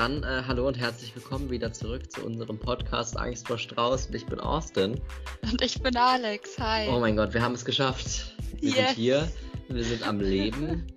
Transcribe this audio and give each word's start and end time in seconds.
dann 0.00 0.22
äh, 0.22 0.44
hallo 0.46 0.66
und 0.66 0.78
herzlich 0.78 1.14
willkommen 1.14 1.50
wieder 1.50 1.74
zurück 1.74 2.10
zu 2.10 2.24
unserem 2.24 2.58
Podcast 2.58 3.18
Angst 3.18 3.46
vor 3.46 3.58
Strauß. 3.58 4.06
Und 4.06 4.14
ich 4.14 4.24
bin 4.24 4.40
Austin. 4.40 4.98
Und 5.42 5.60
ich 5.60 5.82
bin 5.82 5.94
Alex. 5.94 6.58
Hi. 6.58 6.88
Oh 6.88 7.00
mein 7.00 7.18
Gott, 7.18 7.34
wir 7.34 7.42
haben 7.42 7.52
es 7.52 7.66
geschafft. 7.66 8.34
Wir 8.62 8.70
Yes. 8.70 8.76
sind 8.76 8.88
hier, 8.94 9.30
wir 9.68 9.84
sind 9.84 10.08
am 10.08 10.18
Leben. 10.20 10.86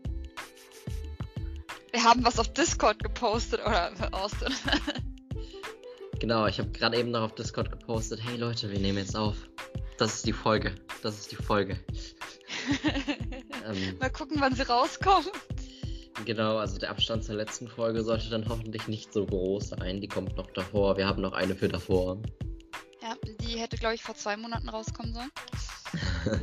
Wir 1.91 2.03
haben 2.05 2.23
was 2.25 2.39
auf 2.39 2.51
Discord 2.53 3.03
gepostet, 3.03 3.59
oder 3.59 3.91
Austin. 4.13 4.53
Genau, 6.19 6.47
ich 6.47 6.57
habe 6.57 6.69
gerade 6.69 6.97
eben 6.97 7.11
noch 7.11 7.23
auf 7.23 7.35
Discord 7.35 7.69
gepostet, 7.69 8.21
hey 8.23 8.37
Leute, 8.37 8.71
wir 8.71 8.79
nehmen 8.79 8.97
jetzt 8.99 9.17
auf. 9.17 9.35
Das 9.97 10.15
ist 10.15 10.25
die 10.25 10.31
Folge. 10.31 10.73
Das 11.01 11.19
ist 11.19 11.29
die 11.29 11.35
Folge. 11.35 11.77
Ähm, 13.65 13.97
Mal 13.99 14.09
gucken, 14.09 14.37
wann 14.39 14.55
sie 14.55 14.67
rauskommen. 14.67 15.29
Genau, 16.25 16.57
also 16.57 16.77
der 16.77 16.89
Abstand 16.89 17.23
zur 17.23 17.35
letzten 17.35 17.67
Folge 17.67 18.03
sollte 18.03 18.29
dann 18.29 18.47
hoffentlich 18.47 18.87
nicht 18.87 19.11
so 19.13 19.25
groß 19.25 19.69
sein. 19.69 20.01
Die 20.01 20.07
kommt 20.07 20.35
noch 20.37 20.49
davor. 20.51 20.97
Wir 20.97 21.07
haben 21.07 21.21
noch 21.21 21.33
eine 21.33 21.55
für 21.55 21.67
davor. 21.67 22.21
Ja, 23.01 23.15
die 23.41 23.59
hätte, 23.59 23.77
glaube 23.77 23.95
ich, 23.95 24.03
vor 24.03 24.15
zwei 24.15 24.37
Monaten 24.37 24.69
rauskommen 24.69 25.13
sollen. 25.13 25.31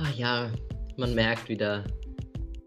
Ah 0.00 0.10
ja, 0.16 0.52
man 0.96 1.12
merkt 1.14 1.48
wieder, 1.48 1.82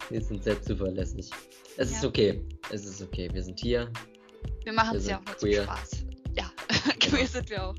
wir 0.09 0.21
sind 0.21 0.43
sehr 0.43 0.61
zuverlässig. 0.61 1.29
Es 1.77 1.89
ist 1.91 2.03
Ja. 2.03 2.09
okay. 2.09 2.43
Es 2.71 2.85
ist 2.85 3.01
okay. 3.01 3.29
Wir 3.31 3.41
sind 3.41 3.57
hier. 3.59 3.89
Wir 4.65 4.73
machen 4.73 4.97
es 4.97 5.07
ja 5.07 5.17
auch 5.19 5.25
nur 5.25 5.35
queer. 5.35 5.63
zum 5.65 5.73
Spaß. 5.75 6.05
Ja, 6.35 6.51
queer 6.99 7.27
sind 7.27 7.49
wir 7.49 7.67
auch. 7.67 7.75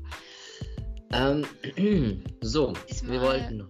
Ähm, 1.11 1.45
so, 2.41 2.73
Diesmal- 2.89 3.11
wir 3.11 3.21
wollten. 3.21 3.67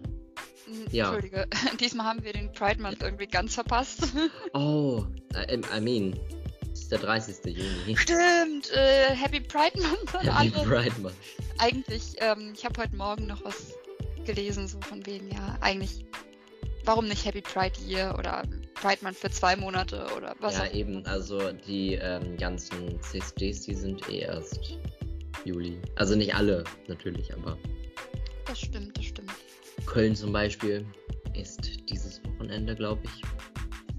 Ja. 0.90 1.06
Entschuldige, 1.06 1.46
diesmal 1.80 2.06
haben 2.06 2.24
wir 2.24 2.32
den 2.32 2.52
Pride 2.52 2.80
Month 2.80 3.02
irgendwie 3.02 3.26
ganz 3.26 3.54
verpasst. 3.54 4.02
Oh, 4.54 5.04
I, 5.34 5.60
I 5.76 5.80
mean, 5.80 6.18
es 6.72 6.82
ist 6.82 6.92
der 6.92 6.98
30. 6.98 7.36
Juni. 7.44 7.96
Stimmt, 7.96 8.70
äh, 8.72 9.14
Happy 9.14 9.40
Pride 9.40 9.80
Month 9.80 10.14
an 10.14 10.26
Happy 10.26 10.56
alle. 10.56 10.68
Pride 10.68 11.00
Month. 11.00 11.14
Eigentlich, 11.58 12.14
ähm, 12.18 12.52
ich 12.56 12.64
habe 12.64 12.80
heute 12.80 12.96
Morgen 12.96 13.26
noch 13.26 13.44
was 13.44 13.74
gelesen, 14.24 14.68
so 14.68 14.80
von 14.80 15.04
wegen, 15.06 15.30
ja, 15.30 15.56
eigentlich, 15.60 16.04
warum 16.84 17.06
nicht 17.08 17.24
Happy 17.24 17.42
Pride 17.42 17.78
Year 17.86 18.14
oder 18.18 18.42
Pride 18.74 18.98
Month 19.02 19.16
für 19.16 19.30
zwei 19.30 19.56
Monate 19.56 20.06
oder 20.16 20.34
was 20.40 20.56
Ja, 20.58 20.64
auch 20.64 20.74
eben, 20.74 21.06
also 21.06 21.52
die 21.52 21.94
ähm, 21.94 22.36
ganzen 22.36 23.00
CSDs, 23.02 23.62
die 23.62 23.74
sind 23.74 24.08
eh 24.08 24.20
erst 24.20 24.78
Juli. 25.44 25.78
Also 25.96 26.16
nicht 26.16 26.34
alle, 26.34 26.64
natürlich, 26.88 27.32
aber 27.32 27.56
Das 28.46 28.60
stimmt, 28.60 28.96
das 28.96 29.04
stimmt. 29.06 29.30
Köln 29.86 30.14
zum 30.16 30.32
Beispiel 30.32 30.86
ist 31.34 31.88
dieses 31.90 32.22
Wochenende, 32.24 32.74
glaube 32.74 33.02
ich. 33.04 33.22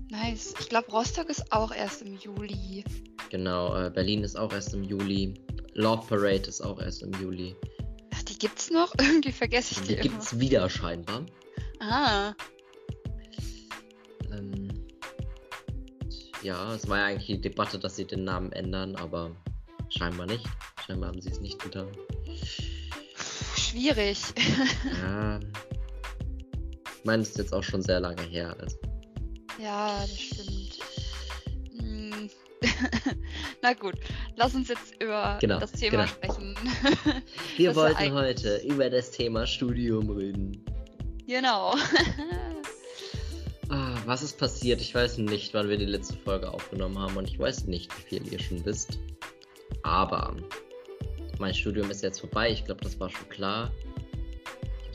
Nice. 0.09 0.53
Ich 0.59 0.69
glaube, 0.69 0.91
Rostock 0.91 1.29
ist 1.29 1.51
auch 1.51 1.71
erst 1.73 2.01
im 2.03 2.15
Juli. 2.17 2.83
Genau, 3.29 3.75
äh, 3.75 3.89
Berlin 3.89 4.23
ist 4.23 4.37
auch 4.37 4.53
erst 4.53 4.73
im 4.73 4.83
Juli. 4.83 5.33
Love 5.73 6.05
Parade 6.07 6.47
ist 6.47 6.61
auch 6.61 6.79
erst 6.81 7.03
im 7.03 7.11
Juli. 7.21 7.55
Ach, 8.13 8.21
die 8.23 8.37
gibt's 8.37 8.69
noch? 8.69 8.93
Irgendwie 8.99 9.31
vergesse 9.31 9.73
ich 9.73 9.87
die, 9.87 9.95
Die 9.95 10.01
gibt 10.01 10.21
es 10.21 10.39
wieder 10.39 10.69
scheinbar. 10.69 11.25
immer. 11.81 11.91
Ah, 11.91 12.35
Ähm, 14.31 14.69
ja, 16.43 16.73
es 16.75 16.87
war 16.87 16.99
ja 16.99 17.05
eigentlich 17.07 17.25
die 17.27 17.41
Debatte, 17.41 17.77
dass 17.79 17.95
sie 17.97 18.05
den 18.05 18.23
Namen 18.23 18.51
ändern, 18.53 18.95
aber 18.95 19.35
scheinbar 19.89 20.27
nicht. 20.27 20.45
Scheinbar 20.85 21.09
haben 21.09 21.21
sie 21.21 21.29
es 21.29 21.39
nicht 21.41 21.59
getan. 21.61 21.87
schwierig. 23.57 24.19
Ja. 25.01 25.39
Ich 27.05 27.07
meine, 27.07 27.21
es 27.21 27.29
ist 27.29 27.37
jetzt 27.37 27.53
auch 27.53 27.61
schon 27.61 27.83
sehr 27.83 27.99
lange 27.99 28.23
her. 28.23 28.57
Also. 28.59 28.77
ja, 29.61 29.99
das 30.01 30.19
stimmt. 30.19 30.79
Hm. 31.79 32.29
Na 33.61 33.73
gut, 33.73 33.93
lass 34.37 34.55
uns 34.55 34.69
jetzt 34.69 34.95
über 34.99 35.37
Genau, 35.39 35.59
das 35.59 35.71
Thema 35.73 35.97
genau. 35.97 36.07
sprechen. 36.07 36.55
Wir 37.57 37.67
Das 37.69 37.75
wollten 37.77 38.11
heute 38.11 38.57
über 38.67 38.89
das 38.89 39.11
Thema 39.11 39.45
Studium 39.45 40.09
reden. 40.09 40.65
genau. 41.27 41.75
Ah, 43.69 43.95
was 44.05 44.21
ist 44.23 44.37
passiert? 44.39 44.79
Ich 44.81 44.93
weiß 44.93 45.17
nicht, 45.19 45.53
wann 45.55 45.69
wir 45.69 45.77
die 45.77 45.85
letzte 45.85 46.15
Folge 46.17 46.51
aufgenommen 46.51 46.99
haben 46.99 47.17
und 47.17 47.27
ich 47.27 47.37
weiß 47.39 47.65
nicht, 47.65 47.91
wie 47.97 48.01
viel 48.19 48.31
ihr 48.33 48.39
schon 48.39 48.63
wisst. 48.63 48.99
Aber 49.81 50.35
mein 51.39 51.53
Studium 51.53 51.89
ist 51.89 52.03
jetzt 52.03 52.19
vorbei. 52.19 52.51
Ich 52.51 52.63
glaube, 52.65 52.81
das 52.83 52.99
war 52.99 53.09
schon 53.09 53.27
klar. 53.29 53.71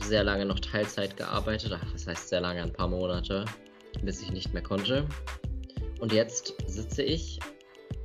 Sehr 0.01 0.23
lange 0.23 0.45
noch 0.45 0.59
Teilzeit 0.59 1.15
gearbeitet. 1.17 1.71
Ach, 1.73 1.91
das 1.91 2.07
heißt 2.07 2.29
sehr 2.29 2.41
lange, 2.41 2.61
ein 2.61 2.73
paar 2.73 2.87
Monate, 2.87 3.45
bis 4.01 4.21
ich 4.21 4.31
nicht 4.31 4.53
mehr 4.53 4.63
konnte. 4.63 5.07
Und 5.99 6.11
jetzt 6.11 6.55
sitze 6.67 7.03
ich 7.03 7.39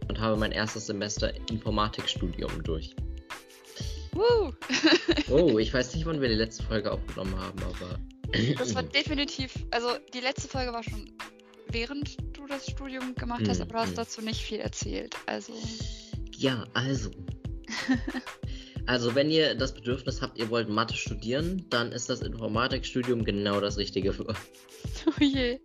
und 0.08 0.20
habe 0.20 0.36
mein 0.36 0.52
erstes 0.52 0.86
Semester 0.86 1.32
Informatikstudium 1.50 2.62
durch. 2.62 2.94
Woo. 4.12 4.52
Oh, 5.28 5.58
ich 5.58 5.74
weiß 5.74 5.94
nicht, 5.94 6.06
wann 6.06 6.20
wir 6.20 6.28
die 6.28 6.36
letzte 6.36 6.62
Folge 6.62 6.92
aufgenommen 6.92 7.36
haben, 7.38 7.58
aber. 7.62 7.98
Das 8.58 8.74
war 8.74 8.82
definitiv, 8.94 9.54
also 9.70 9.88
die 10.14 10.20
letzte 10.20 10.48
Folge 10.48 10.72
war 10.72 10.82
schon 10.82 11.10
während 11.70 12.16
du 12.36 12.46
das 12.46 12.66
Studium 12.70 13.14
gemacht 13.14 13.48
hast, 13.48 13.58
Hm, 13.58 13.62
aber 13.62 13.72
du 13.72 13.78
hast 13.80 13.88
hm. 13.90 13.96
dazu 13.96 14.22
nicht 14.22 14.40
viel 14.40 14.60
erzählt. 14.60 15.16
Also, 15.26 15.52
Ja, 16.32 16.64
also. 16.74 17.10
Also, 18.86 19.14
wenn 19.14 19.30
ihr 19.30 19.54
das 19.54 19.74
Bedürfnis 19.74 20.22
habt, 20.22 20.38
ihr 20.38 20.48
wollt 20.48 20.68
Mathe 20.68 20.94
studieren, 20.94 21.66
dann 21.70 21.90
ist 21.90 22.08
das 22.08 22.20
Informatikstudium 22.20 23.24
genau 23.24 23.60
das 23.60 23.78
Richtige 23.78 24.12
für 24.12 24.28
euch. 24.28 24.36
oh 25.06 25.22
je. 25.22 25.58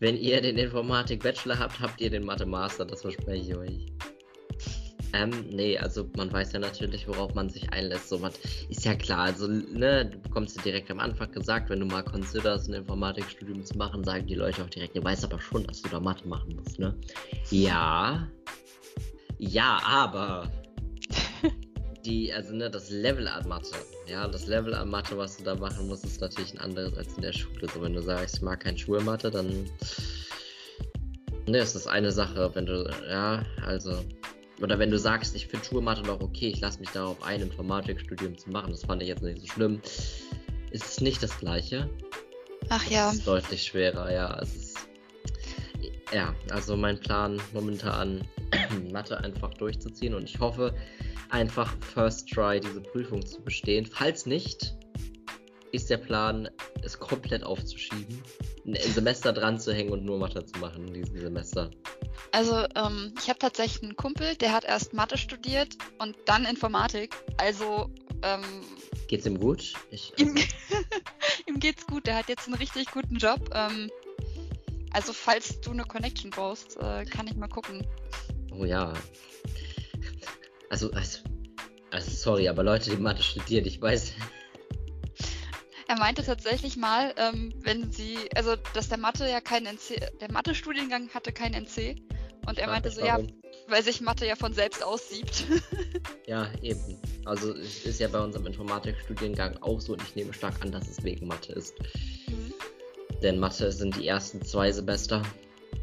Wenn 0.00 0.16
ihr 0.16 0.40
den 0.40 0.58
Informatik-Bachelor 0.58 1.58
habt, 1.58 1.78
habt 1.78 2.00
ihr 2.00 2.10
den 2.10 2.24
Mathe-Master, 2.24 2.84
das 2.84 3.02
verspreche 3.02 3.50
ich 3.50 3.56
euch. 3.56 3.86
Ähm, 5.12 5.30
nee, 5.50 5.78
also 5.78 6.10
man 6.16 6.32
weiß 6.32 6.52
ja 6.52 6.58
natürlich, 6.58 7.06
worauf 7.06 7.32
man 7.34 7.48
sich 7.48 7.72
einlässt. 7.72 8.08
So 8.08 8.20
was 8.20 8.34
ist 8.68 8.84
ja 8.84 8.96
klar. 8.96 9.26
Also, 9.26 9.46
ne, 9.46 10.06
du 10.06 10.18
bekommst 10.18 10.56
ja 10.56 10.62
direkt 10.62 10.90
am 10.90 10.98
Anfang 10.98 11.30
gesagt, 11.30 11.70
wenn 11.70 11.78
du 11.78 11.86
mal 11.86 12.02
considerst, 12.02 12.68
ein 12.68 12.74
Informatikstudium 12.74 13.64
zu 13.64 13.78
machen, 13.78 14.02
sagen 14.02 14.26
die 14.26 14.34
Leute 14.34 14.64
auch 14.64 14.70
direkt, 14.70 14.96
du 14.96 15.04
weißt 15.04 15.24
aber 15.24 15.40
schon, 15.40 15.64
dass 15.64 15.82
du 15.82 15.88
da 15.88 16.00
Mathe 16.00 16.26
machen 16.26 16.56
musst, 16.56 16.80
ne? 16.80 16.98
Ja. 17.50 18.28
Ja, 19.38 19.80
aber 19.86 20.50
die, 22.04 22.32
also 22.32 22.54
ne, 22.54 22.70
das 22.70 22.90
Level 22.90 23.26
an 23.26 23.48
Mathe, 23.48 23.76
ja, 24.06 24.28
das 24.28 24.46
Level 24.46 24.74
an 24.74 24.90
Mathe, 24.90 25.16
was 25.16 25.36
du 25.36 25.44
da 25.44 25.54
machen 25.54 25.88
musst, 25.88 26.04
ist 26.04 26.20
natürlich 26.20 26.52
ein 26.54 26.58
anderes 26.58 26.96
als 26.96 27.14
in 27.14 27.22
der 27.22 27.32
Schule. 27.32 27.66
So, 27.72 27.82
wenn 27.82 27.94
du 27.94 28.02
sagst, 28.02 28.36
ich 28.36 28.42
mag 28.42 28.60
kein 28.60 28.76
Schulmathe, 28.76 29.30
dann 29.30 29.70
ne, 31.46 31.58
ist 31.58 31.74
das 31.74 31.86
eine 31.86 32.12
Sache. 32.12 32.50
Wenn 32.54 32.66
du, 32.66 32.90
ja, 33.08 33.44
also, 33.64 34.04
oder 34.60 34.78
wenn 34.78 34.90
du 34.90 34.98
sagst, 34.98 35.34
ich 35.34 35.46
finde 35.46 35.64
Schulmathe 35.64 36.02
noch 36.02 36.20
okay, 36.20 36.48
ich 36.48 36.60
lasse 36.60 36.80
mich 36.80 36.90
darauf 36.90 37.22
ein, 37.22 37.40
Informatikstudium 37.40 38.36
zu 38.36 38.50
machen, 38.50 38.70
das 38.70 38.84
fand 38.84 39.02
ich 39.02 39.08
jetzt 39.08 39.22
nicht 39.22 39.40
so 39.40 39.46
schlimm, 39.46 39.80
ist 40.70 40.84
es 40.84 41.00
nicht 41.00 41.22
das 41.22 41.38
Gleiche. 41.38 41.88
Ach 42.68 42.84
ja. 42.90 43.08
Es 43.08 43.16
ist 43.16 43.26
deutlich 43.26 43.62
schwerer, 43.62 44.12
ja. 44.12 44.38
Es 44.40 44.54
ist, 44.54 44.78
ja, 46.12 46.34
also 46.50 46.76
mein 46.76 46.98
Plan 47.00 47.40
momentan, 47.52 48.26
Mathe 48.92 49.18
einfach 49.18 49.52
durchzuziehen 49.54 50.14
und 50.14 50.24
ich 50.24 50.38
hoffe 50.38 50.74
einfach 51.30 51.74
First 51.92 52.28
Try 52.28 52.60
diese 52.60 52.80
Prüfung 52.80 53.24
zu 53.24 53.42
bestehen. 53.42 53.86
Falls 53.86 54.26
nicht, 54.26 54.74
ist 55.72 55.90
der 55.90 55.96
Plan, 55.96 56.48
es 56.82 56.98
komplett 56.98 57.42
aufzuschieben, 57.42 58.22
ein 58.64 58.76
Semester 58.76 59.32
dran 59.32 59.58
zu 59.58 59.74
hängen 59.74 59.90
und 59.90 60.04
nur 60.04 60.18
Mathe 60.18 60.44
zu 60.46 60.58
machen 60.60 60.86
in 60.88 60.94
diesem 60.94 61.18
Semester. 61.18 61.70
Also, 62.32 62.64
ähm, 62.76 63.12
ich 63.20 63.28
habe 63.28 63.38
tatsächlich 63.38 63.82
einen 63.82 63.96
Kumpel, 63.96 64.36
der 64.36 64.52
hat 64.52 64.64
erst 64.64 64.94
Mathe 64.94 65.18
studiert 65.18 65.76
und 65.98 66.16
dann 66.26 66.44
Informatik. 66.44 67.14
Also, 67.38 67.90
ähm, 68.22 68.42
Geht's 69.08 69.26
ihm 69.26 69.38
gut? 69.38 69.74
Ich, 69.90 70.12
ihm, 70.16 70.34
ihm 71.46 71.60
geht's 71.60 71.86
gut. 71.86 72.06
Der 72.06 72.16
hat 72.16 72.28
jetzt 72.28 72.46
einen 72.46 72.56
richtig 72.56 72.90
guten 72.90 73.16
Job. 73.16 73.50
Ähm, 73.52 73.90
also, 74.92 75.12
falls 75.12 75.60
du 75.60 75.72
eine 75.72 75.84
Connection 75.84 76.30
brauchst, 76.30 76.76
äh, 76.76 77.04
kann 77.04 77.26
ich 77.26 77.34
mal 77.34 77.48
gucken. 77.48 77.86
Oh 78.58 78.64
ja. 78.64 78.92
Also, 80.70 80.90
also, 80.92 81.20
also, 81.90 82.10
sorry, 82.10 82.48
aber 82.48 82.62
Leute, 82.62 82.90
die 82.90 82.96
Mathe 82.96 83.22
studieren, 83.22 83.66
ich 83.66 83.80
weiß, 83.80 84.12
Er 85.86 85.98
meinte 85.98 86.24
tatsächlich 86.24 86.76
mal, 86.76 87.14
ähm, 87.16 87.54
wenn 87.62 87.92
sie, 87.92 88.18
also, 88.34 88.56
dass 88.72 88.88
der 88.88 88.98
Mathe 88.98 89.28
ja 89.28 89.40
kein 89.40 89.66
NC, 89.66 90.00
der 90.20 90.32
Mathe-Studiengang 90.32 91.10
hatte 91.10 91.32
kein 91.32 91.52
NC. 91.54 91.96
Und 92.46 92.58
er 92.58 92.66
meinte 92.66 92.90
so, 92.90 93.00
ja, 93.00 93.14
warum. 93.14 93.28
weil 93.68 93.82
sich 93.82 94.00
Mathe 94.00 94.26
ja 94.26 94.36
von 94.36 94.52
selbst 94.52 94.82
aussiebt. 94.82 95.44
Ja, 96.26 96.50
eben. 96.62 96.98
Also 97.26 97.52
es 97.54 97.84
ist 97.84 98.00
ja 98.00 98.08
bei 98.08 98.18
unserem 98.18 98.46
Informatikstudiengang 98.46 99.58
auch 99.58 99.78
so 99.80 99.92
und 99.92 100.02
ich 100.02 100.16
nehme 100.16 100.32
stark 100.32 100.54
an, 100.62 100.72
dass 100.72 100.88
es 100.88 101.02
wegen 101.02 101.26
Mathe 101.26 101.52
ist. 101.52 101.74
Mhm. 102.26 102.54
Denn 103.22 103.38
Mathe 103.38 103.70
sind 103.70 103.96
die 103.96 104.08
ersten 104.08 104.40
zwei 104.42 104.72
Semester. 104.72 105.22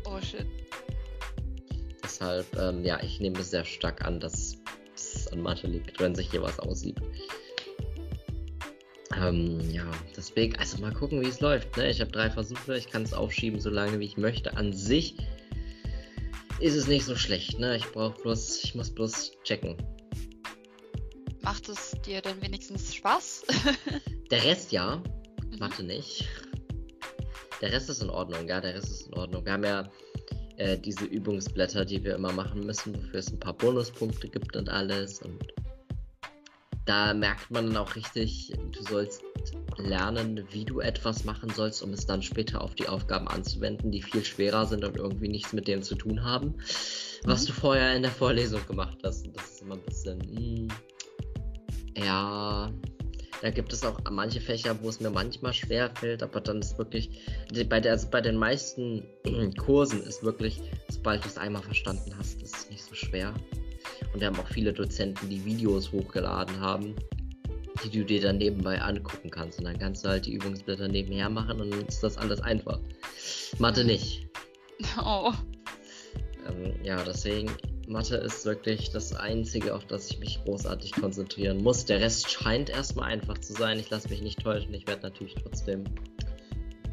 oh 0.06 0.20
shit. 0.20 0.48
Deshalb, 2.22 2.56
ähm, 2.56 2.86
ja, 2.86 3.02
ich 3.02 3.20
nehme 3.20 3.40
es 3.40 3.50
sehr 3.50 3.66
stark 3.66 4.06
an, 4.06 4.20
dass 4.20 4.56
es 4.96 5.28
an 5.30 5.42
Mathe 5.42 5.66
liegt, 5.66 6.00
wenn 6.00 6.14
sich 6.14 6.30
hier 6.30 6.44
was 6.44 6.60
aussieht. 6.60 6.98
Ähm, 9.18 9.60
ja, 9.72 9.90
deswegen, 10.16 10.56
also 10.58 10.78
mal 10.78 10.94
gucken, 10.94 11.20
wie 11.22 11.28
es 11.28 11.40
läuft. 11.40 11.76
Ne? 11.78 11.90
Ich 11.90 12.00
habe 12.00 12.12
drei 12.12 12.30
Versuche, 12.30 12.78
ich 12.78 12.92
kann 12.92 13.02
es 13.02 13.14
aufschieben, 13.14 13.60
so 13.60 13.72
lange 13.72 14.00
wie 14.00 14.06
ich 14.06 14.18
möchte. 14.18 14.56
An 14.56 14.72
sich 14.72 15.16
ist 16.60 16.76
es 16.76 16.86
nicht 16.86 17.06
so 17.06 17.16
schlecht, 17.16 17.58
ne? 17.58 17.76
Ich 17.76 17.88
brauch 17.88 18.14
bloß, 18.22 18.66
ich 18.66 18.76
muss 18.76 18.92
bloß 18.92 19.32
checken. 19.44 19.76
Macht 21.42 21.70
es 21.70 21.96
dir 22.06 22.22
denn 22.22 22.40
wenigstens 22.40 22.94
Spaß? 22.94 23.46
Der 24.30 24.44
Rest 24.44 24.72
ja, 24.72 24.98
mhm. 24.98 25.58
Mathe 25.58 25.82
nicht. 25.82 26.28
Der 27.62 27.72
Rest 27.72 27.90
ist 27.90 28.04
in 28.04 28.12
Ordnung, 28.12 28.48
ja, 28.48 28.62
der 28.62 28.76
Rest 28.76 28.92
ist 28.92 29.08
in 29.08 29.14
Ordnung. 29.16 29.44
Wir 29.44 29.54
haben 29.54 29.64
ja 29.64 29.92
äh, 30.62 30.78
diese 30.78 31.06
Übungsblätter, 31.06 31.86
die 31.86 32.04
wir 32.04 32.16
immer 32.16 32.32
machen 32.32 32.66
müssen, 32.66 32.96
wofür 32.96 33.20
es 33.20 33.32
ein 33.32 33.40
paar 33.40 33.54
Bonuspunkte 33.54 34.28
gibt 34.28 34.56
und 34.56 34.70
alles. 34.70 35.20
Und 35.22 35.54
da 36.86 37.14
merkt 37.14 37.50
man 37.50 37.68
dann 37.68 37.78
auch 37.78 37.96
richtig, 37.96 38.54
du 38.72 38.84
sollst 38.84 39.24
lernen, 39.78 40.44
wie 40.52 40.66
du 40.66 40.80
etwas 40.80 41.24
machen 41.24 41.50
sollst, 41.50 41.82
um 41.82 41.94
es 41.94 42.06
dann 42.06 42.22
später 42.22 42.62
auf 42.62 42.76
die 42.76 42.88
Aufgaben 42.88 43.28
anzuwenden, 43.28 43.92
die 43.92 44.02
viel 44.02 44.24
schwerer 44.24 44.66
sind 44.66 44.84
und 44.84 44.98
irgendwie 44.98 45.30
nichts 45.30 45.52
mit 45.54 45.68
dem 45.68 45.82
zu 45.82 45.96
tun 45.96 46.24
haben, 46.24 46.56
was 47.24 47.44
mhm. 47.44 47.48
du 47.48 47.54
vorher 47.54 47.96
in 47.96 48.04
der 48.04 48.12
Vorlesung 48.12 48.66
gemacht 48.68 49.00
hast. 49.04 49.26
Und 49.26 49.36
das 49.36 49.54
ist 49.54 49.62
immer 49.64 49.76
ein 49.76 49.84
bisschen, 49.84 50.20
mh, 50.20 50.38
hm, 50.38 50.68
ja, 52.06 52.72
da 53.42 53.50
gibt 53.50 53.74
es 53.74 53.84
auch 53.84 53.98
manche 54.10 54.40
Fächer, 54.40 54.78
wo 54.82 54.90
es 54.90 55.00
mir 55.00 55.10
manchmal 55.10 55.54
schwer 55.54 55.90
fällt, 55.96 56.22
aber 56.22 56.42
dann 56.42 56.60
ist 56.60 56.78
wirklich, 56.78 57.10
bei, 57.70 57.80
der, 57.80 57.94
also 57.94 58.08
bei 58.10 58.22
den 58.22 58.38
meisten 58.38 59.04
Kursen 59.58 60.04
ist 60.04 60.24
wirklich, 60.24 60.62
sobald 60.90 61.24
du 61.24 61.28
es 61.28 61.38
einmal 61.38 61.64
verstanden 61.64 62.14
hast, 62.18 62.42
ist 62.42 62.56
es 62.56 62.70
nicht 62.70 62.84
so 62.84 62.94
schwer. 62.94 63.34
Und 64.14 64.20
wir 64.20 64.28
haben 64.28 64.40
auch 64.40 64.48
viele 64.48 64.74
Dozenten, 64.74 65.28
die 65.30 65.44
Videos 65.44 65.92
hochgeladen 65.92 66.60
haben, 66.60 66.96
die 67.84 67.90
du 67.90 68.06
dir 68.06 68.22
dann 68.22 68.38
nebenbei 68.38 68.80
angucken 68.80 69.32
kannst. 69.32 69.58
Und 69.58 69.66
dann 69.66 69.80
kannst 69.80 70.06
du 70.06 70.10
halt 70.10 70.28
die 70.28 70.34
Übungsblätter 70.34 70.88
nebenher 70.88 71.30
machen 71.30 71.62
und 71.62 71.72
dann 71.72 71.86
ist 71.88 72.04
das 72.04 72.18
alles 72.18 72.42
einfach. 72.42 72.80
Mathe 73.58 73.84
nicht. 73.84 74.28
Oh. 75.00 75.32
Ähm, 76.48 76.74
ja, 76.84 77.04
deswegen, 77.04 77.52
Mathe 77.92 78.16
ist 78.16 78.46
wirklich 78.46 78.90
das 78.90 79.14
Einzige, 79.14 79.76
auf 79.76 79.86
das 79.86 80.10
ich 80.10 80.20
mich 80.20 80.42
großartig 80.46 80.94
konzentrieren 80.94 81.62
muss. 81.62 81.86
Der 81.86 82.00
Rest 82.00 82.32
scheint 82.32 82.70
erstmal 82.70 83.12
einfach 83.12 83.38
zu 83.38 83.54
sein. 83.54 83.78
Ich 83.80 83.90
lasse 83.90 84.10
mich 84.10 84.22
nicht 84.22 84.42
täuschen. 84.42 84.74
Ich 84.74 84.88
werde 84.88 85.04
natürlich 85.04 85.36
trotzdem 85.36 85.84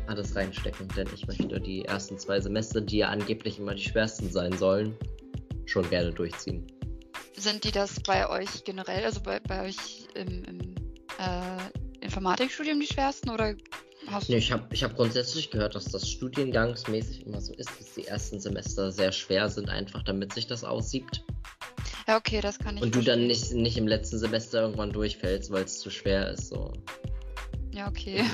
alles 0.08 0.34
reinstecken, 0.34 0.88
denn 0.96 1.06
ich 1.14 1.26
möchte 1.26 1.60
die 1.60 1.84
ersten 1.84 2.18
zwei 2.18 2.40
Semester, 2.40 2.80
die 2.80 2.98
ja 2.98 3.08
angeblich 3.08 3.58
immer 3.58 3.74
die 3.74 3.84
schwersten 3.84 4.30
sein 4.30 4.52
sollen, 4.52 4.96
schon 5.66 5.88
gerne 5.88 6.12
durchziehen. 6.12 6.66
Sind 7.36 7.62
die 7.64 7.72
das 7.72 8.00
bei 8.00 8.28
euch 8.28 8.64
generell, 8.64 9.04
also 9.04 9.20
bei, 9.20 9.38
bei 9.38 9.66
euch 9.66 10.08
im, 10.14 10.44
im 10.44 10.74
äh, 11.18 12.04
Informatikstudium 12.04 12.80
die 12.80 12.86
schwersten 12.86 13.30
oder 13.30 13.54
Hast 14.10 14.28
nee, 14.28 14.36
ich 14.36 14.52
habe 14.52 14.64
ich 14.72 14.82
hab 14.82 14.96
grundsätzlich 14.96 15.50
gehört, 15.50 15.74
dass 15.74 15.84
das 15.86 16.08
studiengangsmäßig 16.08 17.26
immer 17.26 17.40
so 17.40 17.52
ist, 17.54 17.68
dass 17.78 17.94
die 17.94 18.06
ersten 18.06 18.40
Semester 18.40 18.90
sehr 18.90 19.12
schwer 19.12 19.48
sind, 19.48 19.68
einfach 19.68 20.02
damit 20.02 20.32
sich 20.32 20.46
das 20.46 20.64
aussiebt. 20.64 21.24
Ja, 22.06 22.16
okay, 22.16 22.40
das 22.40 22.58
kann 22.58 22.76
ich. 22.76 22.82
Und 22.82 22.94
du 22.94 23.02
dann 23.02 23.26
nicht, 23.26 23.52
nicht 23.52 23.76
im 23.76 23.86
letzten 23.86 24.18
Semester 24.18 24.62
irgendwann 24.62 24.92
durchfällst, 24.92 25.50
weil 25.50 25.64
es 25.64 25.78
zu 25.78 25.90
schwer 25.90 26.30
ist. 26.30 26.48
So. 26.48 26.72
Ja, 27.72 27.86
okay. 27.86 28.24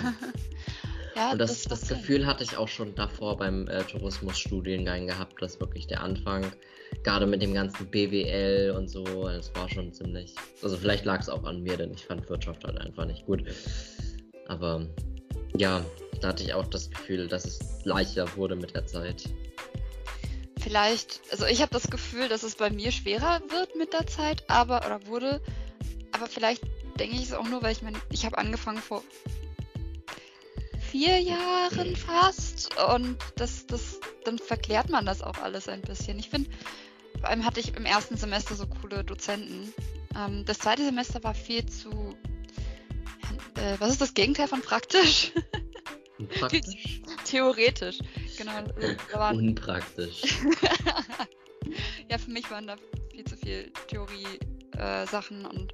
ja, 1.16 1.32
und 1.32 1.38
das, 1.38 1.64
das, 1.64 1.80
das 1.80 1.88
Gefühl 1.88 2.24
hatte 2.24 2.44
ich 2.44 2.56
auch 2.56 2.68
schon 2.68 2.94
davor 2.94 3.36
beim 3.36 3.66
äh, 3.66 3.82
Tourismusstudiengang 3.82 5.08
gehabt, 5.08 5.42
dass 5.42 5.58
wirklich 5.58 5.88
der 5.88 6.02
Anfang, 6.02 6.46
gerade 7.02 7.26
mit 7.26 7.42
dem 7.42 7.52
ganzen 7.52 7.86
BWL 7.90 8.74
und 8.76 8.88
so, 8.88 9.04
das 9.24 9.52
war 9.56 9.68
schon 9.68 9.92
ziemlich. 9.92 10.36
Also 10.62 10.76
vielleicht 10.76 11.04
lag 11.04 11.20
es 11.20 11.28
auch 11.28 11.42
an 11.42 11.64
mir, 11.64 11.76
denn 11.76 11.92
ich 11.92 12.04
fand 12.04 12.28
Wirtschaft 12.30 12.62
halt 12.64 12.78
einfach 12.78 13.06
nicht 13.06 13.26
gut. 13.26 13.42
Aber 14.46 14.86
ja, 15.56 15.84
da 16.20 16.28
hatte 16.28 16.42
ich 16.42 16.54
auch 16.54 16.66
das 16.66 16.90
Gefühl, 16.90 17.28
dass 17.28 17.44
es 17.44 17.60
leichter 17.84 18.36
wurde 18.36 18.56
mit 18.56 18.74
der 18.74 18.86
Zeit. 18.86 19.24
Vielleicht, 20.58 21.20
also 21.30 21.44
ich 21.46 21.60
habe 21.60 21.72
das 21.72 21.90
Gefühl, 21.90 22.28
dass 22.28 22.42
es 22.42 22.54
bei 22.54 22.70
mir 22.70 22.90
schwerer 22.90 23.42
wird 23.50 23.76
mit 23.76 23.92
der 23.92 24.06
Zeit, 24.06 24.48
aber 24.48 24.78
oder 24.86 25.06
wurde, 25.06 25.42
aber 26.12 26.26
vielleicht 26.26 26.62
denke 26.98 27.16
ich 27.16 27.24
es 27.24 27.32
auch 27.32 27.46
nur, 27.46 27.62
weil 27.62 27.72
ich 27.72 27.82
meine, 27.82 27.98
ich 28.10 28.24
habe 28.24 28.38
angefangen 28.38 28.78
vor 28.78 29.02
vier 30.90 31.20
Jahren 31.20 31.96
fast 31.96 32.70
und 32.94 33.16
das, 33.36 33.66
das, 33.66 34.00
dann 34.24 34.38
verklärt 34.38 34.90
man 34.90 35.04
das 35.04 35.22
auch 35.22 35.38
alles 35.38 35.68
ein 35.68 35.82
bisschen. 35.82 36.18
Ich 36.18 36.30
finde, 36.30 36.48
vor 37.18 37.28
allem 37.28 37.44
hatte 37.44 37.60
ich 37.60 37.76
im 37.76 37.84
ersten 37.84 38.16
Semester 38.16 38.54
so 38.54 38.66
coole 38.66 39.04
Dozenten. 39.04 39.74
Ähm, 40.16 40.44
das 40.44 40.58
zweite 40.58 40.84
Semester 40.84 41.22
war 41.24 41.34
viel 41.34 41.66
zu 41.66 42.16
äh, 43.64 43.80
was 43.80 43.90
ist 43.90 44.00
das 44.00 44.14
Gegenteil 44.14 44.48
von 44.48 44.60
praktisch? 44.60 45.32
Praktisch? 46.38 47.00
Theoretisch, 47.24 47.98
genau. 48.36 48.52
Waren... 49.12 49.36
Unpraktisch. 49.48 50.22
ja, 52.10 52.18
für 52.18 52.30
mich 52.30 52.50
waren 52.50 52.66
da 52.66 52.76
viel 53.10 53.24
zu 53.24 53.36
viel 53.36 53.72
Theorie-Sachen 53.88 55.44
äh, 55.44 55.48
und 55.48 55.72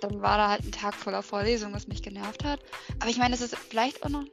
dann 0.00 0.22
war 0.22 0.36
da 0.36 0.50
halt 0.50 0.64
ein 0.64 0.72
Tag 0.72 0.94
voller 0.94 1.22
Vorlesungen, 1.22 1.74
was 1.74 1.88
mich 1.88 2.02
genervt 2.02 2.44
hat. 2.44 2.60
Aber 3.00 3.10
ich 3.10 3.16
meine, 3.16 3.34
es 3.34 3.40
ist 3.40 3.56
vielleicht 3.56 4.02
auch 4.04 4.10
noch 4.10 4.24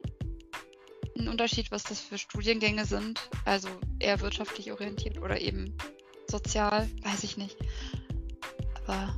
ein 1.17 1.27
Unterschied, 1.27 1.71
was 1.71 1.83
das 1.83 2.01
für 2.01 2.17
Studiengänge 2.17 2.85
sind. 2.85 3.29
Also 3.45 3.69
eher 3.99 4.19
wirtschaftlich 4.21 4.71
orientiert 4.71 5.17
oder 5.17 5.39
eben 5.39 5.75
sozial, 6.29 6.89
weiß 7.01 7.23
ich 7.23 7.37
nicht. 7.37 7.57
Aber 8.85 9.15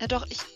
ja 0.00 0.06
doch, 0.06 0.26
ich 0.30 0.40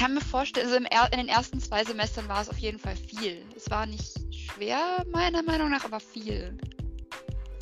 kann 0.00 0.14
mir 0.14 0.22
vorstellen, 0.22 0.66
also 0.66 1.12
in 1.12 1.18
den 1.18 1.28
ersten 1.28 1.60
zwei 1.60 1.84
Semestern 1.84 2.26
war 2.26 2.40
es 2.40 2.48
auf 2.48 2.56
jeden 2.56 2.78
Fall 2.78 2.96
viel. 2.96 3.44
Es 3.54 3.70
war 3.70 3.84
nicht 3.84 4.18
schwer, 4.34 5.04
meiner 5.12 5.42
Meinung 5.42 5.70
nach, 5.70 5.84
aber 5.84 6.00
viel. 6.00 6.56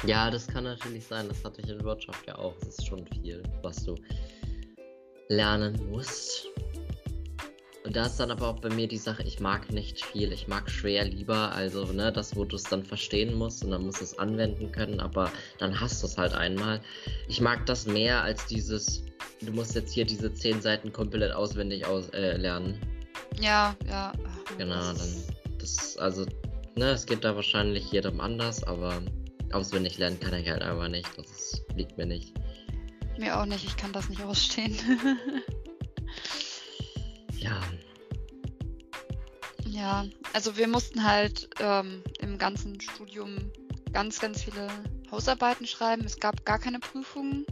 Ja, 0.06 0.30
das 0.30 0.46
kann 0.46 0.62
natürlich 0.62 1.04
sein. 1.04 1.28
Das 1.28 1.42
hatte 1.42 1.60
ich 1.60 1.68
in 1.68 1.82
Wirtschaft 1.82 2.28
ja 2.28 2.38
auch. 2.38 2.54
Es 2.62 2.78
ist 2.78 2.86
schon 2.86 3.04
viel, 3.08 3.42
was 3.62 3.84
du 3.84 3.96
lernen 5.28 5.90
musst. 5.90 6.46
Und 7.84 7.96
da 7.96 8.06
ist 8.06 8.18
dann 8.18 8.30
aber 8.30 8.46
auch 8.46 8.60
bei 8.60 8.68
mir 8.68 8.86
die 8.86 8.98
Sache, 8.98 9.24
ich 9.24 9.40
mag 9.40 9.72
nicht 9.72 10.04
viel, 10.04 10.30
ich 10.30 10.46
mag 10.46 10.70
schwer 10.70 11.06
lieber, 11.06 11.52
also 11.52 11.86
ne, 11.86 12.12
das, 12.12 12.36
wo 12.36 12.44
du 12.44 12.54
es 12.54 12.64
dann 12.64 12.84
verstehen 12.84 13.34
musst 13.34 13.64
und 13.64 13.72
dann 13.72 13.84
musst 13.84 14.00
du 14.00 14.04
es 14.04 14.18
anwenden 14.18 14.70
können, 14.70 15.00
aber 15.00 15.32
dann 15.58 15.80
hast 15.80 16.02
du 16.02 16.06
es 16.06 16.16
halt 16.16 16.34
einmal. 16.34 16.82
Ich 17.28 17.40
mag 17.40 17.66
das 17.66 17.86
mehr 17.86 18.22
als 18.22 18.46
dieses, 18.46 19.02
du 19.40 19.52
musst 19.52 19.74
jetzt 19.74 19.92
hier 19.92 20.04
diese 20.04 20.32
zehn 20.32 20.60
Seiten 20.60 20.92
komplett 20.92 21.32
auswendig 21.32 21.86
aus, 21.86 22.08
äh, 22.10 22.36
lernen. 22.36 22.80
Ja, 23.40 23.76
ja. 23.86 24.12
Genau, 24.56 24.80
dann 24.80 25.24
das, 25.58 25.96
also, 25.98 26.26
ne, 26.76 26.90
es 26.90 27.06
geht 27.06 27.24
da 27.24 27.34
wahrscheinlich 27.34 27.90
jedem 27.92 28.20
anders, 28.20 28.62
aber 28.64 29.02
auswendig 29.52 29.98
lernen 29.98 30.18
kann 30.20 30.34
ich 30.34 30.48
halt 30.48 30.62
einfach 30.62 30.88
nicht, 30.88 31.08
das 31.16 31.30
ist, 31.30 31.64
liegt 31.76 31.96
mir 31.96 32.06
nicht. 32.06 32.34
Mir 33.18 33.38
auch 33.38 33.46
nicht, 33.46 33.64
ich 33.64 33.76
kann 33.76 33.92
das 33.92 34.08
nicht 34.08 34.22
ausstehen. 34.22 34.76
Ja. 37.40 37.60
Ja, 39.64 40.06
also 40.32 40.56
wir 40.56 40.66
mussten 40.66 41.04
halt 41.04 41.48
ähm, 41.60 42.02
im 42.20 42.38
ganzen 42.38 42.80
Studium 42.80 43.52
ganz, 43.92 44.18
ganz 44.18 44.42
viele 44.42 44.68
Hausarbeiten 45.10 45.66
schreiben. 45.66 46.04
Es 46.04 46.18
gab 46.18 46.44
gar 46.44 46.58
keine 46.58 46.80
Prüfungen. 46.80 47.46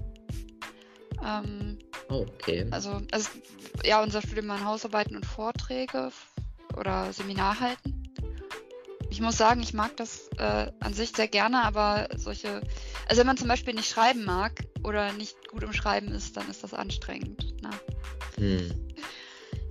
Ähm, 1.24 1.78
okay. 2.08 2.66
Also, 2.70 3.00
also, 3.10 3.30
ja, 3.84 4.02
unser 4.02 4.22
Studium 4.22 4.48
waren 4.48 4.64
Hausarbeiten 4.64 5.16
und 5.16 5.26
Vorträge 5.26 6.10
oder 6.76 7.12
Seminar 7.12 7.60
halten. 7.60 8.02
Ich 9.08 9.20
muss 9.20 9.38
sagen, 9.38 9.62
ich 9.62 9.72
mag 9.72 9.96
das 9.96 10.28
äh, 10.38 10.70
an 10.80 10.92
sich 10.92 11.10
sehr 11.10 11.28
gerne, 11.28 11.62
aber 11.64 12.08
solche, 12.16 12.60
also 13.08 13.20
wenn 13.20 13.26
man 13.26 13.36
zum 13.36 13.48
Beispiel 13.48 13.72
nicht 13.72 13.88
schreiben 13.88 14.24
mag 14.24 14.64
oder 14.82 15.12
nicht 15.12 15.48
gut 15.48 15.62
im 15.62 15.72
Schreiben 15.72 16.08
ist, 16.08 16.36
dann 16.36 16.50
ist 16.50 16.64
das 16.64 16.74
anstrengend. 16.74 17.54
Ne? 17.62 17.70
Hm. 18.36 18.86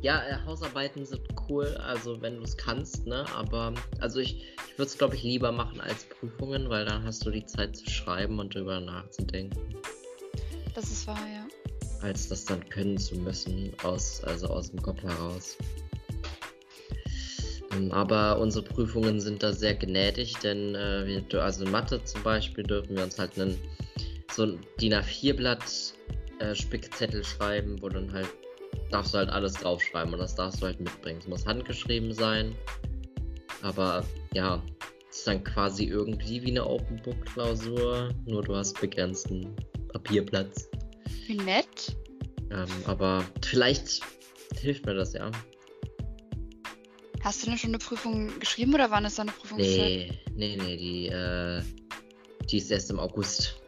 Ja, 0.02 0.22
äh, 0.24 0.38
Hausarbeiten 0.46 1.06
sind 1.06 1.22
cool, 1.50 1.66
also 1.78 2.22
wenn 2.22 2.38
du 2.38 2.44
es 2.44 2.58
kannst, 2.58 3.08
ne? 3.08 3.26
Aber 3.36 3.74
also 4.00 4.20
ich, 4.20 4.36
ich 4.68 4.78
würde 4.78 4.90
es, 4.90 4.98
glaube 4.98 5.16
ich, 5.16 5.24
lieber 5.24 5.52
machen 5.52 5.82
als 5.82 6.06
Prüfungen, 6.06 6.70
weil 6.70 6.86
dann 6.86 7.04
hast 7.04 7.26
du 7.26 7.32
die 7.32 7.46
Zeit 7.46 7.76
zu 7.76 7.90
schreiben 7.90 8.40
und 8.40 8.54
drüber 8.54 8.80
nachzudenken. 8.80 9.76
Das 10.76 10.92
ist 10.92 11.08
wahr, 11.08 11.26
ja. 11.34 11.48
Als 12.02 12.28
das 12.28 12.44
dann 12.44 12.68
können 12.70 12.98
zu 12.98 13.16
müssen, 13.16 13.72
aus, 13.84 14.22
also 14.26 14.48
aus 14.48 14.70
dem 14.70 14.82
Kopf 14.82 15.02
heraus. 15.02 15.58
Ähm, 17.72 17.92
aber 17.92 18.40
unsere 18.40 18.66
Prüfungen 18.66 19.22
sind 19.22 19.42
da 19.42 19.54
sehr 19.54 19.74
gnädig, 19.74 20.34
denn 20.44 20.76
äh, 20.76 21.06
wir, 21.08 21.42
also 21.42 21.64
in 21.64 21.72
Mathe 21.72 22.04
zum 22.04 22.22
Beispiel 22.24 22.66
dürfen 22.66 22.98
wir 22.98 23.06
uns 23.06 23.18
halt 23.18 23.40
einen 23.40 23.58
so 24.32 24.44
ein 24.44 24.60
DIN 24.82 24.94
A4-Blatt 24.94 25.94
äh, 26.40 26.54
Spickzettel 26.54 27.24
schreiben, 27.24 27.82
wo 27.82 27.88
dann 27.88 28.12
halt 28.12 28.28
darfst 28.92 29.14
du 29.14 29.20
halt 29.20 29.30
alles 29.30 29.54
draufschreiben 29.54 30.14
und 30.14 30.20
das 30.20 30.36
darfst 30.36 30.62
du 30.62 30.66
halt 30.66 30.80
mitbringen. 30.80 31.20
Es 31.20 31.28
muss 31.28 31.46
handgeschrieben 31.46 32.14
sein. 32.14 32.54
Aber 33.62 34.04
ja, 34.34 34.62
es 35.10 35.20
ist 35.20 35.28
dann 35.28 35.44
quasi 35.44 35.86
irgendwie 35.86 36.44
wie 36.44 36.52
eine 36.52 36.68
Open 36.68 37.02
Book 37.02 37.26
Klausur, 37.26 38.10
nur 38.26 38.44
du 38.44 38.56
hast 38.56 38.80
begrenzten 38.80 39.56
Papierplatz. 39.96 40.70
Wie 41.26 41.38
nett. 41.38 41.96
Ähm, 42.52 42.68
aber 42.86 43.24
vielleicht 43.42 44.02
hilft 44.60 44.86
mir 44.86 44.94
das 44.94 45.14
ja. 45.14 45.32
Hast 47.24 47.42
du 47.42 47.48
denn 47.48 47.58
schon 47.58 47.70
eine 47.70 47.80
Prüfung 47.80 48.38
geschrieben 48.40 48.74
oder 48.74 48.92
wann 48.92 49.06
ist 49.06 49.18
da 49.18 49.22
eine 49.22 49.32
Prüfung 49.32 49.58
Nee, 49.58 50.12
nee, 50.36 50.58
nee, 50.58 50.78
die, 50.78 51.08
äh, 51.08 51.64
die 52.50 52.58
ist 52.58 52.72
erst 52.72 52.92
im 52.92 53.00
August. 53.00 53.62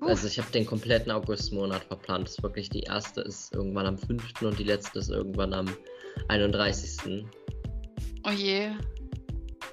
Uh. 0.00 0.06
Also 0.06 0.28
ich 0.28 0.38
habe 0.38 0.50
den 0.52 0.64
kompletten 0.66 1.10
Augustmonat 1.10 1.82
verplant. 1.82 2.28
Das 2.28 2.36
ist 2.36 2.42
wirklich 2.44 2.70
die 2.70 2.82
erste 2.82 3.22
ist 3.22 3.52
irgendwann 3.52 3.86
am 3.86 3.98
5. 3.98 4.42
und 4.42 4.58
die 4.58 4.64
letzte 4.64 5.00
ist 5.00 5.10
irgendwann 5.10 5.52
am 5.52 5.66
31. 6.28 7.24
Oh 8.24 8.30
je. 8.30 8.70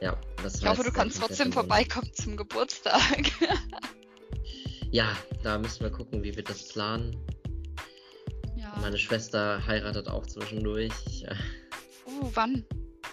Ja, 0.01 0.19
das 0.41 0.55
Ich 0.55 0.67
hoffe, 0.67 0.83
du 0.83 0.91
kannst 0.91 1.19
trotzdem 1.19 1.53
vorbeikommen 1.53 2.11
zum 2.13 2.35
Geburtstag. 2.35 3.31
Ja, 4.91 5.15
da 5.43 5.57
müssen 5.57 5.81
wir 5.81 5.91
gucken, 5.91 6.23
wie 6.23 6.35
wir 6.35 6.43
das 6.43 6.67
planen. 6.67 7.15
ja. 8.55 8.75
Meine 8.81 8.97
Schwester 8.97 9.65
heiratet 9.65 10.07
auch 10.07 10.25
zwischendurch. 10.25 11.25
Uh, 12.07 12.29
wann? 12.33 12.65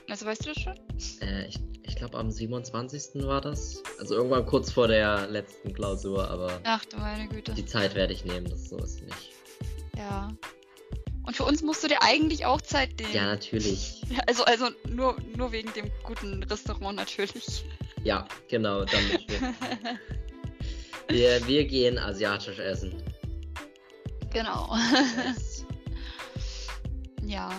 Also 0.09 0.27
weißt 0.27 0.47
du 0.47 0.53
das 0.53 0.63
schon? 0.63 0.75
Äh, 1.21 1.49
ich 1.49 1.59
ich 1.97 2.01
glaube, 2.01 2.19
am 2.19 2.31
27. 2.31 3.25
war 3.27 3.41
das. 3.41 3.83
Also 3.99 4.17
irgendwann 4.17 4.45
kurz 4.45 4.71
vor 4.71 4.87
der 4.87 5.29
letzten 5.29 5.73
Klausur, 5.73 6.29
aber 6.31 6.61
Ach 6.65 6.85
du 6.85 6.99
meine 6.99 7.27
Güte. 7.27 7.55
die 7.55 7.65
Zeit 7.65 7.95
werde 7.95 8.13
ich 8.13 8.23
nehmen, 8.25 8.47
das 8.51 8.69
so 8.69 8.77
ist 8.77 9.03
nicht. 9.03 9.33
Ja. 9.97 10.29
Und 11.25 11.37
für 11.37 11.45
uns 11.45 11.63
musst 11.63 11.83
du 11.83 11.89
dir 11.89 12.03
eigentlich 12.03 12.45
auch 12.45 12.61
Zeit 12.61 12.91
nehmen. 13.01 13.15
Ja, 13.15 13.25
natürlich. 13.25 14.03
Also, 14.27 14.45
also 14.45 14.69
nur, 14.89 15.17
nur 15.37 15.53
wegen 15.53 15.73
dem 15.73 15.91
guten 16.05 16.43
Restaurant 16.43 16.97
natürlich. 16.97 17.65
Ja, 18.05 18.29
genau, 18.49 18.85
damit 18.85 19.27
wir, 21.09 21.47
wir, 21.47 21.65
gehen 21.65 21.99
asiatisch 21.99 22.59
essen. 22.59 23.03
genau. 24.33 24.75
Yes. 25.27 25.65
Ja. 27.27 27.51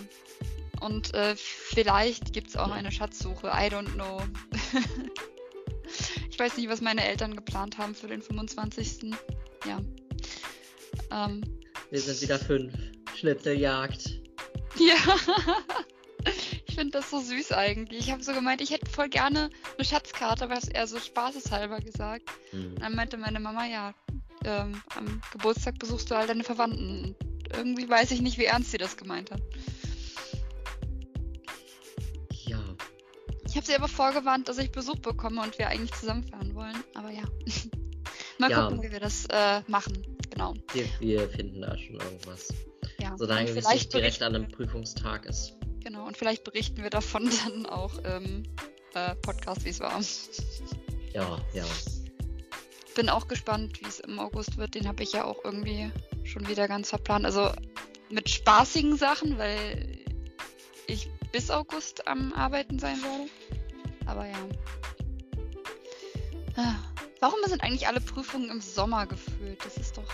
Und 0.80 1.14
äh, 1.14 1.36
vielleicht 1.36 2.32
gibt 2.32 2.50
es 2.50 2.56
auch 2.56 2.72
eine 2.72 2.92
Schatzsuche. 2.92 3.48
I 3.48 3.68
don't 3.70 3.92
know. 3.96 4.22
ich 6.30 6.40
weiß 6.40 6.56
nicht, 6.58 6.70
was 6.70 6.80
meine 6.80 7.06
Eltern 7.06 7.36
geplant 7.36 7.78
haben 7.78 7.94
für 7.94 8.08
den 8.08 8.22
25. 8.22 9.12
Ja. 9.66 9.82
Ähm, 11.12 11.42
Wir 11.90 12.00
sind 12.00 12.22
wieder 12.22 12.40
fünf. 12.40 12.74
Schnitzeljagd. 13.16 14.22
ja. 14.78 14.96
Ich 16.78 16.82
finde 16.82 17.00
das 17.00 17.10
so 17.10 17.20
süß 17.20 17.54
eigentlich. 17.54 18.02
Ich 18.02 18.12
habe 18.12 18.22
so 18.24 18.34
gemeint, 18.34 18.62
ich 18.62 18.70
hätte 18.70 18.86
voll 18.88 19.10
gerne 19.10 19.50
eine 19.78 19.86
Schatzkarte, 19.86 20.44
aber 20.44 20.58
es 20.60 20.68
eher 20.68 20.86
so 20.86 21.00
spaßeshalber 21.00 21.80
gesagt. 21.80 22.30
Hm. 22.52 22.76
Dann 22.76 22.94
meinte 22.94 23.18
meine 23.18 23.40
Mama, 23.40 23.66
ja, 23.66 23.96
ähm, 24.46 24.80
am 24.96 25.20
Geburtstag 25.32 25.80
besuchst 25.80 26.12
du 26.12 26.16
all 26.16 26.28
deine 26.28 26.44
Verwandten. 26.44 27.16
Und 27.16 27.16
irgendwie 27.58 27.90
weiß 27.90 28.12
ich 28.12 28.22
nicht, 28.22 28.38
wie 28.38 28.46
ernst 28.46 28.70
sie 28.70 28.78
das 28.78 28.96
gemeint 28.96 29.32
hat. 29.32 29.42
Ja, 32.46 32.60
Ich 33.48 33.56
habe 33.56 33.66
sie 33.66 33.74
aber 33.74 33.88
vorgewarnt, 33.88 34.48
dass 34.48 34.60
ich 34.60 34.72
Besuch 34.72 34.98
bekomme 35.00 35.42
und 35.42 35.58
wir 35.58 35.70
eigentlich 35.70 35.94
zusammenfahren 36.00 36.54
wollen. 36.54 36.78
Aber 36.94 37.10
ja. 37.10 37.24
Mal 38.38 38.52
Ja. 38.52 38.68
gucken, 38.68 38.84
wie 38.84 38.92
wir 38.92 39.00
das 39.00 39.26
äh, 39.32 39.62
machen. 39.66 40.06
Genau. 40.30 40.54
wir, 40.74 40.86
wir 41.00 41.28
finden 41.30 41.62
da 41.62 41.76
schon 41.76 41.96
irgendwas. 41.96 42.50
Ja. 43.00 43.16
Solange 43.18 43.46
es 43.46 43.54
vielleicht 43.54 43.72
nicht 43.72 43.94
direkt 43.94 44.22
an 44.22 44.36
einem 44.36 44.48
Prüfungstag 44.48 45.26
ist. 45.26 45.57
Und 46.08 46.16
vielleicht 46.18 46.44
berichten 46.46 46.82
wir 46.82 46.90
davon 46.90 47.30
dann 47.46 47.66
auch 47.66 47.98
im 48.00 48.44
äh, 48.94 49.14
Podcast, 49.16 49.66
wie 49.66 49.70
es 49.70 49.80
war. 49.80 50.02
Ja, 51.14 51.40
ja. 51.54 51.66
Bin 52.96 53.10
auch 53.10 53.28
gespannt, 53.28 53.82
wie 53.82 53.88
es 53.88 54.00
im 54.00 54.18
August 54.18 54.58
wird. 54.58 54.74
Den 54.74 54.88
habe 54.88 55.04
ich 55.04 55.12
ja 55.12 55.26
auch 55.26 55.44
irgendwie 55.44 55.92
schon 56.24 56.48
wieder 56.48 56.68
ganz 56.68 56.90
verplant. 56.90 57.26
Also 57.26 57.52
mit 58.10 58.30
spaßigen 58.30 58.98
Sachen, 58.98 59.38
weil 59.38 60.00
ich 60.88 61.10
bis 61.32 61.52
August 61.52 62.08
am 62.08 62.34
Arbeiten 62.34 62.80
sein 62.80 62.98
werde. 63.04 63.30
Aber 64.06 64.26
ja. 64.26 64.38
Ah, 66.56 66.76
Warum 67.20 67.40
sind 67.48 67.64
eigentlich 67.64 67.88
alle 67.88 68.00
Prüfungen 68.00 68.50
im 68.50 68.62
Sommer 68.62 69.06
gefühlt? 69.08 69.64
Das 69.66 69.78
ist 69.78 69.98
doch. 69.98 70.12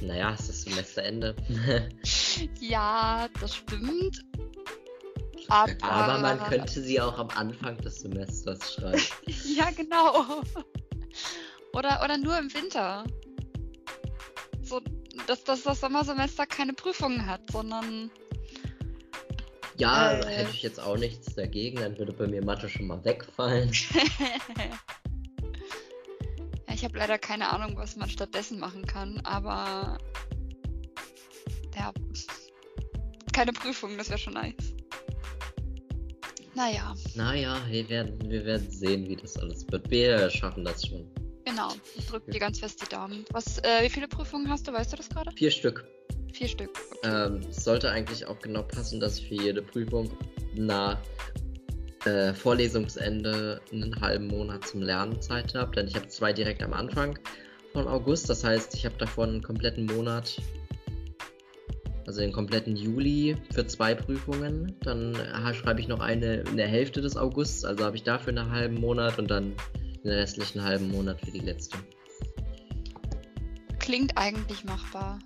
Naja, 0.00 0.32
es 0.32 0.48
ist 0.48 0.62
Semesterende. 0.62 1.36
Ja, 2.60 3.28
das 3.40 3.56
stimmt. 3.56 4.22
Aber, 5.48 5.72
Aber 5.82 6.18
man 6.18 6.38
könnte 6.48 6.80
sie 6.82 7.00
auch 7.00 7.18
am 7.18 7.28
Anfang 7.30 7.76
des 7.78 8.00
Semesters 8.00 8.74
schreiben. 8.74 9.02
Ja, 9.44 9.70
genau. 9.70 10.42
Oder, 11.72 12.02
oder 12.04 12.18
nur 12.18 12.38
im 12.38 12.52
Winter. 12.52 13.04
So, 14.62 14.80
dass, 15.26 15.44
dass 15.44 15.62
das 15.62 15.80
Sommersemester 15.80 16.46
keine 16.46 16.72
Prüfungen 16.72 17.26
hat, 17.26 17.40
sondern. 17.50 18.10
Ja, 19.78 20.12
Äh. 20.12 20.26
hätte 20.26 20.50
ich 20.52 20.62
jetzt 20.62 20.80
auch 20.80 20.96
nichts 20.96 21.34
dagegen, 21.34 21.80
dann 21.80 21.98
würde 21.98 22.12
bei 22.12 22.26
mir 22.26 22.44
Mathe 22.44 22.68
schon 22.68 22.86
mal 22.86 23.04
wegfallen. 23.04 23.70
ja, 26.66 26.74
ich 26.74 26.84
habe 26.84 26.98
leider 26.98 27.18
keine 27.18 27.48
Ahnung, 27.50 27.76
was 27.76 27.96
man 27.96 28.08
stattdessen 28.08 28.58
machen 28.58 28.86
kann, 28.86 29.20
aber. 29.24 29.98
Ja. 31.76 31.92
Keine 33.32 33.52
Prüfungen, 33.52 33.98
das 33.98 34.08
wäre 34.08 34.18
schon 34.18 34.32
nice. 34.32 34.75
Naja, 36.56 36.94
Naja, 37.14 37.58
wir 37.68 37.86
werden, 37.90 38.18
wir 38.30 38.44
werden 38.44 38.70
sehen, 38.70 39.06
wie 39.08 39.16
das 39.16 39.36
alles 39.36 39.66
wird. 39.70 39.90
Wir 39.90 40.30
schaffen 40.30 40.64
das 40.64 40.86
schon. 40.86 41.04
genau. 41.44 41.68
Ich 41.96 42.06
drücke 42.06 42.30
dir 42.30 42.40
ganz 42.40 42.58
fest 42.60 42.80
die 42.82 42.88
Daumen. 42.88 43.24
Was, 43.30 43.58
äh, 43.58 43.82
wie 43.82 43.90
viele 43.90 44.08
Prüfungen 44.08 44.48
hast 44.48 44.66
du? 44.66 44.72
Weißt 44.72 44.90
du 44.92 44.96
das 44.96 45.08
gerade? 45.10 45.30
Vier 45.36 45.50
Stück. 45.50 45.84
Vier 46.32 46.48
Stück. 46.48 46.70
Okay. 47.02 47.10
Ähm, 47.26 47.40
es 47.50 47.62
sollte 47.62 47.90
eigentlich 47.90 48.26
auch 48.26 48.38
genau 48.40 48.62
passen, 48.62 49.00
dass 49.00 49.18
ich 49.18 49.28
für 49.28 49.34
jede 49.42 49.60
Prüfung 49.62 50.10
nach 50.54 50.98
äh, 52.06 52.32
Vorlesungsende 52.34 53.60
einen 53.72 54.00
halben 54.00 54.26
Monat 54.28 54.66
zum 54.66 54.80
Lernen 54.82 55.20
Zeit 55.20 55.54
habe. 55.54 55.74
Denn 55.76 55.86
ich 55.88 55.94
habe 55.94 56.08
zwei 56.08 56.32
direkt 56.32 56.62
am 56.62 56.72
Anfang 56.72 57.18
von 57.72 57.86
August. 57.86 58.30
Das 58.30 58.42
heißt, 58.44 58.74
ich 58.74 58.84
habe 58.86 58.96
davon 58.96 59.28
einen 59.28 59.42
kompletten 59.42 59.84
Monat, 59.86 60.40
also 62.06 62.20
den 62.20 62.32
kompletten 62.32 62.76
Juli 62.76 63.36
für 63.52 63.66
zwei 63.66 63.94
Prüfungen. 63.94 64.76
Dann 64.80 65.14
schreibe 65.54 65.80
ich 65.80 65.88
noch 65.88 66.00
eine 66.00 66.42
in 66.42 66.56
der 66.56 66.68
Hälfte 66.68 67.00
des 67.00 67.16
Augusts. 67.16 67.64
Also 67.64 67.84
habe 67.84 67.96
ich 67.96 68.02
dafür 68.02 68.36
einen 68.36 68.50
halben 68.50 68.80
Monat 68.80 69.18
und 69.18 69.30
dann 69.30 69.54
den 70.04 70.12
restlichen 70.12 70.62
halben 70.62 70.90
Monat 70.90 71.20
für 71.20 71.30
die 71.30 71.40
letzte. 71.40 71.78
Klingt 73.78 74.16
eigentlich 74.16 74.64
machbar. 74.64 75.18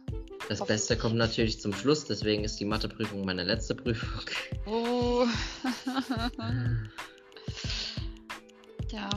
Das 0.49 0.67
Beste 0.67 0.97
kommt 0.97 1.15
natürlich 1.15 1.61
zum 1.61 1.73
Schluss, 1.73 2.07
deswegen 2.07 2.43
ist 2.43 2.59
die 2.59 2.65
Matheprüfung 2.65 3.25
meine 3.25 3.45
letzte 3.45 3.75
Prüfung. 3.75 4.09
Oh. 4.67 5.25
ja. 8.93 9.09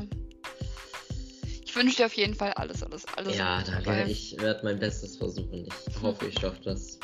Ich 1.66 1.76
wünsche 1.76 1.98
dir 1.98 2.06
auf 2.06 2.14
jeden 2.14 2.36
Fall 2.36 2.54
alles, 2.54 2.84
alles, 2.84 3.06
alles. 3.18 3.36
Ja, 3.36 3.62
danke. 3.64 4.06
Ich 4.10 4.40
werde 4.40 4.62
mein 4.64 4.80
Bestes 4.80 5.18
versuchen. 5.18 5.68
Ich 5.88 6.02
hoffe, 6.02 6.28
ich 6.28 6.40
schaffe 6.40 6.62
das. 6.64 7.00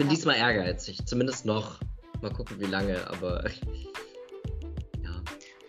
Ich 0.00 0.02
bin 0.06 0.12
Ja. 0.12 0.16
diesmal 0.16 0.36
ehrgeizig. 0.36 1.04
Zumindest 1.04 1.44
noch. 1.44 1.78
Mal 2.22 2.32
gucken, 2.32 2.58
wie 2.58 2.64
lange, 2.64 3.06
aber. 3.10 3.44
Ja. 5.04 5.22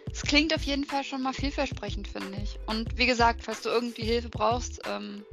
Es 0.10 0.22
klingt 0.22 0.56
auf 0.56 0.64
jeden 0.64 0.86
Fall 0.86 1.04
schon 1.04 1.22
mal 1.22 1.34
vielversprechend, 1.34 2.08
finde 2.08 2.38
ich. 2.42 2.58
Und 2.66 2.98
wie 2.98 3.08
gesagt, 3.08 3.44
falls 3.44 3.62
du 3.62 3.68
irgendwie 3.68 4.04
Hilfe 4.04 4.30
brauchst, 4.30 4.84
ähm, 4.88 5.26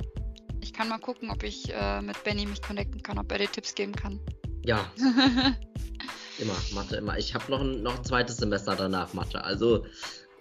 ich 0.60 0.72
kann 0.72 0.88
mal 0.88 0.98
gucken, 0.98 1.30
ob 1.30 1.44
ich 1.44 1.72
äh, 1.72 2.02
mit 2.02 2.24
Benny 2.24 2.44
mich 2.44 2.60
connecten 2.60 3.00
kann, 3.00 3.18
ob 3.20 3.30
er 3.30 3.38
dir 3.38 3.46
Tipps 3.52 3.72
geben 3.76 3.92
kann. 3.92 4.18
Ja, 4.64 4.90
immer. 6.40 6.56
Mathe 6.72 6.96
immer. 6.96 7.16
Ich 7.18 7.34
habe 7.34 7.48
noch 7.52 7.60
ein, 7.60 7.84
noch 7.84 7.98
ein 7.98 8.04
zweites 8.04 8.38
Semester 8.38 8.74
danach 8.74 9.14
Mathe. 9.14 9.44
Also, 9.44 9.86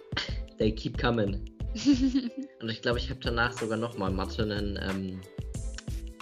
they 0.58 0.74
keep 0.74 0.98
coming. 0.98 1.44
Und 2.60 2.68
ich 2.68 2.82
glaube, 2.82 2.98
ich 2.98 3.08
habe 3.08 3.20
danach 3.20 3.52
sogar 3.52 3.78
nochmal 3.78 4.10
Mathe, 4.10 4.42
einen, 4.42 4.76
ähm, 4.82 5.20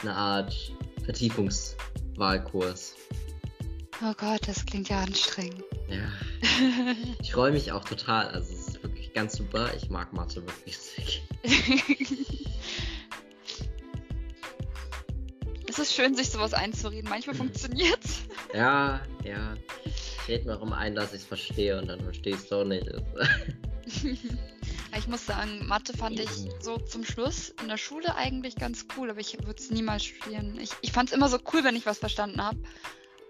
eine 0.02 0.14
Art 0.14 0.54
Vertiefungswahlkurs. 2.16 2.94
oh 4.02 4.14
Gott, 4.16 4.48
das 4.48 4.64
klingt 4.66 4.88
ja 4.88 5.00
anstrengend. 5.00 5.62
Ja. 5.88 6.10
Ich 7.20 7.32
freue 7.32 7.52
mich 7.52 7.72
auch 7.72 7.84
total. 7.84 8.28
Also, 8.28 8.54
es 8.54 8.68
ist 8.68 8.82
wirklich 8.82 9.12
ganz 9.12 9.36
super. 9.36 9.70
Ich 9.76 9.90
mag 9.90 10.12
Mathe 10.12 10.42
wirklich 10.46 10.78
sehr. 10.78 11.04
es 15.68 15.78
ist 15.78 15.92
schön, 15.92 16.14
sich 16.14 16.30
sowas 16.30 16.54
einzureden. 16.54 17.10
Manchmal 17.10 17.34
funktioniert's. 17.36 18.22
Ja, 18.54 19.00
ja. 19.24 19.56
Ich 19.84 20.28
rede 20.28 20.46
mir 20.46 20.56
auch 20.56 20.62
immer 20.62 20.78
ein, 20.78 20.94
dass 20.94 21.12
ich 21.12 21.22
es 21.22 21.26
verstehe 21.26 21.78
und 21.78 21.88
dann 21.88 22.00
verstehst 22.00 22.50
du 22.50 22.56
auch 22.56 22.64
nicht. 22.64 22.86
Ich 24.98 25.08
muss 25.08 25.26
sagen, 25.26 25.66
Mathe 25.66 25.96
fand 25.96 26.18
ich 26.18 26.30
so 26.60 26.78
zum 26.78 27.04
Schluss 27.04 27.54
in 27.62 27.68
der 27.68 27.76
Schule 27.76 28.14
eigentlich 28.16 28.56
ganz 28.56 28.86
cool, 28.96 29.10
aber 29.10 29.20
ich 29.20 29.34
würde 29.34 29.60
es 29.60 29.70
niemals 29.70 30.04
studieren. 30.04 30.58
Ich, 30.60 30.70
ich 30.80 30.92
fand 30.92 31.10
es 31.10 31.14
immer 31.14 31.28
so 31.28 31.38
cool, 31.52 31.64
wenn 31.64 31.76
ich 31.76 31.86
was 31.86 31.98
verstanden 31.98 32.42
habe. 32.42 32.58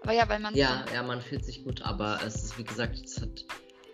Aber 0.03 0.13
ja, 0.13 0.29
weil 0.29 0.39
man. 0.39 0.55
ja, 0.55 0.85
ja, 0.93 1.03
man 1.03 1.21
fühlt 1.21 1.43
sich 1.43 1.63
gut, 1.63 1.81
aber 1.81 2.19
es 2.25 2.35
ist 2.35 2.57
wie 2.57 2.63
gesagt, 2.63 2.99
es 3.03 3.21
hat. 3.21 3.45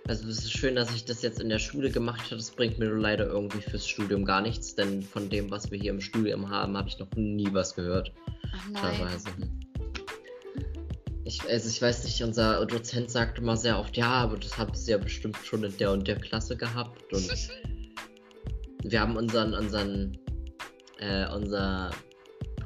Also 0.07 0.27
es 0.27 0.39
ist 0.39 0.51
schön, 0.51 0.75
dass 0.75 0.93
ich 0.93 1.05
das 1.05 1.21
jetzt 1.21 1.39
in 1.39 1.47
der 1.47 1.59
Schule 1.59 1.89
gemacht 1.89 2.25
habe. 2.25 2.35
Das 2.35 2.51
bringt 2.51 2.77
mir 2.77 2.89
nur 2.89 2.99
leider 2.99 3.25
irgendwie 3.25 3.61
fürs 3.61 3.87
Studium 3.87 4.25
gar 4.25 4.41
nichts, 4.41 4.75
denn 4.75 5.01
von 5.01 5.29
dem, 5.29 5.49
was 5.49 5.71
wir 5.71 5.79
hier 5.79 5.91
im 5.91 6.01
Studium 6.01 6.49
haben, 6.49 6.75
habe 6.77 6.89
ich 6.89 6.99
noch 6.99 7.07
nie 7.15 7.53
was 7.53 7.73
gehört. 7.73 8.11
Ach 8.53 8.69
nein. 8.69 8.97
Teilweise. 8.97 9.29
Ich, 11.25 11.41
also 11.49 11.69
ich 11.69 11.81
weiß 11.81 12.03
nicht, 12.03 12.21
unser 12.21 12.65
Dozent 12.65 13.09
sagt 13.09 13.39
immer 13.39 13.55
sehr 13.55 13.79
oft, 13.79 13.95
ja, 13.95 14.09
aber 14.09 14.35
das 14.37 14.57
habt 14.57 14.77
ihr 14.77 14.97
ja 14.97 14.99
bestimmt 15.01 15.37
schon 15.37 15.63
in 15.63 15.77
der 15.77 15.91
und 15.91 16.05
der 16.07 16.17
Klasse 16.17 16.57
gehabt. 16.57 17.13
Und 17.13 17.29
wir 18.83 18.99
haben 18.99 19.15
unseren, 19.15 19.53
unseren, 19.53 20.17
äh, 20.99 21.25
unser 21.33 21.91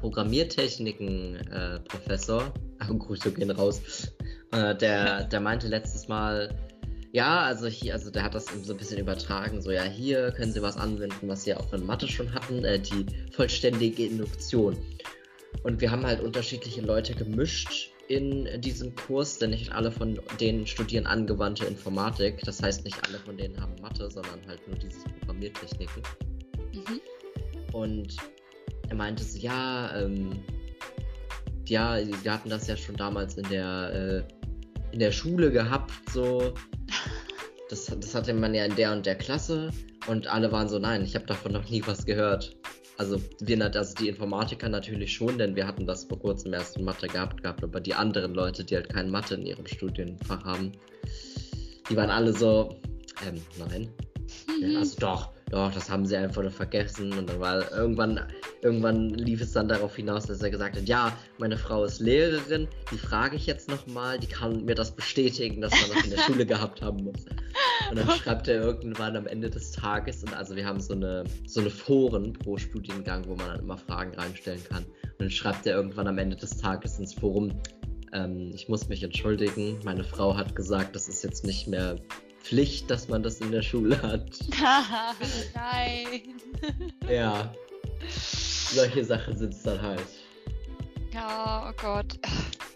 Programmiertechniken-Professor, 0.00 2.52
äh, 2.80 2.94
Grüße 2.98 3.30
gehen 3.32 3.52
raus, 3.52 3.80
äh, 4.52 4.74
der, 4.74 5.24
der 5.24 5.40
meinte 5.40 5.68
letztes 5.68 6.08
Mal, 6.08 6.56
ja, 7.12 7.42
also 7.42 7.68
hier, 7.68 7.92
also 7.94 8.10
der 8.10 8.24
hat 8.24 8.34
das 8.34 8.46
so 8.46 8.72
ein 8.72 8.78
bisschen 8.78 8.98
übertragen, 8.98 9.62
so 9.62 9.70
ja, 9.70 9.84
hier 9.84 10.32
können 10.32 10.50
Sie 10.52 10.62
was 10.62 10.76
anwenden, 10.76 11.28
was 11.28 11.44
Sie 11.44 11.54
auch 11.54 11.72
in 11.72 11.86
Mathe 11.86 12.08
schon 12.08 12.34
hatten, 12.34 12.64
äh, 12.64 12.80
die 12.80 13.06
vollständige 13.32 14.06
Induktion. 14.06 14.76
Und 15.62 15.80
wir 15.80 15.92
haben 15.92 16.04
halt 16.04 16.20
unterschiedliche 16.20 16.82
Leute 16.82 17.14
gemischt 17.14 17.92
in 18.08 18.60
diesem 18.62 18.94
Kurs, 18.96 19.38
denn 19.38 19.50
nicht 19.50 19.72
alle 19.72 19.92
von 19.92 20.18
denen 20.40 20.66
studieren 20.66 21.06
angewandte 21.06 21.66
Informatik. 21.66 22.40
Das 22.44 22.62
heißt, 22.62 22.84
nicht 22.84 22.96
alle 23.06 23.18
von 23.18 23.36
denen 23.36 23.60
haben 23.60 23.74
Mathe, 23.82 24.10
sondern 24.10 24.40
halt 24.46 24.66
nur 24.66 24.76
dieses 24.78 25.04
Programmiertechniken. 25.04 26.02
Mhm. 26.72 27.00
Und 27.72 28.16
er 28.88 28.96
meinte 28.96 29.22
so, 29.22 29.38
ja, 29.38 29.94
ähm, 29.96 30.42
ja, 31.66 31.98
wir 32.22 32.32
hatten 32.32 32.48
das 32.48 32.66
ja 32.66 32.76
schon 32.76 32.96
damals 32.96 33.36
in 33.36 33.48
der, 33.50 34.24
äh, 34.28 34.92
in 34.92 35.00
der 35.00 35.12
Schule 35.12 35.50
gehabt, 35.50 35.92
so. 36.10 36.54
Das, 37.68 37.84
das 37.84 38.14
hatte 38.14 38.32
man 38.32 38.54
ja 38.54 38.64
in 38.64 38.74
der 38.76 38.92
und 38.92 39.04
der 39.04 39.16
Klasse 39.16 39.68
und 40.06 40.26
alle 40.26 40.50
waren 40.50 40.70
so, 40.70 40.78
nein, 40.78 41.02
ich 41.02 41.14
habe 41.14 41.26
davon 41.26 41.52
noch 41.52 41.68
nie 41.68 41.82
was 41.84 42.06
gehört. 42.06 42.56
Also 42.98 43.20
wir, 43.40 43.74
also 43.76 43.94
die 43.94 44.08
Informatiker 44.08 44.68
natürlich 44.68 45.12
schon, 45.12 45.38
denn 45.38 45.54
wir 45.54 45.66
hatten 45.66 45.86
das 45.86 46.04
vor 46.04 46.18
kurzem 46.18 46.52
erst 46.52 46.76
in 46.76 46.84
Mathe 46.84 47.06
gehabt, 47.06 47.42
gehabt, 47.42 47.62
aber 47.62 47.80
die 47.80 47.94
anderen 47.94 48.34
Leute, 48.34 48.64
die 48.64 48.74
halt 48.74 48.88
kein 48.88 49.08
Mathe 49.08 49.36
in 49.36 49.46
ihrem 49.46 49.66
Studienfach 49.66 50.44
haben, 50.44 50.72
die 51.88 51.96
waren 51.96 52.10
alle 52.10 52.32
so, 52.32 52.80
ähm, 53.24 53.40
nein. 53.56 53.88
Mhm. 54.48 54.72
Ja, 54.72 54.78
also 54.80 54.96
doch, 54.98 55.30
doch, 55.50 55.72
das 55.72 55.88
haben 55.88 56.04
sie 56.04 56.16
einfach 56.16 56.42
nur 56.42 56.50
vergessen. 56.50 57.12
Und 57.12 57.28
dann 57.28 57.40
war 57.40 57.72
irgendwann, 57.72 58.20
irgendwann 58.62 59.10
lief 59.10 59.40
es 59.40 59.52
dann 59.52 59.68
darauf 59.68 59.96
hinaus, 59.96 60.26
dass 60.26 60.42
er 60.42 60.50
gesagt 60.50 60.76
hat, 60.76 60.88
ja, 60.88 61.16
meine 61.38 61.56
Frau 61.56 61.84
ist 61.84 62.00
Lehrerin, 62.00 62.68
die 62.92 62.98
frage 62.98 63.36
ich 63.36 63.46
jetzt 63.46 63.68
nochmal, 63.68 64.18
die 64.18 64.26
kann 64.26 64.64
mir 64.64 64.74
das 64.74 64.90
bestätigen, 64.90 65.60
dass 65.60 65.72
man 65.72 65.96
das 65.96 66.04
in 66.04 66.10
der 66.10 66.18
Schule 66.18 66.46
gehabt 66.46 66.82
haben 66.82 67.04
muss. 67.04 67.24
Und 67.90 67.98
dann 67.98 68.10
schreibt 68.10 68.48
er 68.48 68.62
irgendwann 68.62 69.16
am 69.16 69.26
Ende 69.26 69.48
des 69.48 69.72
Tages, 69.72 70.22
und 70.22 70.36
also 70.36 70.54
wir 70.54 70.66
haben 70.66 70.80
so 70.80 70.92
eine, 70.92 71.24
so 71.46 71.60
eine 71.60 71.70
Foren 71.70 72.34
pro 72.34 72.58
Studiengang, 72.58 73.26
wo 73.26 73.34
man 73.34 73.46
dann 73.46 73.60
immer 73.60 73.78
Fragen 73.78 74.14
reinstellen 74.14 74.62
kann. 74.64 74.84
Und 74.84 75.20
dann 75.20 75.30
schreibt 75.30 75.66
er 75.66 75.76
irgendwann 75.76 76.06
am 76.06 76.18
Ende 76.18 76.36
des 76.36 76.58
Tages 76.58 76.98
ins 76.98 77.14
Forum, 77.14 77.52
ähm, 78.12 78.50
ich 78.54 78.68
muss 78.68 78.88
mich 78.88 79.02
entschuldigen, 79.02 79.78
meine 79.84 80.04
Frau 80.04 80.36
hat 80.36 80.54
gesagt, 80.54 80.94
das 80.94 81.08
ist 81.08 81.24
jetzt 81.24 81.44
nicht 81.44 81.68
mehr 81.68 81.96
Pflicht, 82.48 82.90
dass 82.90 83.08
man 83.08 83.22
das 83.22 83.40
in 83.40 83.52
der 83.52 83.60
Schule 83.60 84.00
hat. 84.00 84.38
Nein. 85.54 86.40
Ja. 87.06 87.52
Solche 88.72 89.04
Sachen 89.04 89.36
sind 89.36 89.52
es 89.52 89.62
dann 89.64 89.82
halt. 89.82 90.06
Ja, 91.12 91.68
oh 91.68 91.74
Gott. 91.78 92.18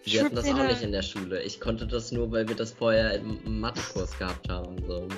Wir 0.04 0.24
hatten 0.24 0.36
das 0.36 0.46
auch 0.50 0.66
nicht 0.66 0.82
in 0.82 0.92
der 0.92 1.00
Schule. 1.00 1.42
Ich 1.42 1.58
konnte 1.58 1.86
das 1.86 2.12
nur, 2.12 2.30
weil 2.30 2.46
wir 2.48 2.54
das 2.54 2.72
vorher 2.72 3.14
im 3.14 3.60
Mathekurs 3.60 4.18
gehabt 4.18 4.46
haben. 4.50 4.76
So. 4.86 5.08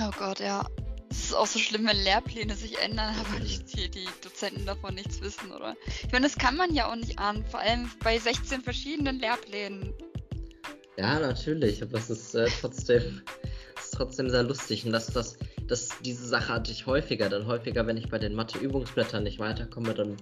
Oh 0.00 0.10
Gott, 0.16 0.38
ja. 0.38 0.64
Es 1.10 1.24
ist 1.24 1.34
auch 1.34 1.46
so 1.46 1.58
schlimm, 1.58 1.84
wenn 1.88 1.96
Lehrpläne 1.96 2.54
sich 2.54 2.78
ändern, 2.78 3.12
aber 3.18 3.40
die, 3.40 3.90
die 3.90 4.06
Dozenten 4.22 4.66
davon 4.66 4.94
nichts 4.94 5.20
wissen, 5.20 5.50
oder? 5.50 5.74
Ich 5.86 6.12
meine, 6.12 6.26
das 6.26 6.36
kann 6.38 6.56
man 6.56 6.72
ja 6.74 6.88
auch 6.88 6.96
nicht 6.96 7.18
ahnen, 7.18 7.44
vor 7.44 7.58
allem 7.58 7.90
bei 8.04 8.20
16 8.20 8.60
verschiedenen 8.60 9.18
Lehrplänen. 9.18 9.92
Ja, 10.98 11.18
natürlich, 11.18 11.82
aber 11.82 11.98
es 11.98 12.10
ist 12.10 12.34
äh, 12.34 12.48
trotzdem, 12.60 13.22
ist 13.76 13.94
trotzdem 13.94 14.28
sehr 14.28 14.42
lustig. 14.42 14.84
Und 14.84 14.92
das, 14.92 15.06
das, 15.06 15.38
das, 15.66 15.88
diese 16.04 16.26
Sache 16.26 16.52
hatte 16.52 16.70
ich 16.70 16.86
häufiger. 16.86 17.28
Dann 17.28 17.46
häufiger, 17.46 17.86
wenn 17.86 17.96
ich 17.96 18.08
bei 18.08 18.18
den 18.18 18.34
Mathe-Übungsblättern 18.34 19.22
nicht 19.22 19.38
weiterkomme, 19.38 19.94
dann 19.94 20.16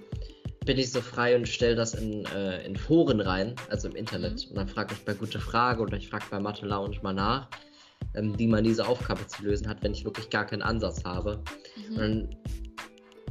bin 0.65 0.79
ich 0.79 0.93
so 0.93 1.01
frei 1.01 1.35
und 1.35 1.49
stelle 1.49 1.75
das 1.75 1.95
in, 1.95 2.25
äh, 2.27 2.65
in 2.65 2.77
Foren 2.77 3.21
rein, 3.21 3.55
also 3.71 3.89
im 3.89 3.97
Internet. 3.97 4.45
Mhm. 4.45 4.51
Und 4.51 4.57
dann 4.57 4.69
frage 4.69 4.95
ich 4.95 5.05
bei 5.05 5.15
Gute 5.15 5.41
Frage 5.41 5.83
oder 5.83 5.97
ich 5.97 6.09
frage 6.09 6.25
bei 6.31 6.39
Mathe 6.39 6.67
Lounge 6.67 6.99
mal 7.03 7.15
nach, 7.15 7.49
ähm, 8.15 8.39
wie 8.39 8.47
man 8.47 8.63
diese 8.63 8.87
Aufgabe 8.87 9.27
zu 9.27 9.43
lösen 9.43 9.69
hat, 9.69 9.83
wenn 9.83 9.93
ich 9.93 10.05
wirklich 10.05 10.31
gar 10.31 10.47
keinen 10.47 10.63
Ansatz 10.63 11.05
habe. 11.05 11.43
Mhm. 11.77 11.95
Und 11.95 11.99
dann 11.99 12.37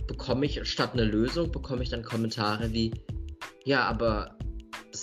bekomme 0.07 0.45
ich 0.45 0.67
statt 0.67 0.91
eine 0.93 1.05
Lösung, 1.05 1.51
bekomme 1.51 1.83
ich 1.83 1.89
dann 1.89 2.03
Kommentare 2.03 2.73
wie, 2.73 2.91
ja, 3.63 3.83
aber 3.83 4.35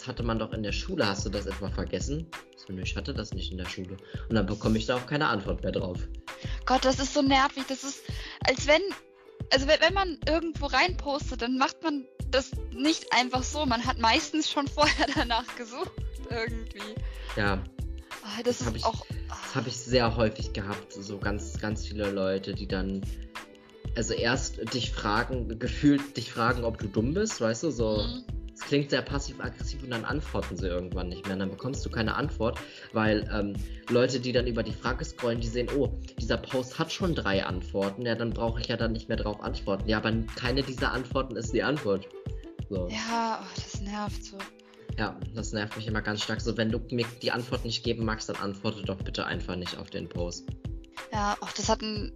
das 0.06 0.12
hatte 0.12 0.22
man 0.22 0.38
doch 0.38 0.52
in 0.52 0.62
der 0.62 0.70
Schule, 0.70 1.04
hast 1.04 1.26
du 1.26 1.30
das 1.30 1.46
etwa 1.46 1.68
vergessen? 1.68 2.28
So, 2.56 2.72
nö, 2.72 2.82
ich 2.82 2.94
hatte 2.94 3.12
das 3.12 3.34
nicht 3.34 3.50
in 3.50 3.58
der 3.58 3.66
Schule. 3.66 3.96
Und 4.28 4.36
dann 4.36 4.46
bekomme 4.46 4.78
ich 4.78 4.86
da 4.86 4.94
auch 4.94 5.06
keine 5.06 5.26
Antwort 5.26 5.64
mehr 5.64 5.72
drauf. 5.72 5.98
Gott, 6.64 6.84
das 6.84 7.00
ist 7.00 7.12
so 7.12 7.22
nervig. 7.22 7.64
Das 7.68 7.82
ist, 7.82 8.04
als 8.46 8.68
wenn, 8.68 8.82
also 9.52 9.66
wenn 9.66 9.94
man 9.94 10.16
irgendwo 10.28 10.66
reinpostet, 10.66 11.42
dann 11.42 11.58
macht 11.58 11.82
man 11.82 12.04
das 12.30 12.52
nicht 12.70 13.12
einfach 13.12 13.42
so. 13.42 13.66
Man 13.66 13.84
hat 13.84 13.98
meistens 13.98 14.48
schon 14.48 14.68
vorher 14.68 15.06
danach 15.16 15.56
gesucht, 15.56 15.90
irgendwie. 16.30 16.94
Ja. 17.34 17.60
Oh, 18.22 18.42
das, 18.44 18.58
das 18.58 18.68
ist 18.68 18.76
ich, 18.76 18.84
auch. 18.84 19.04
Oh. 19.10 19.14
Das 19.28 19.56
habe 19.56 19.68
ich 19.68 19.76
sehr 19.76 20.14
häufig 20.14 20.52
gehabt. 20.52 20.92
So 20.92 21.18
ganz, 21.18 21.58
ganz 21.58 21.84
viele 21.84 22.12
Leute, 22.12 22.54
die 22.54 22.68
dann. 22.68 23.00
Also 23.96 24.14
erst 24.14 24.72
dich 24.72 24.92
fragen, 24.92 25.58
gefühlt 25.58 26.16
dich 26.16 26.30
fragen, 26.30 26.62
ob 26.62 26.78
du 26.78 26.86
dumm 26.86 27.12
bist, 27.12 27.40
weißt 27.40 27.64
du, 27.64 27.70
so. 27.72 28.04
Mhm 28.04 28.35
es 28.56 28.62
klingt 28.62 28.88
sehr 28.88 29.02
passiv-aggressiv 29.02 29.82
und 29.82 29.90
dann 29.90 30.06
antworten 30.06 30.56
sie 30.56 30.66
irgendwann 30.66 31.10
nicht 31.10 31.26
mehr. 31.26 31.34
Und 31.34 31.40
dann 31.40 31.50
bekommst 31.50 31.84
du 31.84 31.90
keine 31.90 32.14
Antwort, 32.14 32.58
weil 32.94 33.28
ähm, 33.30 33.52
Leute, 33.90 34.18
die 34.18 34.32
dann 34.32 34.46
über 34.46 34.62
die 34.62 34.72
Frage 34.72 35.04
scrollen, 35.04 35.40
die 35.40 35.46
sehen, 35.46 35.68
oh, 35.76 35.92
dieser 36.18 36.38
Post 36.38 36.78
hat 36.78 36.90
schon 36.90 37.14
drei 37.14 37.44
Antworten, 37.44 38.06
ja, 38.06 38.14
dann 38.14 38.30
brauche 38.30 38.60
ich 38.60 38.68
ja 38.68 38.78
dann 38.78 38.92
nicht 38.92 39.08
mehr 39.08 39.18
drauf 39.18 39.42
antworten. 39.42 39.86
Ja, 39.88 39.98
aber 39.98 40.10
keine 40.36 40.62
dieser 40.62 40.92
Antworten 40.92 41.36
ist 41.36 41.52
die 41.52 41.62
Antwort. 41.62 42.08
So. 42.70 42.88
Ja, 42.88 43.42
oh, 43.42 43.46
das 43.54 43.80
nervt 43.82 44.24
so. 44.24 44.38
Ja, 44.96 45.20
das 45.34 45.52
nervt 45.52 45.76
mich 45.76 45.86
immer 45.86 46.00
ganz 46.00 46.22
stark. 46.22 46.40
So, 46.40 46.56
wenn 46.56 46.70
du 46.70 46.80
mir 46.90 47.04
die 47.20 47.32
Antwort 47.32 47.62
nicht 47.62 47.84
geben 47.84 48.06
magst, 48.06 48.30
dann 48.30 48.36
antworte 48.36 48.82
doch 48.82 48.96
bitte 48.96 49.26
einfach 49.26 49.56
nicht 49.56 49.76
auf 49.76 49.90
den 49.90 50.08
Post. 50.08 50.48
Ja, 51.12 51.36
auch 51.40 51.52
das 51.52 51.68
hat 51.68 51.82
ein, 51.82 52.14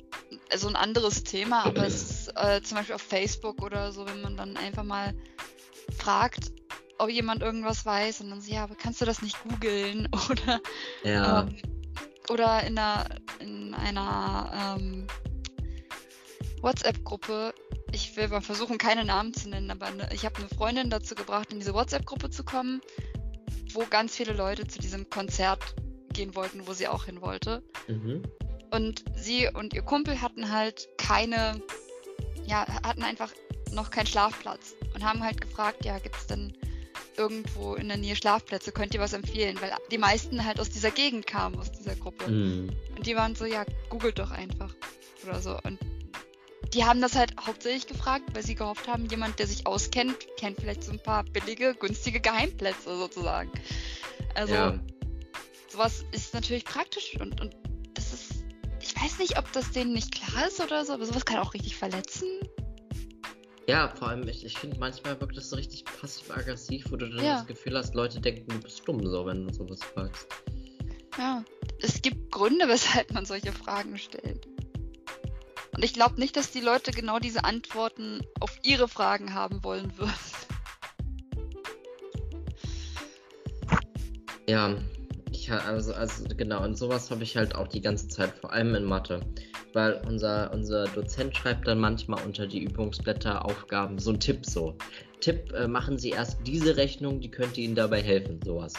also 0.50 0.68
ein 0.68 0.76
anderes 0.76 1.22
Thema, 1.22 1.66
aber 1.66 1.87
es 1.87 2.03
ist 2.03 2.33
äh, 2.35 2.62
zum 2.62 2.79
Beispiel 2.79 2.94
auf 2.94 3.03
Facebook 3.03 3.62
oder 3.62 3.92
so, 3.92 4.07
wenn 4.07 4.22
man 4.22 4.38
dann 4.38 4.57
einfach 4.57 4.85
mal 4.85 5.14
fragt, 5.97 6.53
ob 6.99 7.09
jemand 7.09 7.43
irgendwas 7.43 7.87
weiß 7.87 8.21
und 8.21 8.31
dann 8.31 8.40
so, 8.40 8.53
ja, 8.53 8.64
aber 8.64 8.75
kannst 8.75 9.01
du 9.01 9.05
das 9.05 9.23
nicht 9.23 9.37
googeln? 9.43 10.09
Oder, 10.31 10.61
ja. 11.03 11.43
ähm, 11.43 11.57
oder 12.29 12.62
in 12.62 12.79
einer, 12.79 13.07
in 13.40 13.75
einer 13.75 14.79
ähm, 14.79 15.07
WhatsApp-Gruppe, 16.61 17.55
ich 17.93 18.16
will 18.16 18.29
mal 18.29 18.40
versuchen, 18.40 18.79
keine 18.79 19.05
Namen 19.05 19.35
zu 19.35 19.49
nennen, 19.49 19.71
aber 19.71 19.90
ne, 19.90 20.09
ich 20.12 20.25
habe 20.25 20.37
eine 20.37 20.49
Freundin 20.49 20.90
dazu 20.90 21.14
gebracht, 21.16 21.53
in 21.53 21.59
diese 21.59 21.75
WhatsApp-Gruppe 21.75 22.31
zu 22.31 22.45
kommen, 22.45 22.81
wo 23.73 23.85
ganz 23.87 24.14
viele 24.14 24.33
Leute 24.33 24.66
zu 24.66 24.79
diesem 24.79 25.11
Konzert 25.11 25.75
gehen 26.12 26.35
wollten, 26.37 26.66
wo 26.66 26.73
sie 26.73 26.87
auch 26.87 27.05
hin 27.07 27.21
wollte. 27.21 27.62
Mhm. 27.88 28.23
Und 28.71 29.05
sie 29.16 29.49
und 29.49 29.75
ihr 29.75 29.83
Kumpel 29.83 30.21
hatten 30.21 30.53
halt 30.53 30.88
keine, 30.99 31.61
ja, 32.47 32.64
hatten 32.85 33.03
einfach 33.03 33.33
noch 33.72 33.90
keinen 33.90 34.06
Schlafplatz 34.06 34.74
und 34.94 35.04
haben 35.04 35.22
halt 35.22 35.40
gefragt, 35.40 35.85
ja, 35.85 35.98
gibt 35.98 36.16
es 36.16 36.26
denn 36.26 36.56
irgendwo 37.16 37.74
in 37.74 37.88
der 37.88 37.96
Nähe 37.96 38.16
Schlafplätze? 38.16 38.72
Könnt 38.72 38.94
ihr 38.94 39.00
was 39.00 39.12
empfehlen? 39.12 39.61
Weil 39.61 39.72
die 39.90 39.98
meisten 39.98 40.44
halt 40.44 40.61
aus 40.61 40.70
dieser 40.70 40.90
Gegend 40.90 41.26
kamen, 41.26 41.59
aus 41.59 41.70
dieser 41.72 41.94
Gruppe. 41.96 42.30
Mhm. 42.30 42.70
Und 42.96 43.06
die 43.06 43.16
waren 43.16 43.35
so, 43.35 43.44
ja, 43.44 43.64
googelt 43.88 44.18
doch 44.18 44.30
einfach 44.30 44.74
oder 45.24 45.40
so. 45.40 45.59
Und 45.62 45.78
die 46.72 46.85
haben 46.85 47.00
das 47.00 47.16
halt 47.16 47.35
hauptsächlich 47.44 47.87
gefragt, 47.87 48.24
weil 48.33 48.44
sie 48.44 48.54
gehofft 48.54 48.87
haben, 48.87 49.06
jemand, 49.06 49.38
der 49.38 49.46
sich 49.46 49.66
auskennt, 49.66 50.16
kennt 50.37 50.61
vielleicht 50.61 50.85
so 50.85 50.92
ein 50.92 51.02
paar 51.02 51.24
billige, 51.24 51.74
günstige 51.74 52.20
Geheimplätze 52.20 52.96
sozusagen. 52.96 53.50
Also 54.35 54.54
ja. 54.54 54.78
sowas 55.68 56.04
ist 56.12 56.33
natürlich 56.33 56.64
praktisch 56.64 57.16
und, 57.20 57.40
und 57.40 57.56
das 57.94 58.12
ist, 58.12 58.44
ich 58.80 58.94
weiß 58.94 59.18
nicht, 59.18 59.37
ob 59.37 59.50
das 59.52 59.72
denen 59.72 59.92
nicht 59.92 60.12
klar 60.12 60.46
ist 60.46 60.61
oder 60.61 60.85
so, 60.85 60.92
aber 60.92 61.04
sowas 61.04 61.24
kann 61.24 61.38
auch 61.38 61.54
richtig 61.54 61.76
verletzen. 61.76 62.28
Ja, 63.70 63.87
vor 63.87 64.09
allem, 64.09 64.26
ich, 64.26 64.44
ich 64.44 64.59
finde 64.59 64.80
manchmal 64.80 65.20
wirkt 65.20 65.37
das 65.37 65.48
so 65.48 65.54
richtig 65.54 65.85
passiv-aggressiv, 65.85 66.90
wo 66.90 66.96
du 66.96 67.09
dann 67.09 67.24
ja. 67.24 67.37
das 67.37 67.46
Gefühl 67.46 67.78
hast, 67.78 67.94
Leute 67.94 68.20
denken, 68.20 68.48
du 68.48 68.59
bist 68.59 68.83
dumm, 68.85 69.06
so, 69.06 69.24
wenn 69.26 69.46
du 69.46 69.54
sowas 69.54 69.78
fragst. 69.94 70.26
Ja, 71.16 71.44
es 71.80 72.02
gibt 72.02 72.33
Gründe, 72.33 72.66
weshalb 72.68 73.12
man 73.12 73.26
solche 73.26 73.52
Fragen 73.52 73.96
stellt. 73.96 74.48
Und 75.72 75.85
ich 75.85 75.92
glaube 75.92 76.18
nicht, 76.18 76.35
dass 76.35 76.50
die 76.50 76.61
Leute 76.61 76.90
genau 76.90 77.20
diese 77.20 77.44
Antworten 77.44 78.22
auf 78.40 78.59
ihre 78.64 78.88
Fragen 78.88 79.35
haben 79.35 79.62
wollen 79.62 79.96
würden. 79.96 80.12
Ja, 84.48 84.78
ich 85.30 85.48
also, 85.52 85.94
also 85.94 86.24
genau, 86.37 86.64
und 86.64 86.76
sowas 86.76 87.12
habe 87.12 87.22
ich 87.22 87.37
halt 87.37 87.54
auch 87.54 87.68
die 87.68 87.80
ganze 87.80 88.09
Zeit, 88.09 88.37
vor 88.37 88.52
allem 88.52 88.74
in 88.74 88.83
Mathe 88.83 89.20
weil 89.72 90.00
unser, 90.06 90.52
unser 90.52 90.87
Dozent 90.87 91.37
schreibt 91.37 91.66
dann 91.66 91.78
manchmal 91.78 92.24
unter 92.24 92.46
die 92.46 92.61
Übungsblätter 92.61 93.44
Aufgaben 93.44 93.98
so 93.98 94.11
einen 94.11 94.20
Tipp 94.20 94.44
so. 94.46 94.76
Tipp, 95.20 95.52
äh, 95.52 95.68
machen 95.68 95.98
Sie 95.98 96.11
erst 96.11 96.38
diese 96.46 96.76
Rechnung, 96.76 97.20
die 97.20 97.30
könnte 97.30 97.61
Ihnen 97.61 97.74
dabei 97.74 98.02
helfen, 98.02 98.40
sowas. 98.44 98.74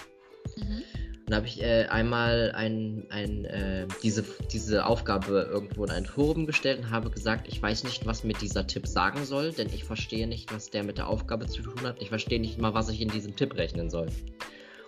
Mhm. 0.58 0.84
Und 1.28 1.32
Und 1.32 1.38
habe 1.38 1.48
ich 1.48 1.62
äh, 1.64 1.86
einmal 1.86 2.52
ein, 2.56 3.06
ein, 3.10 3.46
äh, 3.46 3.88
diese, 4.04 4.26
diese 4.52 4.86
Aufgabe 4.86 5.48
irgendwo 5.50 5.86
in 5.86 5.92
ein 5.92 6.06
Forum 6.06 6.46
gestellt 6.46 6.80
und 6.80 6.90
habe 6.90 7.10
gesagt, 7.10 7.48
ich 7.48 7.62
weiß 7.62 7.86
nicht, 7.86 8.06
was 8.06 8.26
mir 8.26 8.34
dieser 8.34 8.68
Tipp 8.68 8.86
sagen 8.86 9.24
soll, 9.24 9.54
denn 9.54 9.70
ich 9.74 9.86
verstehe 9.86 10.28
nicht, 10.28 10.54
was 10.54 10.72
der 10.72 10.84
mit 10.84 10.98
der 10.98 11.08
Aufgabe 11.08 11.48
zu 11.48 11.62
tun 11.62 11.82
hat. 11.84 12.02
Ich 12.02 12.10
verstehe 12.10 12.42
nicht 12.42 12.60
mal, 12.60 12.74
was 12.74 12.90
ich 12.90 13.00
in 13.00 13.08
diesem 13.08 13.36
Tipp 13.36 13.56
rechnen 13.56 13.90
soll. 13.90 14.08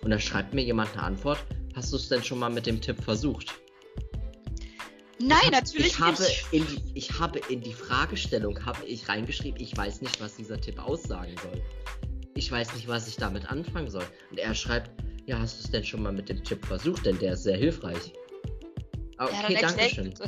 Und 0.02 0.10
dann 0.10 0.20
schreibt 0.20 0.52
mir 0.52 0.62
jemand 0.62 0.92
eine 0.92 1.04
Antwort, 1.04 1.38
hast 1.74 1.92
du 1.92 1.96
es 1.96 2.10
denn 2.10 2.22
schon 2.22 2.40
mal 2.40 2.50
mit 2.50 2.66
dem 2.66 2.78
Tipp 2.82 3.02
versucht? 3.02 3.54
Nein, 5.20 5.50
natürlich 5.52 5.86
ich 5.92 6.00
habe 6.00 6.20
nicht. 6.22 6.46
In 6.50 6.66
die, 6.66 6.82
ich 6.94 7.18
habe 7.18 7.40
in 7.48 7.60
die 7.60 7.72
Fragestellung 7.72 8.64
habe 8.64 8.84
ich 8.84 9.08
reingeschrieben, 9.08 9.60
ich 9.60 9.76
weiß 9.76 10.00
nicht, 10.02 10.20
was 10.20 10.36
dieser 10.36 10.60
Tipp 10.60 10.78
aussagen 10.78 11.34
soll. 11.42 11.62
Ich 12.34 12.50
weiß 12.50 12.74
nicht, 12.74 12.88
was 12.88 13.06
ich 13.06 13.16
damit 13.16 13.48
anfangen 13.50 13.90
soll. 13.90 14.04
Und 14.30 14.38
er 14.38 14.54
schreibt, 14.54 14.90
ja, 15.26 15.38
hast 15.38 15.58
du 15.60 15.64
es 15.64 15.70
denn 15.70 15.84
schon 15.84 16.02
mal 16.02 16.12
mit 16.12 16.28
dem 16.28 16.42
Tipp 16.42 16.64
versucht? 16.66 17.06
Denn 17.06 17.18
der 17.18 17.34
ist 17.34 17.44
sehr 17.44 17.56
hilfreich. 17.56 18.12
Ah, 19.18 19.28
Ja, 19.30 19.44
Okay, 19.44 19.58
dann 19.60 19.76
danke 19.76 19.94
schön. 19.94 20.04
bitte. 20.04 20.24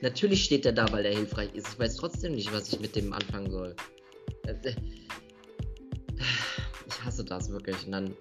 Natürlich 0.00 0.44
steht 0.44 0.64
er 0.64 0.72
da, 0.72 0.90
weil 0.90 1.04
er 1.04 1.14
hilfreich 1.14 1.54
ist. 1.54 1.68
Ich 1.74 1.78
weiß 1.78 1.96
trotzdem 1.96 2.34
nicht, 2.34 2.50
was 2.52 2.72
ich 2.72 2.80
mit 2.80 2.96
dem 2.96 3.12
anfangen 3.12 3.50
soll. 3.50 3.76
Äh, 4.46 4.52
äh, 4.68 4.74
Ich 6.88 7.04
hasse 7.04 7.24
das 7.24 7.50
wirklich. 7.50 7.76
Und 7.86 7.92
dann, 7.92 8.14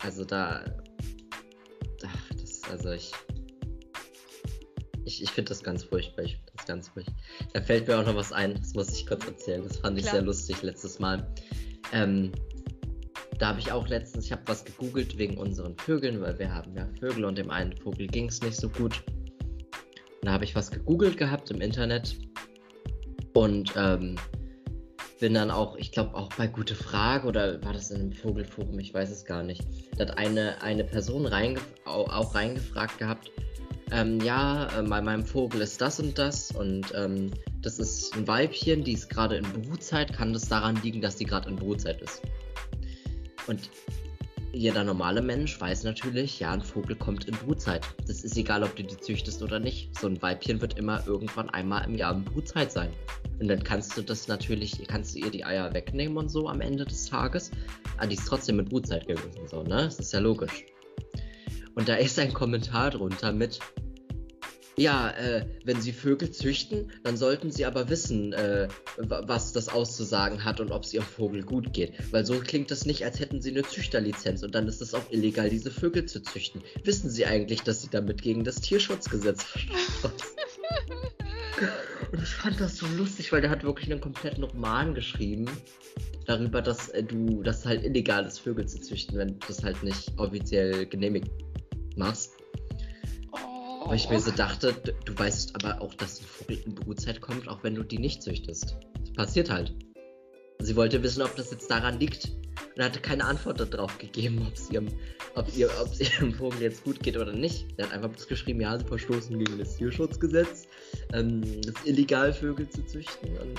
also 0.00 0.24
da, 0.24 0.64
ach, 2.04 2.34
das, 2.40 2.62
also 2.70 2.90
ich, 2.92 3.12
ich, 5.06 5.22
ich 5.22 5.30
finde 5.30 5.48
das 5.50 5.62
ganz 5.62 5.84
furchtbar. 5.84 6.24
Ich 6.24 6.32
finde 6.36 6.52
das 6.56 6.66
ganz 6.66 6.88
furchtbar. 6.88 7.14
Da 7.54 7.62
fällt 7.62 7.86
mir 7.88 7.98
auch 7.98 8.04
noch 8.04 8.16
was 8.16 8.32
ein. 8.32 8.54
Das 8.54 8.74
muss 8.74 8.90
ich 8.90 9.06
kurz 9.06 9.26
erzählen. 9.26 9.62
Das 9.62 9.78
fand 9.78 9.96
ich 9.96 10.02
Klar. 10.04 10.16
sehr 10.16 10.22
lustig 10.24 10.62
letztes 10.62 10.98
Mal. 10.98 11.26
Ähm, 11.92 12.32
da 13.38 13.48
habe 13.48 13.60
ich 13.60 13.70
auch 13.70 13.86
letztens, 13.88 14.26
ich 14.26 14.32
habe 14.32 14.42
was 14.46 14.64
gegoogelt 14.64 15.16
wegen 15.18 15.36
unseren 15.38 15.76
Vögeln, 15.78 16.20
weil 16.20 16.38
wir 16.38 16.52
haben 16.52 16.74
ja 16.74 16.88
Vögel 16.98 17.24
und 17.24 17.36
dem 17.38 17.50
einen 17.50 17.76
Vogel 17.76 18.06
ging 18.06 18.28
es 18.28 18.42
nicht 18.42 18.56
so 18.56 18.68
gut. 18.68 19.02
Da 20.22 20.32
habe 20.32 20.44
ich 20.44 20.54
was 20.54 20.70
gegoogelt 20.70 21.16
gehabt 21.16 21.50
im 21.50 21.60
Internet 21.60 22.16
und 23.34 23.72
ähm, 23.76 24.16
bin 25.20 25.34
dann 25.34 25.50
auch, 25.50 25.76
ich 25.76 25.92
glaube 25.92 26.14
auch 26.14 26.30
bei 26.30 26.46
Gute 26.46 26.74
Frage 26.74 27.28
oder 27.28 27.62
war 27.62 27.72
das 27.74 27.90
in 27.90 28.00
einem 28.00 28.12
Vogelforum, 28.12 28.78
ich 28.78 28.92
weiß 28.92 29.10
es 29.10 29.24
gar 29.24 29.42
nicht. 29.42 29.62
Da 29.96 30.06
hat 30.06 30.18
eine, 30.18 30.60
eine 30.62 30.84
Person 30.84 31.26
reingef 31.26 31.62
au- 31.84 32.06
auch 32.06 32.34
reingefragt 32.34 32.98
gehabt, 32.98 33.30
ähm, 33.92 34.20
ja, 34.20 34.66
äh, 34.78 34.82
bei 34.82 35.00
meinem 35.00 35.24
Vogel 35.24 35.60
ist 35.60 35.80
das 35.80 36.00
und 36.00 36.18
das 36.18 36.50
und 36.50 36.92
ähm, 36.94 37.30
das 37.62 37.78
ist 37.78 38.14
ein 38.16 38.26
Weibchen, 38.26 38.84
die 38.84 38.92
ist 38.92 39.08
gerade 39.08 39.36
in 39.36 39.44
Brutzeit, 39.44 40.12
kann 40.12 40.32
das 40.32 40.48
daran 40.48 40.80
liegen, 40.82 41.00
dass 41.00 41.16
die 41.16 41.24
gerade 41.24 41.48
in 41.48 41.56
Brutzeit 41.56 42.02
ist. 42.02 42.22
Und 43.46 43.70
jeder 44.52 44.84
normale 44.84 45.20
Mensch 45.20 45.60
weiß 45.60 45.84
natürlich, 45.84 46.40
ja, 46.40 46.50
ein 46.50 46.62
Vogel 46.62 46.96
kommt 46.96 47.26
in 47.26 47.34
Brutzeit. 47.34 47.86
Das 48.06 48.24
ist 48.24 48.36
egal, 48.36 48.62
ob 48.62 48.74
du 48.74 48.82
die 48.82 48.96
züchtest 48.96 49.42
oder 49.42 49.58
nicht. 49.58 49.96
So 49.98 50.06
ein 50.06 50.20
Weibchen 50.22 50.60
wird 50.60 50.78
immer 50.78 51.06
irgendwann 51.06 51.50
einmal 51.50 51.84
im 51.84 51.94
Jahr 51.94 52.14
in 52.14 52.24
Brutzeit 52.24 52.72
sein. 52.72 52.88
Und 53.38 53.48
dann 53.48 53.62
kannst 53.62 53.96
du 53.98 54.02
das 54.02 54.28
natürlich, 54.28 54.86
kannst 54.88 55.14
du 55.14 55.18
ihr 55.18 55.30
die 55.30 55.44
Eier 55.44 55.74
wegnehmen 55.74 56.16
und 56.16 56.30
so 56.30 56.48
am 56.48 56.62
Ende 56.62 56.86
des 56.86 57.04
Tages. 57.04 57.50
Aber 57.98 58.06
die 58.06 58.16
ist 58.16 58.26
trotzdem 58.26 58.56
mit 58.56 58.70
Brutzeit 58.70 59.06
gewesen, 59.06 59.46
so, 59.46 59.62
ne? 59.62 59.84
Das 59.84 59.98
ist 59.98 60.12
ja 60.12 60.20
logisch. 60.20 60.64
Und 61.76 61.88
da 61.88 61.94
ist 61.94 62.18
ein 62.18 62.32
Kommentar 62.32 62.90
drunter 62.90 63.32
mit, 63.32 63.60
ja, 64.78 65.10
äh, 65.10 65.46
wenn 65.64 65.80
Sie 65.80 65.92
Vögel 65.92 66.30
züchten, 66.30 66.90
dann 67.04 67.16
sollten 67.16 67.50
Sie 67.50 67.64
aber 67.64 67.88
wissen, 67.88 68.32
äh, 68.32 68.68
wa- 68.98 69.22
was 69.26 69.52
das 69.52 69.68
auszusagen 69.68 70.44
hat 70.44 70.60
und 70.60 70.70
ob 70.70 70.84
es 70.84 70.92
Ihrem 70.94 71.06
Vogel 71.06 71.42
gut 71.42 71.72
geht. 71.72 71.92
Weil 72.12 72.26
so 72.26 72.38
klingt 72.40 72.70
das 72.70 72.84
nicht, 72.86 73.04
als 73.04 73.20
hätten 73.20 73.40
Sie 73.40 73.50
eine 73.50 73.62
Züchterlizenz 73.62 74.42
und 74.42 74.54
dann 74.54 74.66
ist 74.68 74.82
es 74.82 74.94
auch 74.94 75.10
illegal, 75.10 75.48
diese 75.50 75.70
Vögel 75.70 76.06
zu 76.06 76.22
züchten. 76.22 76.62
Wissen 76.84 77.08
Sie 77.10 77.24
eigentlich, 77.26 77.62
dass 77.62 77.82
Sie 77.82 77.88
damit 77.90 78.20
gegen 78.22 78.42
das 78.44 78.56
Tierschutzgesetz 78.60 79.42
verstoßen? 79.44 80.10
Und 82.12 82.22
ich 82.22 82.28
fand 82.28 82.60
das 82.60 82.76
so 82.76 82.86
lustig, 82.98 83.32
weil 83.32 83.40
der 83.40 83.48
hat 83.50 83.64
wirklich 83.64 83.90
einen 83.90 84.00
kompletten 84.00 84.44
Roman 84.44 84.94
geschrieben 84.94 85.46
darüber, 86.26 86.60
dass 86.60 86.90
äh, 86.90 87.02
du 87.02 87.42
das 87.42 87.64
halt 87.64 87.82
illegal 87.82 88.26
ist, 88.26 88.40
Vögel 88.40 88.66
zu 88.66 88.78
züchten, 88.80 89.16
wenn 89.16 89.38
das 89.48 89.64
halt 89.64 89.82
nicht 89.82 90.12
offiziell 90.18 90.84
genehmigt 90.86 91.30
machst. 91.96 92.32
Oh. 93.32 93.88
Weil 93.88 93.96
ich 93.96 94.08
mir 94.10 94.20
so 94.20 94.30
dachte, 94.30 94.72
du 95.04 95.18
weißt 95.18 95.54
aber 95.54 95.80
auch, 95.80 95.94
dass 95.94 96.20
ein 96.20 96.26
Vogel 96.26 96.58
in 96.64 96.74
Brutzeit 96.74 97.20
kommt, 97.20 97.48
auch 97.48 97.62
wenn 97.62 97.74
du 97.74 97.82
die 97.82 97.98
nicht 97.98 98.22
züchtest. 98.22 98.76
Das 99.00 99.12
passiert 99.12 99.50
halt. 99.50 99.74
Sie 100.60 100.74
wollte 100.76 101.02
wissen, 101.02 101.22
ob 101.22 101.36
das 101.36 101.50
jetzt 101.50 101.70
daran 101.70 101.98
liegt. 102.00 102.30
Und 102.74 102.82
hatte 102.82 103.00
keine 103.00 103.24
Antwort 103.24 103.60
darauf 103.72 103.96
gegeben, 103.98 104.44
ob 104.46 104.54
es 104.54 104.70
ihrem, 104.70 104.88
ob 105.34 105.54
ihr, 105.56 105.70
ob 105.80 105.92
es 105.92 106.00
ihrem 106.18 106.32
Vogel 106.34 106.60
jetzt 106.62 106.84
gut 106.84 107.00
geht 107.02 107.16
oder 107.16 107.32
nicht. 107.32 107.66
Er 107.76 107.86
hat 107.86 107.92
einfach 107.92 108.10
bloß 108.10 108.26
geschrieben, 108.28 108.60
ja, 108.60 108.78
sie 108.78 108.84
verstoßen 108.84 109.38
gegen 109.38 109.58
das 109.58 109.76
Tierschutzgesetz. 109.76 110.66
Ähm, 111.12 111.42
es 111.60 111.68
ist 111.68 111.86
illegal, 111.86 112.32
Vögel 112.32 112.68
zu 112.68 112.84
züchten. 112.86 113.36
Und 113.38 113.58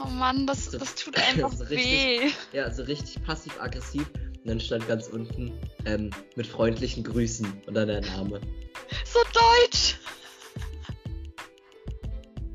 oh 0.00 0.08
Mann, 0.08 0.46
das, 0.46 0.66
So- 0.66 0.78
das 0.78 0.94
tut 0.94 1.16
einfach 1.28 1.52
so 1.52 1.64
richtig- 1.64 2.20
weh. 2.20 2.30
ja, 2.52 2.70
so 2.70 2.82
richtig 2.82 3.22
passiv-aggressiv. 3.24 4.06
Und 4.44 4.48
dann 4.48 4.60
stand 4.60 4.88
ganz 4.88 5.06
unten 5.08 5.52
ähm, 5.84 6.10
mit 6.34 6.46
freundlichen 6.46 7.04
Grüßen 7.04 7.46
und 7.66 7.74
dann 7.74 7.86
der 7.88 8.00
Name. 8.00 8.40
So 9.04 9.20
deutsch. 9.32 9.96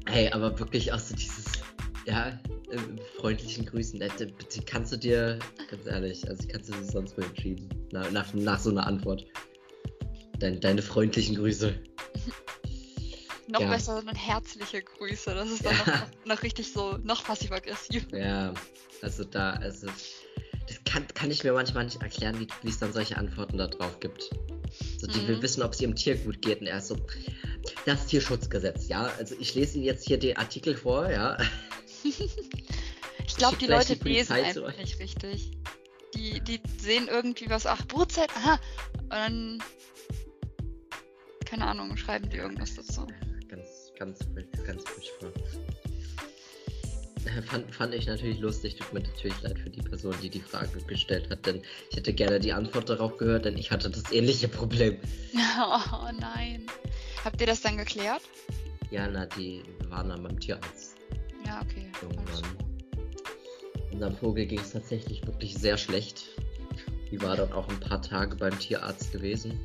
Hey, 0.08 0.30
aber 0.32 0.58
wirklich 0.60 0.91
auch 0.91 1.00
so 1.00 1.15
dieses, 1.15 1.45
ja, 2.06 2.28
äh, 2.71 2.78
freundlichen 3.17 3.65
Grüßen. 3.65 4.02
Äh, 4.02 4.10
bitte 4.17 4.62
kannst 4.65 4.91
du 4.91 4.97
dir, 4.97 5.39
ganz 5.69 5.86
ehrlich, 5.86 6.28
also 6.28 6.45
kannst 6.47 6.69
du 6.69 6.73
dir 6.73 6.84
sonst 6.84 7.17
wo 7.17 7.21
entschieden. 7.21 7.69
Nach, 7.91 8.10
nach, 8.12 8.34
nach 8.34 8.60
so 8.60 8.69
einer 8.69 8.86
Antwort. 8.86 9.26
Dein, 10.39 10.60
deine 10.60 10.82
freundlichen 10.82 11.36
Grüße. 11.36 11.73
Noch 13.47 13.62
Ja. 13.62 13.69
besser 13.69 14.02
sind 14.02 14.13
herzliche 14.13 14.82
Grüße. 14.84 15.34
Das 15.34 15.50
ist 15.50 15.65
dann 15.65 15.78
Ja. 15.88 16.10
noch, 16.26 16.36
noch 16.36 16.43
richtig 16.43 16.71
so, 16.73 16.97
noch 17.04 17.23
passiv-aggressiv. 17.23 18.06
Ja, 18.12 18.54
also 19.02 19.23
da, 19.23 19.52
also, 19.52 19.88
das 20.67 20.84
kann, 20.86 21.08
kann 21.13 21.32
ich 21.32 21.43
mir 21.43 21.53
manchmal 21.53 21.86
nicht 21.86 22.01
erklären, 22.01 22.39
wie 22.39 22.47
wie 22.63 22.69
es 22.69 22.80
dann 22.80 22.93
solche 22.93 23.17
Antworten 23.17 23.58
da 23.58 23.67
drauf 23.67 23.99
gibt. 23.99 24.30
So, 24.99 25.08
die 25.08 25.19
Mhm. 25.19 25.27
will 25.27 25.41
wissen, 25.41 25.63
ob 25.63 25.73
es 25.73 25.82
ihrem 25.82 25.95
Tier 25.95 26.15
gut 26.17 26.41
geht 26.41 26.60
und 26.62 26.67
er 26.67 26.77
ist 26.80 26.88
so, 26.88 26.97
das 27.86 28.06
Tierschutzgesetz, 28.08 28.88
ja. 28.88 29.12
Also 29.17 29.36
ich 29.39 29.56
lese 29.56 29.75
Ihnen 29.77 29.86
jetzt 29.86 30.06
hier 30.06 30.17
den 30.19 30.38
Artikel 30.38 30.75
vor, 30.75 31.10
ja. 31.10 31.38
Ich 32.03 33.36
glaube, 33.38 33.58
die 33.58 33.67
Leute 33.67 33.95
die 33.97 34.08
lesen 34.10 34.34
einfach 34.34 34.62
euch. 34.63 34.77
nicht 34.77 34.99
richtig. 34.99 35.51
Die, 36.15 36.39
die 36.41 36.62
sehen 36.80 37.08
irgendwie 37.10 37.49
was, 37.49 37.65
ach, 37.65 37.86
Brutzeit, 37.88 38.30
aha. 38.36 38.60
Und 39.03 39.10
dann, 39.12 39.63
keine 41.45 41.65
Ahnung, 41.67 41.95
schreiben 41.97 42.30
die 42.30 42.38
irgendwas 42.38 42.75
dazu. 42.75 43.06
Ganz, 43.47 43.93
ganz, 43.97 44.19
ganz 44.65 44.84
furchtbar. 44.89 45.32
Fand, 47.46 47.74
fand 47.74 47.94
ich 47.94 48.08
natürlich 48.08 48.40
lustig, 48.40 48.76
tut 48.76 48.94
mir 48.94 49.02
natürlich 49.02 49.42
leid 49.42 49.60
für 49.60 49.70
die 49.70 49.82
Person, 49.82 50.16
die 50.22 50.30
die 50.30 50.40
Frage 50.40 50.70
gestellt 50.88 51.30
hat, 51.30 51.46
denn 51.46 51.62
ich 51.90 51.98
hätte 51.98 52.13
gerne 52.13 52.40
die 52.40 52.54
Antwort 52.54 52.90
darauf 52.90 53.18
gehört, 53.18 53.46
denn 53.46 53.58
ich 53.58 53.72
hatte 53.72 53.90
das 53.90 54.12
ähnliche 54.12 54.48
Problem. 54.48 54.98
Oh 55.60 56.12
nein. 56.20 56.68
Habt 57.26 57.42
ihr 57.42 57.48
das 57.48 57.62
dann 57.62 57.78
geklärt? 57.78 58.22
Ja, 58.92 59.08
na, 59.08 59.26
die 59.26 59.63
waren 59.90 60.10
dann 60.10 60.24
beim 60.24 60.40
Tierarzt. 60.40 60.96
Ja, 61.46 61.62
okay. 61.62 61.92
Unserem 63.92 64.16
Vogel 64.16 64.46
ging 64.46 64.60
es 64.60 64.72
tatsächlich 64.72 65.26
wirklich 65.26 65.56
sehr 65.56 65.78
schlecht. 65.78 66.26
Die 67.12 67.22
war 67.22 67.36
dort 67.36 67.54
auch 67.54 67.68
ein 67.70 67.80
paar 67.80 68.02
Tage 68.02 68.36
beim 68.36 68.58
Tierarzt 68.60 69.12
gewesen. 69.12 69.60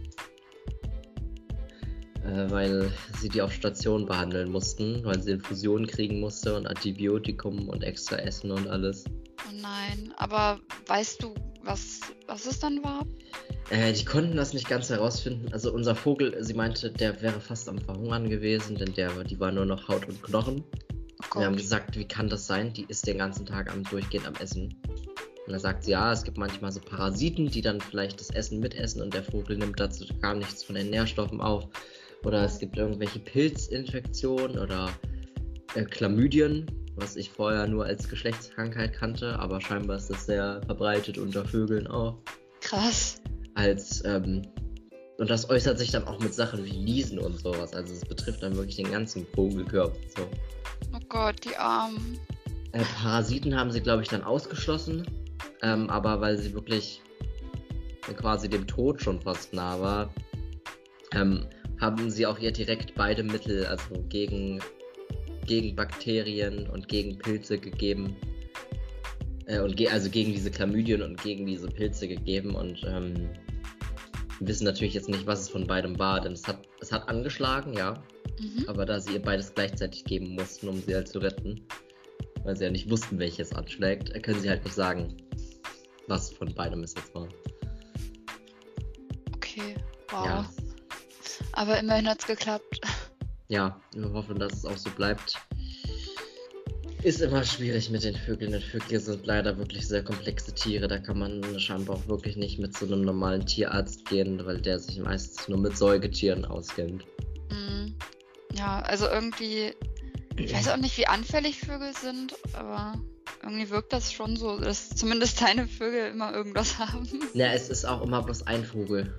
Äh, 2.24 2.50
weil 2.50 2.92
sie 3.20 3.28
die 3.28 3.42
auf 3.42 3.52
Station 3.52 4.06
behandeln 4.06 4.50
mussten, 4.50 5.04
weil 5.04 5.20
sie 5.20 5.32
Infusionen 5.32 5.86
kriegen 5.88 6.20
musste 6.20 6.56
und 6.56 6.66
Antibiotikum 6.66 7.68
und 7.68 7.82
extra 7.82 8.16
Essen 8.16 8.52
und 8.52 8.68
alles. 8.68 9.04
Oh 9.48 9.52
nein. 9.60 10.14
Aber 10.18 10.60
weißt 10.86 11.22
du, 11.22 11.34
was, 11.64 12.00
was 12.28 12.46
es 12.46 12.60
dann 12.60 12.82
war? 12.84 13.04
Äh, 13.70 13.92
die 13.92 14.04
konnten 14.04 14.36
das 14.36 14.52
nicht 14.52 14.68
ganz 14.68 14.88
herausfinden. 14.88 15.52
Also 15.52 15.72
unser 15.72 15.96
Vogel, 15.96 16.36
sie 16.44 16.54
meinte, 16.54 16.92
der 16.92 17.20
wäre 17.22 17.40
fast 17.40 17.68
am 17.68 17.78
Verhungern 17.78 18.28
gewesen, 18.28 18.76
denn 18.76 18.94
der, 18.94 19.24
die 19.24 19.40
war 19.40 19.50
nur 19.50 19.66
noch 19.66 19.88
Haut 19.88 20.06
und 20.08 20.22
Knochen. 20.22 20.62
Oh 21.34 21.40
Wir 21.40 21.46
haben 21.46 21.56
gesagt, 21.56 21.96
wie 21.96 22.06
kann 22.06 22.28
das 22.28 22.46
sein? 22.46 22.72
Die 22.72 22.84
ist 22.88 23.06
den 23.06 23.18
ganzen 23.18 23.46
Tag 23.46 23.72
am 23.72 23.82
durchgehend 23.82 24.26
am 24.26 24.34
Essen. 24.34 24.74
Und 25.46 25.52
da 25.52 25.58
sagt 25.58 25.84
sie, 25.84 25.90
ja, 25.90 26.12
es 26.12 26.22
gibt 26.22 26.38
manchmal 26.38 26.70
so 26.70 26.80
Parasiten, 26.80 27.48
die 27.48 27.62
dann 27.62 27.80
vielleicht 27.80 28.20
das 28.20 28.30
Essen 28.30 28.60
mitessen 28.60 29.02
und 29.02 29.12
der 29.12 29.24
Vogel 29.24 29.56
nimmt 29.56 29.80
dazu 29.80 30.04
gar 30.20 30.34
nichts 30.34 30.62
von 30.62 30.76
den 30.76 30.90
Nährstoffen 30.90 31.40
auf. 31.40 31.68
Oder 32.24 32.44
es 32.44 32.58
gibt 32.58 32.76
irgendwelche 32.76 33.18
Pilzinfektionen 33.18 34.58
oder 34.58 34.90
äh, 35.74 35.84
Chlamydien, 35.84 36.66
was 36.96 37.16
ich 37.16 37.30
vorher 37.30 37.66
nur 37.66 37.84
als 37.84 38.08
Geschlechtskrankheit 38.08 38.92
kannte, 38.92 39.38
aber 39.38 39.60
scheinbar 39.60 39.96
ist 39.96 40.10
das 40.10 40.26
sehr 40.26 40.60
verbreitet 40.66 41.18
unter 41.18 41.44
Vögeln 41.44 41.86
auch. 41.86 42.18
Krass. 42.60 43.20
Als, 43.54 44.04
ähm, 44.04 44.42
und 45.18 45.30
das 45.30 45.48
äußert 45.50 45.78
sich 45.78 45.90
dann 45.90 46.04
auch 46.04 46.20
mit 46.20 46.34
Sachen 46.34 46.64
wie 46.64 46.76
Niesen 46.76 47.18
und 47.18 47.38
sowas. 47.40 47.74
Also 47.74 47.92
es 47.92 48.04
betrifft 48.04 48.42
dann 48.42 48.56
wirklich 48.56 48.76
den 48.76 48.90
ganzen 48.90 49.26
Vogelkörper. 49.34 49.96
So. 50.16 50.28
Oh 50.94 51.00
Gott, 51.08 51.44
die 51.44 51.56
Armen. 51.56 52.18
Äh, 52.72 52.82
Parasiten 53.02 53.56
haben 53.56 53.70
sie, 53.70 53.80
glaube 53.80 54.02
ich, 54.02 54.08
dann 54.08 54.22
ausgeschlossen. 54.22 55.06
Ähm, 55.62 55.88
aber 55.90 56.20
weil 56.20 56.38
sie 56.38 56.52
wirklich 56.54 57.02
quasi 58.16 58.48
dem 58.48 58.66
Tod 58.66 59.00
schon 59.00 59.20
fast 59.20 59.52
nah 59.52 59.80
war, 59.80 60.14
ähm, 61.14 61.46
haben 61.82 62.10
sie 62.10 62.26
auch 62.26 62.38
ihr 62.38 62.52
direkt 62.52 62.94
beide 62.94 63.24
Mittel, 63.24 63.66
also 63.66 64.02
gegen, 64.08 64.60
gegen 65.46 65.74
Bakterien 65.74 66.70
und 66.70 66.88
gegen 66.88 67.18
Pilze 67.18 67.58
gegeben. 67.58 68.16
Äh, 69.46 69.58
und 69.60 69.76
ge 69.76 69.88
also 69.88 70.08
gegen 70.08 70.32
diese 70.32 70.52
Chlamydien 70.52 71.02
und 71.02 71.20
gegen 71.20 71.44
diese 71.44 71.66
Pilze 71.66 72.06
gegeben 72.06 72.54
und 72.54 72.84
ähm, 72.86 73.30
wissen 74.38 74.64
natürlich 74.64 74.94
jetzt 74.94 75.08
nicht, 75.08 75.26
was 75.26 75.40
es 75.40 75.48
von 75.48 75.66
beidem 75.66 75.98
war, 75.98 76.20
denn 76.20 76.32
es 76.32 76.46
hat, 76.46 76.60
es 76.80 76.92
hat 76.92 77.08
angeschlagen, 77.08 77.72
ja. 77.74 78.00
Mhm. 78.38 78.64
Aber 78.68 78.86
da 78.86 79.00
sie 79.00 79.14
ihr 79.14 79.22
beides 79.22 79.52
gleichzeitig 79.52 80.04
geben 80.04 80.36
mussten, 80.36 80.68
um 80.68 80.80
sie 80.80 80.94
halt 80.94 81.08
zu 81.08 81.18
retten, 81.18 81.66
weil 82.44 82.56
sie 82.56 82.64
ja 82.64 82.70
nicht 82.70 82.88
wussten, 82.88 83.18
welches 83.18 83.52
anschlägt, 83.52 84.22
können 84.22 84.38
sie 84.38 84.48
halt 84.48 84.62
nicht 84.64 84.74
sagen, 84.74 85.16
was 86.06 86.32
von 86.32 86.54
beidem 86.54 86.84
es 86.84 86.94
jetzt 86.94 87.12
war. 87.12 87.26
Okay, 89.34 89.74
wow. 90.10 90.24
Ja. 90.24 90.50
Aber 91.52 91.78
immerhin 91.78 92.08
hat 92.08 92.20
es 92.20 92.26
geklappt. 92.26 92.80
Ja, 93.48 93.78
wir 93.94 94.10
hoffen, 94.12 94.38
dass 94.38 94.52
es 94.54 94.64
auch 94.64 94.76
so 94.76 94.90
bleibt. 94.90 95.36
Ist 97.02 97.20
immer 97.20 97.44
schwierig 97.44 97.90
mit 97.90 98.04
den 98.04 98.14
Vögeln. 98.14 98.52
Denn 98.52 98.62
Vögel 98.62 99.00
sind 99.00 99.26
leider 99.26 99.58
wirklich 99.58 99.86
sehr 99.86 100.02
komplexe 100.02 100.54
Tiere. 100.54 100.88
Da 100.88 100.98
kann 100.98 101.18
man 101.18 101.58
scheinbar 101.58 101.96
auch 101.96 102.06
wirklich 102.06 102.36
nicht 102.36 102.58
mit 102.58 102.76
so 102.76 102.86
einem 102.86 103.02
normalen 103.02 103.44
Tierarzt 103.44 104.08
gehen, 104.08 104.44
weil 104.46 104.60
der 104.60 104.78
sich 104.78 104.98
meistens 105.00 105.48
nur 105.48 105.58
mit 105.58 105.76
Säugetieren 105.76 106.44
auskennt. 106.44 107.04
Mhm. 107.50 107.94
Ja, 108.54 108.80
also 108.82 109.06
irgendwie. 109.08 109.72
Ich 110.36 110.54
weiß 110.54 110.68
auch 110.68 110.76
nicht, 110.78 110.96
wie 110.96 111.06
anfällig 111.06 111.58
Vögel 111.58 111.92
sind, 111.94 112.34
aber 112.54 112.94
irgendwie 113.42 113.68
wirkt 113.68 113.92
das 113.92 114.12
schon 114.12 114.36
so, 114.36 114.58
dass 114.58 114.90
zumindest 114.90 115.42
deine 115.42 115.66
Vögel 115.66 116.10
immer 116.10 116.32
irgendwas 116.32 116.78
haben. 116.78 117.06
Ja, 117.34 117.52
es 117.52 117.68
ist 117.68 117.84
auch 117.84 118.02
immer 118.02 118.22
bloß 118.22 118.46
ein 118.46 118.64
Vogel. 118.64 119.14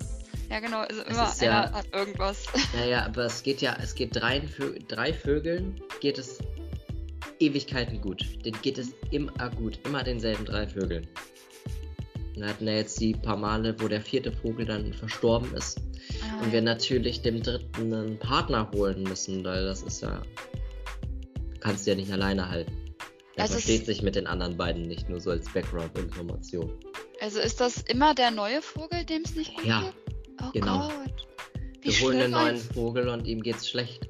Ja, 0.50 0.60
genau, 0.60 0.80
also 0.80 1.02
immer 1.02 1.32
einer 1.32 1.42
ja, 1.42 1.72
hat 1.72 1.86
irgendwas. 1.92 2.44
Ja, 2.78 2.84
ja, 2.84 3.06
aber 3.06 3.24
es 3.24 3.42
geht 3.42 3.60
ja, 3.60 3.76
es 3.82 3.94
geht 3.94 4.14
drei, 4.14 4.42
drei 4.88 5.12
Vögeln, 5.12 5.80
geht 6.00 6.18
es 6.18 6.38
Ewigkeiten 7.38 8.00
gut. 8.00 8.24
Den 8.44 8.54
geht 8.62 8.78
es 8.78 8.94
immer 9.10 9.50
gut, 9.50 9.78
immer 9.84 10.02
denselben 10.02 10.44
drei 10.44 10.66
Vögeln. 10.66 11.06
Wir 12.34 12.48
hatten 12.48 12.66
ja 12.66 12.74
jetzt 12.74 13.00
die 13.00 13.14
paar 13.14 13.36
Male, 13.36 13.76
wo 13.80 13.88
der 13.88 14.00
vierte 14.00 14.32
Vogel 14.32 14.66
dann 14.66 14.92
verstorben 14.92 15.54
ist. 15.54 15.80
Ah, 16.22 16.42
und 16.42 16.52
wir 16.52 16.62
natürlich 16.62 17.22
dem 17.22 17.42
dritten 17.42 17.94
einen 17.94 18.18
Partner 18.18 18.70
holen 18.74 19.04
müssen, 19.04 19.44
weil 19.44 19.64
das 19.64 19.82
ist 19.82 20.02
ja. 20.02 20.22
Du 21.52 21.60
kannst 21.60 21.86
ja 21.86 21.94
nicht 21.94 22.12
alleine 22.12 22.48
halten. 22.48 22.72
Er 23.36 23.42
also 23.42 23.54
versteht 23.54 23.86
sich 23.86 24.02
mit 24.02 24.16
den 24.16 24.26
anderen 24.26 24.56
beiden 24.56 24.82
nicht 24.82 25.08
nur 25.08 25.20
so 25.20 25.30
als 25.30 25.52
Background-Information. 25.52 26.72
Also 27.20 27.40
ist 27.40 27.60
das 27.60 27.78
immer 27.82 28.14
der 28.14 28.30
neue 28.30 28.62
Vogel, 28.62 29.04
dem 29.04 29.22
es 29.22 29.34
nicht 29.34 29.54
gut 29.56 29.64
ja, 29.64 29.82
geht? 29.82 30.13
Oh 30.46 30.50
genau. 30.52 30.88
Gott. 30.88 31.26
Wie 31.80 31.88
wir 31.88 32.00
holen 32.00 32.20
einen 32.20 32.32
neuen 32.32 32.56
Vogel 32.56 33.08
und 33.08 33.26
ihm 33.26 33.42
geht's 33.42 33.68
schlecht. 33.68 34.08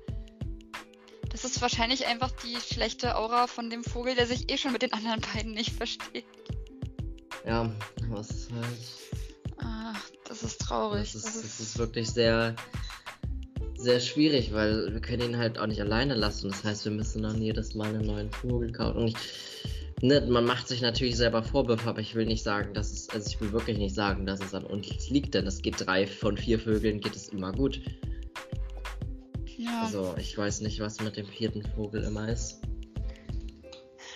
Das 1.31 1.45
ist 1.45 1.61
wahrscheinlich 1.61 2.07
einfach 2.07 2.31
die 2.31 2.57
schlechte 2.57 3.17
Aura 3.17 3.49
von 3.49 3.69
dem 3.69 3.83
Vogel, 3.83 4.15
der 4.15 4.27
sich 4.27 4.51
eh 4.53 4.57
schon 4.57 4.73
mit 4.73 4.83
den 4.83 4.93
anderen 4.93 5.21
beiden 5.21 5.53
nicht 5.53 5.73
versteht. 5.73 6.25
Ja, 7.45 7.71
was 8.09 8.49
halt. 8.55 9.59
Ach, 9.59 10.01
das 10.29 10.45
ist 10.45 10.61
traurig. 10.61 11.13
Das 11.13 11.15
ist, 11.17 11.27
das 11.27 11.35
ist, 11.37 11.45
das 11.45 11.61
ist 11.61 11.79
wirklich 11.79 12.09
sehr, 12.09 12.55
sehr 13.77 13.99
schwierig, 13.99 14.53
weil 14.53 14.93
wir 14.93 15.01
können 15.01 15.31
ihn 15.31 15.37
halt 15.37 15.59
auch 15.59 15.67
nicht 15.67 15.81
alleine 15.81 16.15
lassen. 16.15 16.51
Das 16.51 16.63
heißt, 16.63 16.85
wir 16.85 16.93
müssen 16.93 17.23
dann 17.23 17.43
jedes 17.43 17.75
Mal 17.75 17.89
einen 17.89 18.07
neuen 18.07 18.31
Vogel 18.31 18.71
kaufen. 18.73 18.99
Und 18.99 19.09
ich, 19.09 19.17
ne, 20.03 20.21
man 20.29 20.45
macht 20.45 20.69
sich 20.69 20.81
natürlich 20.81 21.17
selber 21.17 21.43
Vorwürfe, 21.43 21.89
aber 21.89 22.01
ich 22.01 22.15
will 22.15 22.27
nicht 22.27 22.43
sagen, 22.43 22.75
dass 22.75 22.93
es, 22.93 23.09
also 23.11 23.29
ich 23.29 23.41
will 23.41 23.53
wirklich 23.53 23.79
nicht 23.79 23.95
sagen, 23.95 24.27
dass 24.27 24.41
es 24.41 24.55
an 24.55 24.65
uns 24.65 25.11
liegt, 25.11 25.35
denn 25.35 25.47
es 25.47 25.63
geht 25.63 25.87
drei 25.87 26.07
von 26.07 26.37
vier 26.37 26.59
Vögeln 26.59 27.01
geht 27.01 27.17
es 27.17 27.29
immer 27.29 27.53
gut. 27.53 27.81
Ja. 29.57 29.83
Also 29.85 30.15
ich 30.19 30.37
weiß 30.37 30.61
nicht, 30.61 30.81
was 30.81 31.01
mit 31.01 31.17
dem 31.17 31.27
vierten 31.27 31.63
Vogel 31.75 32.03
immer 32.03 32.29
ist. 32.29 32.61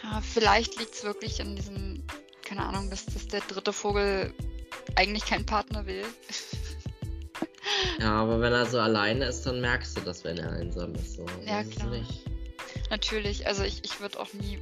Ja, 0.02 0.20
vielleicht 0.20 0.78
liegt 0.78 0.94
es 0.94 1.04
wirklich 1.04 1.40
an 1.40 1.56
diesem, 1.56 2.02
keine 2.44 2.64
Ahnung, 2.64 2.90
dass, 2.90 3.06
dass 3.06 3.26
der 3.28 3.40
dritte 3.40 3.72
Vogel 3.72 4.32
eigentlich 4.96 5.24
keinen 5.24 5.46
Partner 5.46 5.86
will. 5.86 6.04
ja, 8.00 8.12
aber 8.12 8.40
wenn 8.40 8.52
er 8.52 8.66
so 8.66 8.78
alleine 8.78 9.26
ist, 9.26 9.42
dann 9.42 9.60
merkst 9.60 9.96
du 9.96 10.00
das, 10.02 10.24
wenn 10.24 10.38
er 10.38 10.50
einsam 10.52 10.94
ist. 10.94 11.14
So. 11.14 11.26
Ja, 11.44 11.62
klar. 11.62 12.00
Natürlich, 12.90 13.46
also 13.46 13.64
ich, 13.64 13.84
ich 13.84 14.00
würde 14.00 14.18
auch 14.18 14.32
nie 14.32 14.58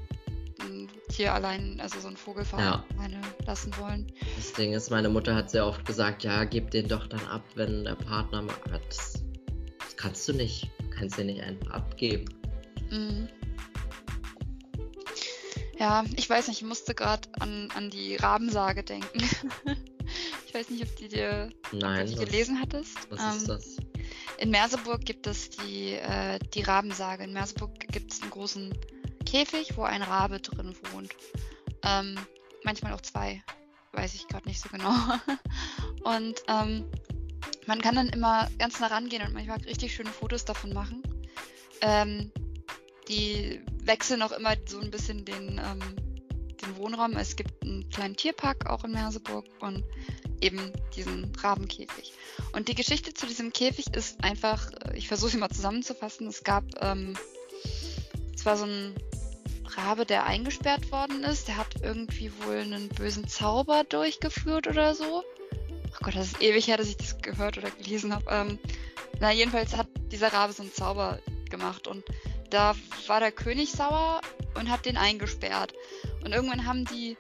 Tier 1.17 1.33
allein, 1.33 1.81
also 1.81 1.99
so 1.99 2.09
ein 2.09 2.17
Vogel 2.17 2.45
ja. 2.59 2.85
alleine 2.95 3.23
lassen 3.47 3.75
wollen. 3.79 4.13
Das 4.37 4.53
Ding 4.53 4.75
ist, 4.75 4.91
meine 4.91 5.09
Mutter 5.09 5.35
hat 5.35 5.51
sehr 5.51 5.67
oft 5.67 5.83
gesagt, 5.87 6.25
ja, 6.25 6.45
gib 6.45 6.71
den 6.73 6.89
doch 6.89 7.07
dann 7.07 7.27
ab, 7.29 7.43
wenn 7.55 7.85
der 7.85 7.95
Partner 7.95 8.43
mal. 8.43 8.55
Das, 8.87 9.25
das 9.79 9.97
kannst 9.97 10.29
du 10.29 10.35
nicht. 10.35 10.71
Du 10.79 10.91
kannst 10.91 11.17
den 11.17 11.29
nicht 11.29 11.41
einfach 11.43 11.71
abgeben. 11.71 12.27
Mhm. 12.91 13.29
Ja, 15.79 16.05
ich 16.17 16.29
weiß 16.29 16.49
nicht, 16.49 16.61
ich 16.61 16.69
musste 16.69 16.95
gerade 16.95 17.27
an, 17.41 17.71
an 17.75 17.89
die 17.89 18.17
Rabensage 18.17 18.83
denken. 18.83 19.19
ich 20.47 20.55
weiß 20.55 20.69
nicht, 20.69 20.83
ob 20.83 20.97
die 20.97 21.09
dir 21.09 21.49
Nein, 21.73 22.09
die 22.09 22.17
gelesen 22.17 22.61
hattest. 22.61 23.11
Was 23.11 23.21
ähm, 23.21 23.37
ist 23.39 23.49
das? 23.49 23.77
In 24.37 24.51
Merseburg 24.51 25.03
gibt 25.07 25.27
es 25.27 25.49
die, 25.49 25.93
äh, 25.93 26.39
die 26.53 26.61
Rabensage. 26.61 27.25
In 27.25 27.33
Merseburg 27.33 27.79
gibt 27.89 28.13
es 28.13 28.21
einen 28.21 28.31
großen 28.31 28.75
Käfig, 29.37 29.77
wo 29.77 29.83
ein 29.83 30.01
Rabe 30.01 30.41
drin 30.41 30.75
wohnt. 30.93 31.15
Ähm, 31.85 32.17
manchmal 32.65 32.95
auch 32.95 33.03
zwei, 33.03 33.43
weiß 33.93 34.15
ich 34.15 34.29
gerade 34.29 34.49
nicht 34.49 34.63
so 34.63 34.71
genau. 34.71 34.95
und 36.05 36.41
ähm, 36.49 36.87
man 37.67 37.83
kann 37.83 37.97
dann 37.97 38.09
immer 38.09 38.49
ganz 38.59 38.81
nah 38.81 38.87
rangehen 38.87 39.23
und 39.27 39.35
manchmal 39.35 39.59
richtig 39.59 39.95
schöne 39.95 40.09
Fotos 40.09 40.47
davon 40.47 40.73
machen. 40.73 41.03
Ähm, 41.83 42.33
die 43.09 43.61
wechseln 43.85 44.23
auch 44.23 44.33
immer 44.33 44.55
so 44.67 44.81
ein 44.81 44.91
bisschen 44.91 45.27
den, 45.27 45.61
ähm, 45.63 45.81
den 46.63 46.77
Wohnraum. 46.79 47.15
Es 47.19 47.37
gibt 47.37 47.63
einen 47.63 47.87
kleinen 47.91 48.17
Tierpark 48.17 48.65
auch 48.71 48.85
in 48.85 48.93
Merseburg 48.93 49.45
und 49.61 49.85
eben 50.41 50.73
diesen 50.97 51.31
Rabenkäfig. 51.35 52.15
Und 52.53 52.69
die 52.69 52.75
Geschichte 52.75 53.13
zu 53.13 53.27
diesem 53.27 53.53
Käfig 53.53 53.95
ist 53.95 54.25
einfach, 54.25 54.73
äh, 54.87 54.97
ich 54.97 55.09
versuche 55.09 55.33
sie 55.33 55.37
mal 55.37 55.51
zusammenzufassen. 55.51 56.27
Es 56.27 56.43
gab, 56.43 56.65
ähm, 56.81 57.19
es 58.35 58.47
war 58.47 58.57
so 58.57 58.65
ein 58.65 58.95
Rabe, 59.67 60.07
der 60.07 60.25
eingesperrt 60.25 60.91
worden 60.91 61.25
ist. 61.25 61.49
Der 61.49 61.57
hat 61.57 61.83
irgendwie 61.83 62.33
wohl 62.45 62.59
einen 62.59 62.89
bösen 62.89 63.29
Zauber 63.29 63.85
durchgeführt 63.85 64.67
oder 64.67 64.95
so. 64.95 65.23
Ach 65.95 66.01
Gott, 66.01 66.17
das 66.17 66.29
ist 66.29 66.43
ewig 66.43 66.67
her, 66.69 66.77
dass 66.77 66.89
ich 66.89 66.97
das 66.97 67.19
gehört 67.19 67.59
oder 67.59 67.71
gelesen 67.71 68.15
habe. 68.15 68.25
Ähm, 68.29 68.59
na, 69.21 69.33
jedenfalls 69.33 69.77
hat 69.77 69.89
dieser 70.13 70.33
Rabe 70.33 70.53
so 70.53 70.63
einen 70.63 70.73
Zauber 70.73 71.21
gemacht 71.49 71.87
und 71.87 72.05
da 72.51 72.75
war 73.07 73.21
der 73.21 73.33
König 73.33 73.73
sauer 73.73 74.21
und 74.55 74.71
hat 74.71 74.85
den 74.87 74.97
eingesperrt. 74.97 75.75
Und 76.25 76.33
irgendwann 76.33 76.67
haben 76.67 76.85
die, 76.85 77.17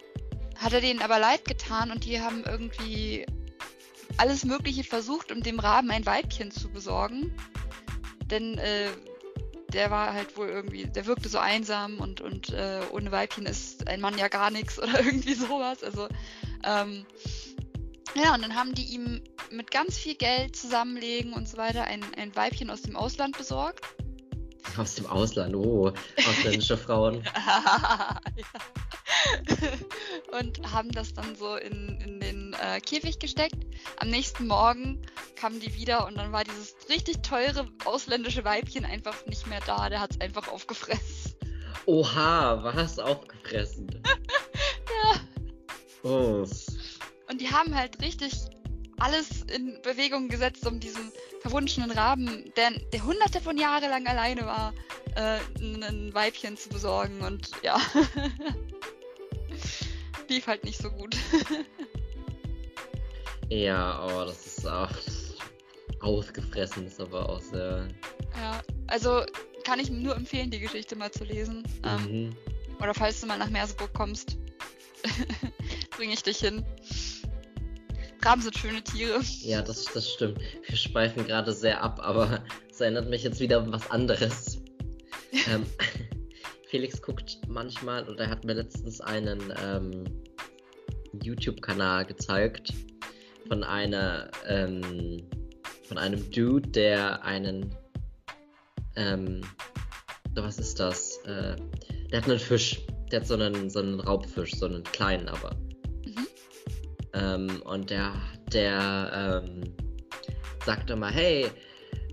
hat 0.56 0.72
er 0.72 0.80
denen 0.80 1.02
aber 1.02 1.18
leid 1.18 1.44
getan 1.44 1.90
und 1.90 2.04
die 2.04 2.20
haben 2.20 2.44
irgendwie 2.44 3.26
alles 4.18 4.44
Mögliche 4.44 4.84
versucht, 4.84 5.32
um 5.32 5.42
dem 5.42 5.58
Raben 5.58 5.90
ein 5.90 6.06
Weibchen 6.06 6.50
zu 6.50 6.70
besorgen. 6.70 7.34
Denn 8.30 8.58
äh, 8.58 8.88
der 9.76 9.90
war 9.90 10.14
halt 10.14 10.36
wohl 10.36 10.48
irgendwie, 10.48 10.86
der 10.86 11.06
wirkte 11.06 11.28
so 11.28 11.38
einsam 11.38 12.00
und, 12.00 12.22
und 12.22 12.48
äh, 12.50 12.80
ohne 12.90 13.12
Weibchen 13.12 13.44
ist 13.44 13.86
ein 13.86 14.00
Mann 14.00 14.16
ja 14.16 14.28
gar 14.28 14.50
nichts 14.50 14.78
oder 14.82 15.00
irgendwie 15.00 15.34
sowas. 15.34 15.84
Also, 15.84 16.08
ähm, 16.64 17.04
ja, 18.14 18.34
und 18.34 18.42
dann 18.42 18.54
haben 18.54 18.74
die 18.74 18.84
ihm 18.84 19.20
mit 19.50 19.70
ganz 19.70 19.98
viel 19.98 20.14
Geld 20.14 20.56
zusammenlegen 20.56 21.34
und 21.34 21.46
so 21.46 21.58
weiter 21.58 21.84
ein, 21.84 22.02
ein 22.16 22.34
Weibchen 22.34 22.70
aus 22.70 22.82
dem 22.82 22.96
Ausland 22.96 23.36
besorgt. 23.36 23.84
Aus 24.76 24.94
dem 24.94 25.06
Ausland, 25.06 25.54
oh, 25.54 25.92
ausländische 26.18 26.76
Frauen. 26.76 27.22
ja. 27.24 28.20
Und 30.38 30.72
haben 30.72 30.90
das 30.90 31.14
dann 31.14 31.34
so 31.36 31.56
in, 31.56 32.00
in 32.00 32.20
den 32.20 32.54
äh, 32.54 32.80
Käfig 32.80 33.18
gesteckt. 33.18 33.66
Am 33.98 34.08
nächsten 34.08 34.46
Morgen 34.46 35.02
kamen 35.36 35.60
die 35.60 35.74
wieder 35.74 36.06
und 36.06 36.16
dann 36.16 36.32
war 36.32 36.44
dieses 36.44 36.74
richtig 36.88 37.22
teure 37.22 37.68
ausländische 37.84 38.44
Weibchen 38.44 38.84
einfach 38.84 39.26
nicht 39.26 39.46
mehr 39.46 39.60
da. 39.66 39.88
Der 39.88 40.00
hat 40.00 40.12
es 40.12 40.20
einfach 40.20 40.48
aufgefressen. 40.48 41.34
Oha, 41.86 42.62
war 42.62 42.76
es 42.76 42.98
aufgefressen? 42.98 44.02
ja. 45.04 45.20
Oh. 46.02 46.44
Und 47.28 47.40
die 47.40 47.50
haben 47.50 47.74
halt 47.74 48.00
richtig 48.02 48.32
alles 48.98 49.42
in 49.42 49.80
Bewegung 49.82 50.28
gesetzt, 50.28 50.66
um 50.66 50.80
diesen 50.80 51.12
verwunschenen 51.40 51.90
Raben, 51.90 52.52
der, 52.56 52.70
der 52.92 53.04
hunderte 53.04 53.40
von 53.40 53.58
Jahren 53.58 53.90
lang 53.90 54.06
alleine 54.06 54.46
war, 54.46 54.72
äh, 55.14 55.38
ein 55.60 56.14
Weibchen 56.14 56.56
zu 56.56 56.68
besorgen. 56.68 57.20
Und 57.20 57.50
ja, 57.62 57.80
lief 60.28 60.46
halt 60.46 60.64
nicht 60.64 60.80
so 60.80 60.90
gut. 60.90 61.16
ja, 63.48 63.92
aber 63.92 64.26
das 64.26 64.46
ist 64.46 64.66
auch 64.66 64.90
ausgefressen, 66.00 66.86
ist 66.86 67.00
aber 67.00 67.28
auch 67.28 67.40
sehr. 67.40 67.88
Ja, 68.36 68.62
also 68.86 69.22
kann 69.64 69.80
ich 69.80 69.90
nur 69.90 70.14
empfehlen, 70.14 70.50
die 70.50 70.60
Geschichte 70.60 70.96
mal 70.96 71.10
zu 71.10 71.24
lesen. 71.24 71.64
Ähm, 71.84 72.02
mhm. 72.02 72.08
Ähm, 72.08 72.36
oder 72.80 72.94
falls 72.94 73.20
du 73.20 73.26
mal 73.26 73.38
nach 73.38 73.50
Merseburg 73.50 73.92
kommst, 73.94 74.36
bringe 75.96 76.12
ich 76.12 76.22
dich 76.22 76.38
hin. 76.38 76.64
Krabben 78.26 78.42
sind 78.42 78.58
schöne 78.58 78.82
Tiere. 78.82 79.20
Ja, 79.42 79.62
das, 79.62 79.84
das 79.84 80.10
stimmt. 80.10 80.40
Wir 80.66 80.76
schweifen 80.76 81.24
gerade 81.28 81.52
sehr 81.52 81.80
ab, 81.80 82.00
aber 82.02 82.42
es 82.68 82.80
erinnert 82.80 83.08
mich 83.08 83.22
jetzt 83.22 83.38
wieder 83.38 83.58
an 83.58 83.72
was 83.72 83.88
anderes. 83.88 84.60
ähm, 85.48 85.64
Felix 86.68 87.00
guckt 87.00 87.38
manchmal, 87.46 88.08
oder 88.08 88.24
er 88.24 88.30
hat 88.30 88.44
mir 88.44 88.54
letztens 88.54 89.00
einen 89.00 89.54
ähm, 89.64 90.02
YouTube-Kanal 91.22 92.04
gezeigt 92.04 92.74
von 93.46 93.62
einer, 93.62 94.28
ähm, 94.48 95.22
von 95.84 95.96
einem 95.96 96.28
Dude, 96.32 96.68
der 96.68 97.24
einen, 97.24 97.76
ähm, 98.96 99.40
was 100.34 100.58
ist 100.58 100.80
das? 100.80 101.18
Äh, 101.26 101.54
der 102.10 102.22
hat 102.22 102.28
einen 102.28 102.40
Fisch. 102.40 102.80
Der 103.12 103.20
hat 103.20 103.28
so 103.28 103.34
einen, 103.34 103.70
so 103.70 103.78
einen 103.78 104.00
Raubfisch, 104.00 104.56
so 104.56 104.66
einen 104.66 104.82
kleinen 104.82 105.28
aber. 105.28 105.56
Ähm, 107.16 107.62
und 107.64 107.90
der, 107.90 108.14
der 108.52 109.42
ähm, 109.44 109.74
sagt 110.64 110.90
immer, 110.90 111.10
hey, 111.10 111.46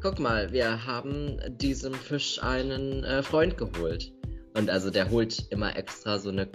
guck 0.02 0.20
mal, 0.20 0.52
wir 0.52 0.86
haben 0.86 1.40
diesem 1.58 1.94
Fisch 1.94 2.42
einen 2.42 3.04
äh, 3.04 3.22
Freund 3.22 3.58
geholt. 3.58 4.12
Und 4.56 4.70
also 4.70 4.90
der 4.90 5.10
holt 5.10 5.48
immer 5.50 5.76
extra 5.76 6.20
so 6.20 6.30
eine 6.30 6.48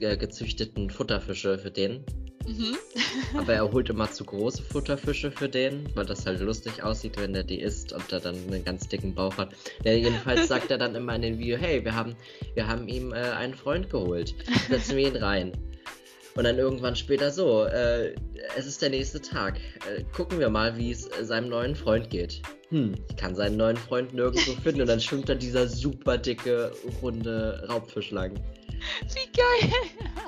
äh, 0.00 0.16
gezüchteten 0.16 0.90
Futterfische 0.90 1.58
für 1.58 1.70
den. 1.70 2.04
Mhm. 2.46 2.76
Aber 3.38 3.54
er 3.54 3.70
holt 3.70 3.90
immer 3.90 4.10
zu 4.10 4.24
große 4.24 4.62
Futterfische 4.62 5.30
für 5.30 5.48
den, 5.48 5.88
weil 5.94 6.04
das 6.04 6.26
halt 6.26 6.40
lustig 6.40 6.82
aussieht, 6.82 7.18
wenn 7.18 7.34
er 7.34 7.44
die 7.44 7.60
isst 7.60 7.92
und 7.92 8.12
er 8.12 8.20
dann 8.20 8.34
einen 8.34 8.64
ganz 8.64 8.88
dicken 8.88 9.14
Bauch 9.14 9.36
hat. 9.36 9.54
Ja, 9.84 9.92
jedenfalls 9.92 10.48
sagt 10.48 10.70
er 10.70 10.78
dann 10.78 10.94
immer 10.94 11.14
in 11.14 11.22
den 11.22 11.38
Video, 11.38 11.56
hey, 11.56 11.84
wir 11.84 11.94
haben, 11.94 12.16
wir 12.54 12.66
haben 12.66 12.88
ihm 12.88 13.12
äh, 13.12 13.16
einen 13.16 13.54
Freund 13.54 13.88
geholt. 13.90 14.34
Setzen 14.68 14.96
wir 14.96 15.08
ihn 15.08 15.16
rein. 15.16 15.52
Und 16.36 16.44
dann 16.44 16.58
irgendwann 16.58 16.96
später 16.96 17.30
so, 17.30 17.64
äh, 17.64 18.14
es 18.56 18.66
ist 18.66 18.82
der 18.82 18.90
nächste 18.90 19.20
Tag. 19.20 19.58
Äh, 19.88 20.02
gucken 20.12 20.40
wir 20.40 20.50
mal, 20.50 20.76
wie 20.76 20.90
es 20.90 21.06
äh, 21.06 21.24
seinem 21.24 21.48
neuen 21.48 21.76
Freund 21.76 22.10
geht. 22.10 22.42
Hm, 22.70 22.94
ich 23.08 23.16
kann 23.16 23.36
seinen 23.36 23.56
neuen 23.56 23.76
Freund 23.76 24.12
nirgendwo 24.12 24.52
finden 24.62 24.80
und 24.80 24.88
dann 24.88 25.00
schwimmt 25.00 25.28
da 25.28 25.34
dieser 25.34 25.68
super 25.68 26.18
dicke, 26.18 26.72
runde 27.00 27.64
Raubfisch 27.68 28.10
lang. 28.10 28.34
Wie 29.14 29.32
geil! 29.32 29.72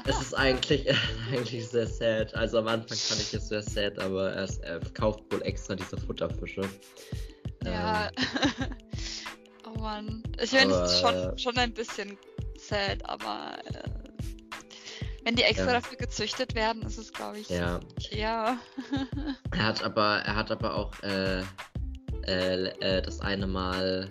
Es 0.07 0.21
ist 0.21 0.35
eigentlich, 0.35 0.87
eigentlich 1.33 1.69
sehr 1.69 1.87
sad. 1.87 2.35
Also 2.35 2.59
am 2.59 2.69
Anfang 2.69 2.97
fand 2.97 3.21
ich 3.21 3.35
es 3.35 3.49
sehr 3.49 3.63
sad, 3.63 3.99
aber 3.99 4.31
er, 4.31 4.45
ist, 4.45 4.63
er 4.63 4.81
kauft 4.95 5.25
wohl 5.33 5.43
extra 5.43 5.75
diese 5.75 5.97
Futterfische. 5.97 6.63
Ja. 7.65 8.09
Ähm, 8.17 8.67
oh 9.67 9.81
Mann. 9.81 10.23
Ich 10.41 10.51
finde 10.51 10.75
es 10.77 11.01
schon, 11.01 11.37
schon 11.37 11.59
ein 11.59 11.73
bisschen 11.73 12.17
sad, 12.57 13.05
aber 13.05 13.59
äh, 13.67 13.96
wenn 15.27 15.35
die 15.35 15.43
extra 15.43 15.67
ja. 15.67 15.73
dafür 15.73 15.99
gezüchtet 15.99 16.55
werden, 16.55 16.83
ist 16.83 16.99
es, 16.99 17.13
glaube 17.13 17.41
ich, 17.41 17.49
ja. 17.49 17.81
eher. 18.13 18.59
er 19.51 19.65
hat 19.65 19.83
aber, 19.83 20.23
er 20.25 20.37
hat 20.37 20.53
aber 20.53 20.73
auch 20.73 20.93
äh, 21.03 21.41
äh, 22.29 22.69
äh, 22.79 23.03
das 23.03 23.21
eine 23.21 23.49
Mal 23.49 24.09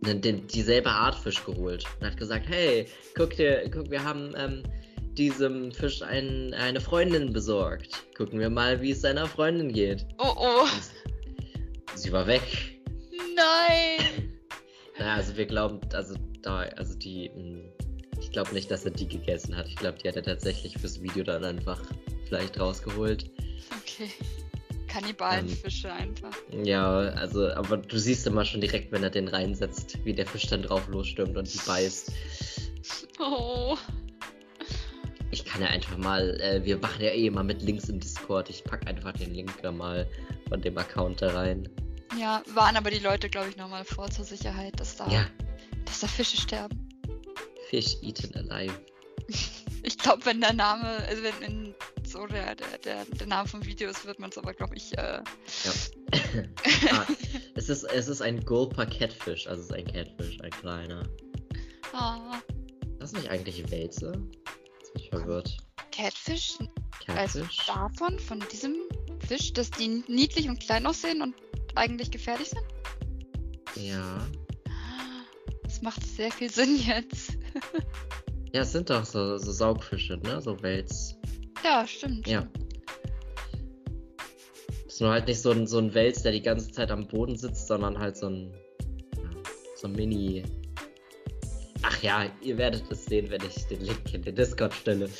den, 0.00 0.44
dieselbe 0.48 0.90
Art 0.90 1.14
Fisch 1.14 1.44
geholt 1.44 1.84
und 2.00 2.08
hat 2.08 2.16
gesagt, 2.16 2.48
hey, 2.48 2.88
guck 3.14 3.36
dir, 3.36 3.70
guck, 3.72 3.88
wir 3.88 4.02
haben 4.02 4.34
ähm, 4.36 4.64
diesem 5.12 5.70
Fisch 5.70 6.02
ein, 6.02 6.52
eine 6.54 6.80
Freundin 6.80 7.32
besorgt. 7.32 8.04
Gucken 8.16 8.40
wir 8.40 8.50
mal, 8.50 8.80
wie 8.80 8.90
es 8.90 9.02
seiner 9.02 9.26
Freundin 9.26 9.72
geht. 9.72 10.04
Oh 10.18 10.34
oh. 10.36 10.66
Sie 11.94 12.10
war 12.10 12.26
weg. 12.26 12.42
Nein. 13.36 14.32
naja, 14.98 15.14
also 15.14 15.36
wir 15.36 15.46
glauben, 15.46 15.80
also 15.92 16.16
da, 16.42 16.62
also 16.76 16.98
die, 16.98 17.30
hm, 17.32 17.75
glaube 18.36 18.52
nicht, 18.52 18.70
dass 18.70 18.84
er 18.84 18.90
die 18.90 19.08
gegessen 19.08 19.56
hat. 19.56 19.66
Ich 19.66 19.76
glaube, 19.76 19.96
die 19.96 20.06
hat 20.06 20.16
er 20.16 20.22
tatsächlich 20.22 20.76
fürs 20.76 21.00
Video 21.00 21.24
dann 21.24 21.42
einfach 21.42 21.80
vielleicht 22.28 22.60
rausgeholt. 22.60 23.30
Okay. 23.80 24.10
Kannibalenfische 24.88 25.88
ähm, 25.88 25.94
einfach. 25.94 26.36
Ja, 26.62 26.98
also, 26.98 27.48
aber 27.52 27.78
du 27.78 27.98
siehst 27.98 28.26
immer 28.26 28.44
schon 28.44 28.60
direkt, 28.60 28.92
wenn 28.92 29.02
er 29.02 29.08
den 29.08 29.28
reinsetzt, 29.28 30.04
wie 30.04 30.12
der 30.12 30.26
Fisch 30.26 30.48
dann 30.48 30.64
drauf 30.64 30.86
losstürmt 30.88 31.34
und 31.34 31.50
die 31.50 31.58
beißt. 31.66 32.12
Oh. 33.18 33.78
Ich 35.30 35.46
kann 35.46 35.62
ja 35.62 35.68
einfach 35.68 35.96
mal, 35.96 36.38
äh, 36.38 36.62
wir 36.62 36.76
machen 36.76 37.02
ja 37.02 37.12
eh 37.12 37.28
immer 37.28 37.42
mit 37.42 37.62
Links 37.62 37.88
im 37.88 38.00
Discord. 38.00 38.50
Ich 38.50 38.62
pack 38.64 38.86
einfach 38.86 39.12
den 39.12 39.32
Link 39.32 39.50
da 39.62 39.72
mal 39.72 40.06
von 40.50 40.60
dem 40.60 40.76
Account 40.76 41.22
da 41.22 41.32
rein. 41.32 41.66
Ja, 42.20 42.42
waren 42.52 42.76
aber 42.76 42.90
die 42.90 42.98
Leute, 42.98 43.30
glaube 43.30 43.48
ich, 43.48 43.56
nochmal 43.56 43.86
vor 43.86 44.10
zur 44.10 44.26
Sicherheit, 44.26 44.78
dass 44.78 44.96
da, 44.96 45.08
ja. 45.08 45.26
dass 45.86 46.00
da 46.00 46.06
Fische 46.06 46.36
sterben. 46.36 46.85
Fish 47.68 47.96
eaten 48.02 48.34
alive. 48.36 48.74
Ich 49.82 49.98
glaube, 49.98 50.24
wenn 50.26 50.40
der 50.40 50.52
Name, 50.52 50.84
also 51.06 51.22
wenn 51.22 51.42
in 51.42 51.74
so 52.04 52.26
der, 52.26 52.56
der, 52.56 52.78
der, 52.78 53.04
der 53.04 53.26
Name 53.28 53.48
vom 53.48 53.64
Video 53.64 53.88
ist, 53.88 54.04
wird 54.04 54.18
man 54.18 54.30
es 54.30 54.38
aber, 54.38 54.52
glaube 54.52 54.74
ich. 54.74 54.98
Äh... 54.98 55.22
Ja. 55.62 55.72
ah, 56.90 57.06
es, 57.54 57.68
ist, 57.68 57.84
es 57.84 58.08
ist 58.08 58.20
ein 58.20 58.44
Gulper 58.44 58.84
Catfish, 58.86 59.46
also 59.46 59.62
es 59.62 59.70
ist 59.70 59.74
ein 59.76 59.86
Catfish, 59.86 60.40
ein 60.40 60.50
kleiner. 60.50 61.08
Ah. 61.92 62.40
Das 62.98 63.12
ist 63.12 63.16
nicht 63.16 63.30
eigentlich 63.30 63.70
Wälze? 63.70 64.20
Jetzt 64.80 64.92
bin 64.92 65.02
ich 65.02 65.10
verwirrt. 65.10 65.56
Catfish? 65.92 66.58
Catfish? 67.04 67.16
Also 67.16 67.44
davon, 67.68 68.18
von 68.18 68.42
diesem 68.50 68.74
Fisch, 69.28 69.52
dass 69.52 69.70
die 69.70 70.02
niedlich 70.08 70.48
und 70.48 70.58
klein 70.58 70.84
aussehen 70.84 71.22
und 71.22 71.36
eigentlich 71.76 72.10
gefährlich 72.10 72.48
sind? 72.48 72.64
Ja. 73.76 74.26
Das 75.76 75.82
macht 75.82 76.06
sehr 76.06 76.32
viel 76.32 76.50
Sinn 76.50 76.78
jetzt. 76.78 77.36
ja, 78.54 78.62
es 78.62 78.72
sind 78.72 78.88
doch 78.88 79.04
so, 79.04 79.36
so 79.36 79.52
Saugfische, 79.52 80.16
ne? 80.16 80.40
So 80.40 80.62
Wels. 80.62 81.18
Ja, 81.62 81.86
stimmt. 81.86 82.26
Ja. 82.26 82.48
Ist 84.86 85.02
nur 85.02 85.10
halt 85.10 85.26
nicht 85.26 85.42
so 85.42 85.50
ein, 85.50 85.66
so 85.66 85.76
ein 85.76 85.92
Wels, 85.92 86.22
der 86.22 86.32
die 86.32 86.40
ganze 86.40 86.70
Zeit 86.70 86.90
am 86.90 87.06
Boden 87.06 87.36
sitzt, 87.36 87.66
sondern 87.66 87.98
halt 87.98 88.16
so 88.16 88.28
ein. 88.28 88.54
So 89.74 89.86
ein 89.86 89.92
Mini. 89.92 90.44
Ach 91.82 92.02
ja, 92.02 92.24
ihr 92.40 92.56
werdet 92.56 92.90
es 92.90 93.04
sehen, 93.04 93.28
wenn 93.28 93.42
ich 93.46 93.66
den 93.66 93.82
Link 93.82 94.14
in 94.14 94.22
den 94.22 94.34
Discord 94.34 94.72
stelle, 94.72 95.10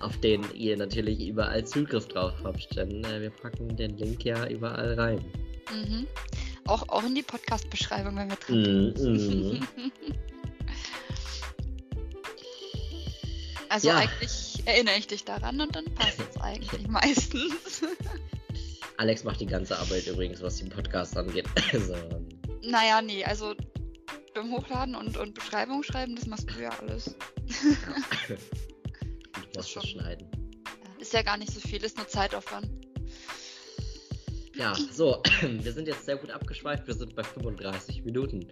auf 0.00 0.16
den 0.20 0.42
ihr 0.54 0.78
natürlich 0.78 1.28
überall 1.28 1.62
Zugriff 1.66 2.08
drauf 2.08 2.32
habt. 2.42 2.74
Denn 2.74 3.04
äh, 3.04 3.20
wir 3.20 3.30
packen 3.30 3.76
den 3.76 3.98
Link 3.98 4.24
ja 4.24 4.48
überall 4.48 4.94
rein. 4.94 5.22
Mhm. 5.70 6.06
Auch, 6.66 6.88
auch 6.88 7.04
in 7.04 7.14
die 7.14 7.22
Podcast-Beschreibung, 7.22 8.16
wenn 8.16 8.28
wir 8.28 8.36
drin 8.36 8.94
mm, 8.96 9.58
mm. 9.58 9.66
Also 13.68 13.88
ja. 13.88 13.96
eigentlich 13.96 14.62
erinnere 14.64 14.96
ich 14.96 15.06
dich 15.06 15.24
daran 15.24 15.60
und 15.60 15.74
dann 15.74 15.84
passt 15.94 16.20
es 16.20 16.40
eigentlich 16.40 16.88
meistens. 16.88 17.82
Alex 18.96 19.24
macht 19.24 19.40
die 19.40 19.46
ganze 19.46 19.78
Arbeit 19.78 20.06
übrigens, 20.06 20.40
was 20.40 20.56
den 20.56 20.70
Podcast 20.70 21.16
angeht. 21.16 21.46
Also, 21.72 21.94
naja, 22.62 23.02
nee, 23.02 23.24
also 23.24 23.54
beim 24.34 24.50
Hochladen 24.52 24.94
und, 24.94 25.16
und 25.16 25.34
Beschreibung 25.34 25.82
schreiben, 25.82 26.16
das 26.16 26.26
machst 26.26 26.48
du 26.50 26.60
ja 26.60 26.70
alles. 26.70 27.14
Ja. 28.28 28.36
ich 29.50 29.56
muss 29.56 29.72
das 29.72 29.88
schneiden. 29.88 30.26
Ist 30.98 31.12
ja 31.12 31.22
gar 31.22 31.36
nicht 31.36 31.52
so 31.52 31.60
viel, 31.60 31.82
ist 31.84 31.96
nur 31.96 32.08
Zeitaufwand. 32.08 32.68
Ja, 34.56 34.74
so, 34.90 35.22
wir 35.42 35.72
sind 35.72 35.86
jetzt 35.86 36.06
sehr 36.06 36.16
gut 36.16 36.30
abgeschweift. 36.30 36.86
Wir 36.86 36.94
sind 36.94 37.14
bei 37.14 37.22
35 37.22 38.04
Minuten. 38.04 38.48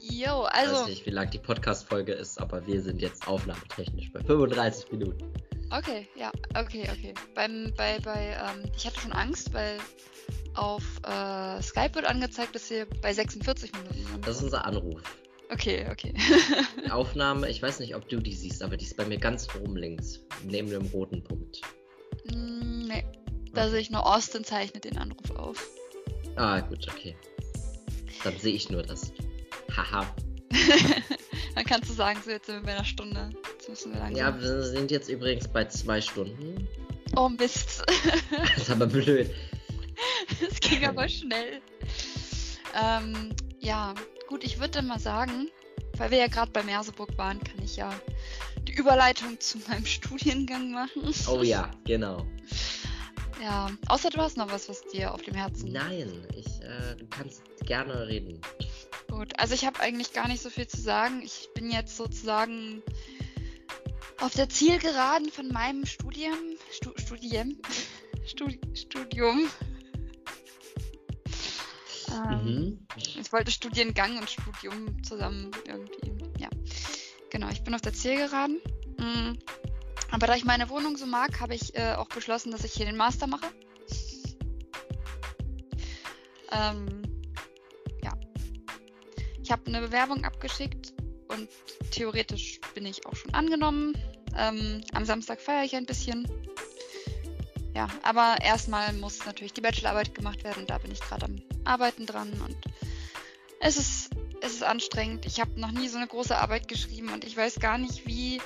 Jo, 0.00 0.42
also. 0.42 0.72
Ich 0.72 0.80
weiß 0.80 0.88
nicht, 0.88 1.06
wie 1.06 1.10
lang 1.10 1.30
die 1.30 1.38
Podcast-Folge 1.38 2.12
ist, 2.12 2.40
aber 2.40 2.66
wir 2.66 2.80
sind 2.80 3.02
jetzt 3.02 3.28
aufnahmetechnisch 3.28 4.10
bei 4.12 4.20
35 4.20 4.90
Minuten. 4.92 5.32
Okay, 5.70 6.08
ja, 6.16 6.32
okay, 6.58 6.88
okay. 6.90 7.12
Beim, 7.34 7.72
bei, 7.76 7.98
bei, 8.00 8.38
ähm, 8.40 8.70
ich 8.74 8.86
hatte 8.86 9.00
schon 9.00 9.12
Angst, 9.12 9.52
weil 9.52 9.76
auf 10.54 10.82
äh, 11.04 11.60
Skype 11.60 11.94
wird 11.94 12.06
angezeigt, 12.06 12.54
dass 12.54 12.70
wir 12.70 12.86
bei 13.02 13.12
46 13.12 13.72
Minuten 13.72 14.06
sind. 14.06 14.26
Das 14.26 14.36
ist 14.36 14.44
unser 14.44 14.64
Anruf. 14.64 15.02
Okay, 15.50 15.86
okay. 15.90 16.14
die 16.84 16.90
Aufnahme, 16.90 17.50
ich 17.50 17.62
weiß 17.62 17.80
nicht, 17.80 17.94
ob 17.94 18.08
du 18.08 18.18
die 18.18 18.32
siehst, 18.32 18.62
aber 18.62 18.78
die 18.78 18.86
ist 18.86 18.96
bei 18.96 19.04
mir 19.04 19.18
ganz 19.18 19.46
oben 19.56 19.76
links, 19.76 20.20
neben 20.42 20.70
dem 20.70 20.86
roten 20.86 21.22
Punkt. 21.22 21.60
Mm, 22.32 22.86
nee, 22.86 23.04
da 23.58 23.64
okay. 23.64 23.70
sehe 23.72 23.80
ich 23.80 23.90
nur 23.90 24.06
Austin 24.06 24.44
zeichnet 24.44 24.84
den 24.84 24.98
Anruf 24.98 25.30
auf. 25.32 25.68
Ah, 26.36 26.60
gut, 26.60 26.86
okay. 26.88 27.16
Dann 28.22 28.38
sehe 28.38 28.54
ich 28.54 28.70
nur 28.70 28.82
das. 28.82 29.12
Haha. 29.76 30.06
Dann 31.54 31.64
kannst 31.64 31.90
du 31.90 31.94
sagen, 31.94 32.20
so 32.24 32.30
jetzt 32.30 32.46
sind 32.46 32.56
wir 32.56 32.62
bei 32.62 32.74
einer 32.76 32.84
Stunde. 32.84 33.30
Jetzt 33.54 33.68
müssen 33.68 33.92
wir 33.92 33.98
langsam. 33.98 34.16
Ja, 34.16 34.40
wir 34.40 34.62
sind 34.62 34.90
jetzt 34.90 35.08
übrigens 35.08 35.48
bei 35.48 35.64
zwei 35.64 36.00
Stunden. 36.00 36.68
Oh 37.16 37.28
Mist. 37.28 37.82
das 38.30 38.62
ist 38.62 38.70
aber 38.70 38.86
blöd. 38.86 39.30
Das 40.40 40.60
ging 40.60 40.84
aber 40.84 41.08
schnell. 41.08 41.60
Ähm, 42.80 43.34
ja, 43.58 43.94
gut, 44.28 44.44
ich 44.44 44.60
würde 44.60 44.82
mal 44.82 45.00
sagen, 45.00 45.48
weil 45.96 46.12
wir 46.12 46.18
ja 46.18 46.28
gerade 46.28 46.52
bei 46.52 46.62
Merseburg 46.62 47.18
waren, 47.18 47.42
kann 47.42 47.64
ich 47.64 47.76
ja 47.76 47.90
die 48.68 48.74
Überleitung 48.74 49.40
zu 49.40 49.58
meinem 49.66 49.86
Studiengang 49.86 50.70
machen. 50.70 51.12
Oh 51.28 51.42
ja, 51.42 51.70
genau. 51.84 52.24
Ja, 53.42 53.70
außer 53.88 54.10
du 54.10 54.18
hast 54.18 54.36
noch 54.36 54.50
was, 54.50 54.68
was 54.68 54.82
dir 54.82 55.14
auf 55.14 55.22
dem 55.22 55.34
Herzen 55.34 55.72
Nein, 55.72 56.26
ich, 56.34 56.60
äh, 56.62 56.96
du 56.96 57.06
kannst 57.06 57.42
gerne 57.64 58.06
reden. 58.08 58.40
Gut, 59.08 59.38
also 59.38 59.54
ich 59.54 59.64
habe 59.64 59.80
eigentlich 59.80 60.12
gar 60.12 60.28
nicht 60.28 60.42
so 60.42 60.50
viel 60.50 60.66
zu 60.66 60.80
sagen. 60.80 61.22
Ich 61.22 61.48
bin 61.54 61.70
jetzt 61.70 61.96
sozusagen 61.96 62.82
auf 64.20 64.34
der 64.34 64.48
Zielgeraden 64.48 65.30
von 65.30 65.48
meinem 65.48 65.86
Studium, 65.86 66.36
Stu 66.72 66.90
Studiem, 66.96 67.60
Studi 68.26 68.60
Studium. 68.74 69.48
Ähm, 72.10 72.44
Mhm. 72.44 72.86
Ich 72.96 73.32
wollte 73.32 73.50
Studiengang 73.50 74.18
und 74.18 74.30
Studium 74.30 75.02
zusammen 75.02 75.50
irgendwie. 75.66 76.12
Ja, 76.38 76.48
genau. 77.30 77.48
Ich 77.50 77.62
bin 77.62 77.74
auf 77.74 77.80
der 77.80 77.92
Zielgeraden. 77.92 78.60
Mm. 78.98 79.38
Aber 80.10 80.26
da 80.26 80.34
ich 80.34 80.44
meine 80.44 80.68
Wohnung 80.70 80.96
so 80.96 81.06
mag, 81.06 81.40
habe 81.40 81.54
ich 81.54 81.74
äh, 81.76 81.94
auch 81.94 82.08
beschlossen, 82.08 82.50
dass 82.50 82.64
ich 82.64 82.72
hier 82.72 82.86
den 82.86 82.96
Master 82.96 83.26
mache. 83.26 83.46
Ähm, 86.50 87.02
ja. 88.02 88.12
Ich 89.42 89.52
habe 89.52 89.66
eine 89.66 89.80
Bewerbung 89.80 90.24
abgeschickt 90.24 90.94
und 91.28 91.48
theoretisch 91.90 92.60
bin 92.74 92.86
ich 92.86 93.06
auch 93.06 93.14
schon 93.14 93.34
angenommen. 93.34 93.96
Ähm, 94.36 94.82
am 94.94 95.04
Samstag 95.04 95.40
feiere 95.40 95.64
ich 95.64 95.76
ein 95.76 95.86
bisschen. 95.86 96.26
Ja, 97.74 97.86
aber 98.02 98.36
erstmal 98.42 98.92
muss 98.94 99.24
natürlich 99.24 99.52
die 99.52 99.60
Bachelorarbeit 99.60 100.14
gemacht 100.14 100.42
werden 100.42 100.66
da 100.66 100.78
bin 100.78 100.90
ich 100.90 101.00
gerade 101.00 101.26
am 101.26 101.36
Arbeiten 101.64 102.06
dran 102.06 102.32
und 102.44 102.56
es 103.60 103.76
ist, 103.76 104.10
es 104.40 104.54
ist 104.54 104.62
anstrengend. 104.64 105.26
Ich 105.26 105.40
habe 105.40 105.60
noch 105.60 105.70
nie 105.70 105.88
so 105.88 105.98
eine 105.98 106.06
große 106.06 106.36
Arbeit 106.36 106.68
geschrieben 106.68 107.12
und 107.12 107.24
ich 107.24 107.36
weiß 107.36 107.60
gar 107.60 107.78
nicht, 107.78 108.06
wie, 108.06 108.40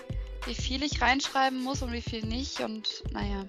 wie 0.46 0.54
viel 0.54 0.82
ich 0.82 1.00
reinschreiben 1.00 1.62
muss 1.62 1.82
und 1.82 1.92
wie 1.92 2.02
viel 2.02 2.24
nicht 2.24 2.60
und 2.60 3.04
naja. 3.12 3.44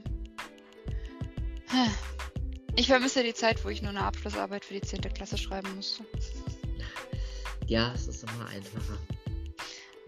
Ich 2.75 2.87
vermisse 2.87 3.23
die 3.23 3.33
Zeit, 3.33 3.63
wo 3.63 3.69
ich 3.69 3.81
nur 3.81 3.91
eine 3.91 4.03
Abschlussarbeit 4.03 4.65
für 4.65 4.73
die 4.73 4.81
10. 4.81 5.01
Klasse 5.13 5.37
schreiben 5.37 5.75
musste. 5.75 6.03
Ja, 7.67 7.91
es 7.93 8.07
ist 8.07 8.23
immer 8.23 8.47
einfacher. 8.47 8.97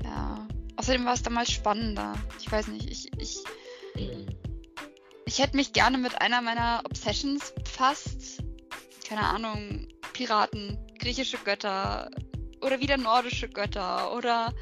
Ja. 0.04 0.48
Außerdem 0.78 1.06
war 1.06 1.14
es 1.14 1.24
damals 1.24 1.52
spannender. 1.52 2.14
Ich 2.40 2.52
weiß 2.52 2.68
nicht, 2.68 2.90
ich, 2.90 3.12
ich, 3.18 3.38
ich 5.26 5.40
hätte 5.40 5.56
mich 5.56 5.74
gerne 5.74 5.98
mit 5.98 6.22
einer 6.22 6.42
meiner 6.42 6.82
Obsessions 6.86 7.54
befasst. 7.64 8.44
Keine 9.08 9.22
Ahnung, 9.22 9.88
Piraten, 10.14 10.78
griechische 11.00 11.38
Götter 11.38 12.10
oder 12.62 12.80
wieder 12.82 12.98
nordische 12.98 13.48
Götter 13.48 14.14
oder 14.16 14.54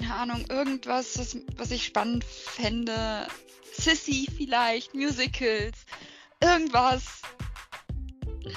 keine 0.00 0.14
Ahnung, 0.14 0.44
irgendwas, 0.48 1.18
was, 1.18 1.36
was 1.56 1.70
ich 1.70 1.84
spannend 1.84 2.24
fände. 2.24 3.26
Sissy 3.72 4.26
vielleicht, 4.36 4.94
Musicals, 4.94 5.84
irgendwas. 6.42 7.04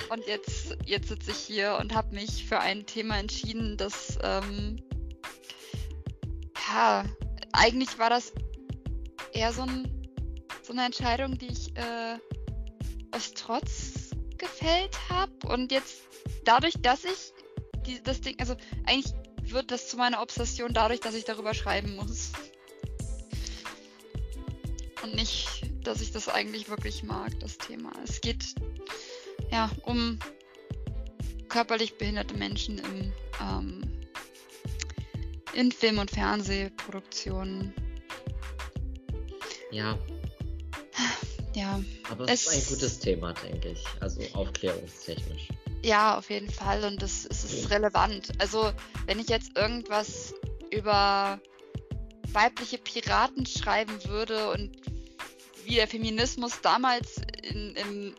Und 0.09 0.25
jetzt, 0.27 0.77
jetzt 0.85 1.09
sitze 1.09 1.31
ich 1.31 1.37
hier 1.37 1.77
und 1.79 1.93
habe 1.93 2.15
mich 2.15 2.45
für 2.45 2.59
ein 2.59 2.85
Thema 2.85 3.19
entschieden, 3.19 3.77
das 3.77 4.17
ähm, 4.23 4.81
ja, 6.73 7.05
eigentlich 7.51 7.99
war 7.99 8.09
das 8.09 8.33
eher 9.33 9.53
so, 9.53 9.63
ein, 9.63 9.87
so 10.63 10.73
eine 10.73 10.85
Entscheidung, 10.85 11.37
die 11.37 11.47
ich 11.47 11.75
äh, 11.75 12.17
aus 13.11 13.33
Trotz 13.33 14.11
gefällt 14.37 14.97
habe. 15.09 15.31
Und 15.47 15.71
jetzt 15.71 16.01
dadurch, 16.45 16.73
dass 16.81 17.03
ich 17.05 17.33
die, 17.85 18.01
das 18.01 18.21
Ding, 18.21 18.35
also 18.39 18.55
eigentlich 18.85 19.13
wird 19.53 19.71
das 19.71 19.87
zu 19.87 19.97
meiner 19.97 20.21
Obsession 20.21 20.73
dadurch, 20.73 20.99
dass 20.99 21.15
ich 21.15 21.25
darüber 21.25 21.53
schreiben 21.53 21.95
muss. 21.95 22.31
Und 25.03 25.15
nicht, 25.15 25.47
dass 25.83 26.01
ich 26.01 26.11
das 26.11 26.29
eigentlich 26.29 26.69
wirklich 26.69 27.03
mag, 27.03 27.37
das 27.39 27.57
Thema. 27.57 27.91
Es 28.03 28.21
geht 28.21 28.43
ja 29.51 29.69
um 29.83 30.19
körperlich 31.49 31.97
behinderte 31.97 32.35
Menschen 32.35 32.79
im 32.79 33.13
ähm, 33.41 33.81
in 35.53 35.71
Film- 35.71 35.99
und 35.99 36.09
Fernsehproduktionen. 36.09 37.73
Ja, 39.71 39.97
Ja, 41.53 41.79
aber 42.09 42.23
es, 42.25 42.47
Es- 42.47 42.47
ist 42.47 42.53
ein 42.71 42.75
gutes 42.75 42.99
Thema, 42.99 43.33
denke 43.33 43.69
ich. 43.69 43.83
Also 43.99 44.21
aufklärungstechnisch. 44.33 45.49
Ja, 45.83 46.17
auf 46.17 46.29
jeden 46.29 46.49
Fall. 46.49 46.83
Und 46.83 47.03
es, 47.03 47.25
es 47.25 47.43
ist 47.43 47.69
relevant. 47.69 48.31
Also, 48.39 48.71
wenn 49.05 49.19
ich 49.19 49.27
jetzt 49.27 49.57
irgendwas 49.57 50.33
über 50.71 51.39
weibliche 52.31 52.77
Piraten 52.77 53.45
schreiben 53.45 54.03
würde 54.05 54.51
und 54.51 54.71
wie 55.65 55.75
der 55.75 55.87
Feminismus 55.87 56.61
damals 56.61 57.21
in, 57.43 57.75
im 57.75 58.15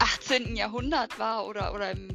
18. 0.00 0.56
Jahrhundert 0.56 1.18
war 1.18 1.46
oder, 1.46 1.74
oder 1.74 1.92
im 1.92 2.08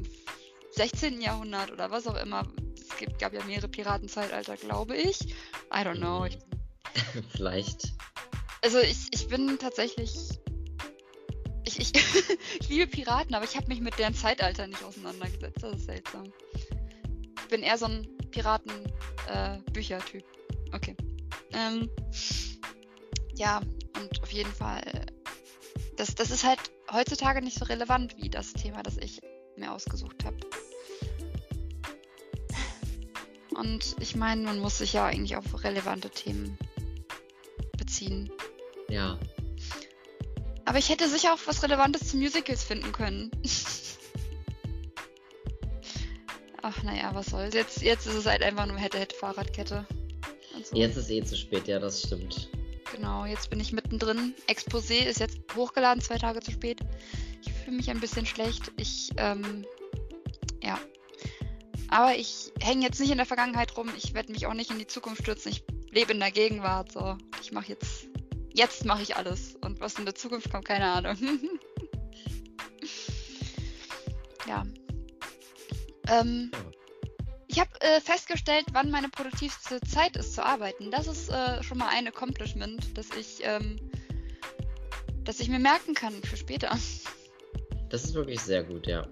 16. 0.71 1.21
Jahrhundert 1.21 1.71
oder 1.71 1.91
was 1.91 2.07
auch 2.07 2.17
immer. 2.17 2.47
Es 2.79 2.97
gibt, 2.97 3.19
gab 3.19 3.33
ja 3.33 3.43
mehrere 3.45 3.69
Piratenzeitalter, 3.69 4.57
glaube 4.57 4.95
ich. 4.95 5.21
I 5.71 5.79
don't 5.83 5.97
know. 5.97 6.25
Ich 6.25 6.37
Vielleicht. 7.35 7.93
Also 8.61 8.79
ich, 8.79 9.07
ich 9.11 9.27
bin 9.27 9.57
tatsächlich. 9.59 10.13
Ich, 11.77 11.93
ich, 11.93 11.93
ich 12.59 12.69
liebe 12.69 12.87
Piraten, 12.87 13.35
aber 13.35 13.45
ich 13.45 13.55
habe 13.55 13.67
mich 13.67 13.81
mit 13.81 13.97
deren 13.97 14.13
Zeitalter 14.13 14.67
nicht 14.67 14.83
auseinandergesetzt. 14.83 15.63
Das 15.63 15.75
ist 15.77 15.85
seltsam. 15.85 16.31
Ich 16.53 17.47
bin 17.49 17.63
eher 17.63 17.77
so 17.77 17.85
ein 17.85 18.07
Piraten-Bücher-Typ. 18.31 20.23
okay. 20.73 20.95
Ähm, 21.53 21.89
ja, 23.35 23.61
und 23.99 24.21
auf 24.21 24.31
jeden 24.31 24.51
Fall. 24.51 24.81
Das, 25.97 26.15
das 26.15 26.31
ist 26.31 26.43
halt 26.43 26.59
heutzutage 26.91 27.41
nicht 27.41 27.57
so 27.57 27.65
relevant 27.65 28.17
wie 28.17 28.29
das 28.29 28.53
Thema, 28.53 28.81
das 28.83 28.97
ich 28.97 29.21
mir 29.57 29.71
ausgesucht 29.71 30.25
habe. 30.25 30.37
Und 33.55 33.95
ich 33.99 34.15
meine, 34.15 34.41
man 34.41 34.59
muss 34.59 34.79
sich 34.79 34.93
ja 34.93 35.05
eigentlich 35.05 35.35
auf 35.35 35.63
relevante 35.63 36.09
Themen 36.09 36.57
beziehen. 37.77 38.31
Ja. 38.89 39.19
Aber 40.65 40.77
ich 40.77 40.89
hätte 40.89 41.09
sicher 41.09 41.33
auch 41.33 41.39
was 41.45 41.63
Relevantes 41.63 42.09
zu 42.09 42.17
Musicals 42.17 42.63
finden 42.63 42.91
können. 42.91 43.31
Ach 46.61 46.81
naja, 46.83 47.13
was 47.13 47.27
soll's. 47.27 47.53
Jetzt, 47.53 47.81
jetzt 47.81 48.07
ist 48.07 48.15
es 48.15 48.25
halt 48.25 48.41
einfach 48.41 48.65
nur 48.65 48.77
hätte, 48.77 48.97
hätte 48.97 49.15
Fahrradkette. 49.15 49.85
So. 50.63 50.75
Jetzt 50.75 50.95
ist 50.95 51.09
eh 51.09 51.23
zu 51.23 51.35
spät, 51.35 51.67
ja, 51.67 51.79
das 51.79 52.03
stimmt. 52.03 52.49
Genau, 52.95 53.25
jetzt 53.25 53.49
bin 53.49 53.59
ich 53.59 53.73
mittendrin. 53.73 54.33
Exposé 54.47 55.05
ist 55.05 55.19
jetzt 55.19 55.39
hochgeladen, 55.55 56.01
zwei 56.01 56.17
Tage 56.17 56.39
zu 56.39 56.51
spät. 56.51 56.79
Ich 57.41 57.51
fühle 57.51 57.77
mich 57.77 57.89
ein 57.89 57.99
bisschen 57.99 58.25
schlecht. 58.25 58.71
Ich, 58.77 59.09
ähm, 59.17 59.65
ja. 60.61 60.79
Aber 61.89 62.15
ich 62.15 62.53
hänge 62.61 62.85
jetzt 62.85 62.99
nicht 62.99 63.11
in 63.11 63.17
der 63.17 63.25
Vergangenheit 63.25 63.75
rum. 63.75 63.91
Ich 63.97 64.13
werde 64.13 64.31
mich 64.31 64.45
auch 64.45 64.53
nicht 64.53 64.71
in 64.71 64.79
die 64.79 64.87
Zukunft 64.87 65.23
stürzen. 65.23 65.51
Ich 65.51 65.63
lebe 65.91 66.13
in 66.13 66.19
der 66.19 66.31
Gegenwart. 66.31 66.91
So, 66.91 67.17
ich 67.41 67.51
mache 67.51 67.69
jetzt, 67.69 68.07
jetzt 68.53 68.85
mache 68.85 69.01
ich 69.01 69.15
alles. 69.15 69.55
Und 69.61 69.79
was 69.79 69.97
in 69.99 70.05
der 70.05 70.15
Zukunft 70.15 70.51
kommt, 70.51 70.65
keine 70.65 70.85
Ahnung. 70.91 71.17
ja. 74.47 74.63
Ähm, 76.07 76.51
ich 77.47 77.59
habe 77.59 77.69
äh, 77.81 78.01
festgestellt, 78.01 78.65
wann 78.71 78.89
meine 78.89 79.09
produktivste 79.09 79.79
Zeit 79.81 80.17
ist 80.17 80.33
zu 80.33 80.43
arbeiten. 80.43 80.91
Das 80.91 81.07
ist 81.07 81.29
äh, 81.29 81.61
schon 81.63 81.77
mal 81.77 81.89
ein 81.89 82.07
Accomplishment, 82.07 82.97
das 82.97 83.09
ich, 83.11 83.41
ähm, 83.43 83.79
das 85.23 85.39
ich 85.39 85.49
mir 85.49 85.59
merken 85.59 85.93
kann 85.93 86.13
für 86.23 86.37
später. 86.37 86.77
Das 87.89 88.05
ist 88.05 88.15
wirklich 88.15 88.39
sehr 88.39 88.63
gut, 88.63 88.87
ja. 88.87 89.07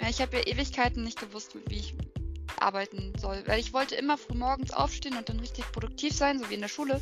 Ja, 0.00 0.08
Ich 0.08 0.20
habe 0.20 0.38
ja 0.38 0.42
Ewigkeiten 0.44 1.04
nicht 1.04 1.20
gewusst, 1.20 1.54
wie 1.68 1.76
ich 1.76 1.94
arbeiten 2.58 3.12
soll, 3.16 3.44
weil 3.46 3.60
ich 3.60 3.72
wollte 3.72 3.94
immer 3.94 4.18
früh 4.18 4.34
morgens 4.34 4.72
aufstehen 4.72 5.16
und 5.16 5.28
dann 5.28 5.38
richtig 5.38 5.70
produktiv 5.70 6.12
sein, 6.12 6.40
so 6.40 6.50
wie 6.50 6.54
in 6.54 6.60
der 6.60 6.66
Schule. 6.66 7.00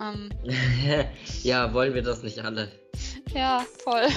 Ähm, 0.00 0.30
ja, 1.42 1.72
wollen 1.74 1.94
wir 1.94 2.02
das 2.02 2.22
nicht 2.22 2.40
alle? 2.40 2.70
ja, 3.34 3.64
voll. 3.84 4.08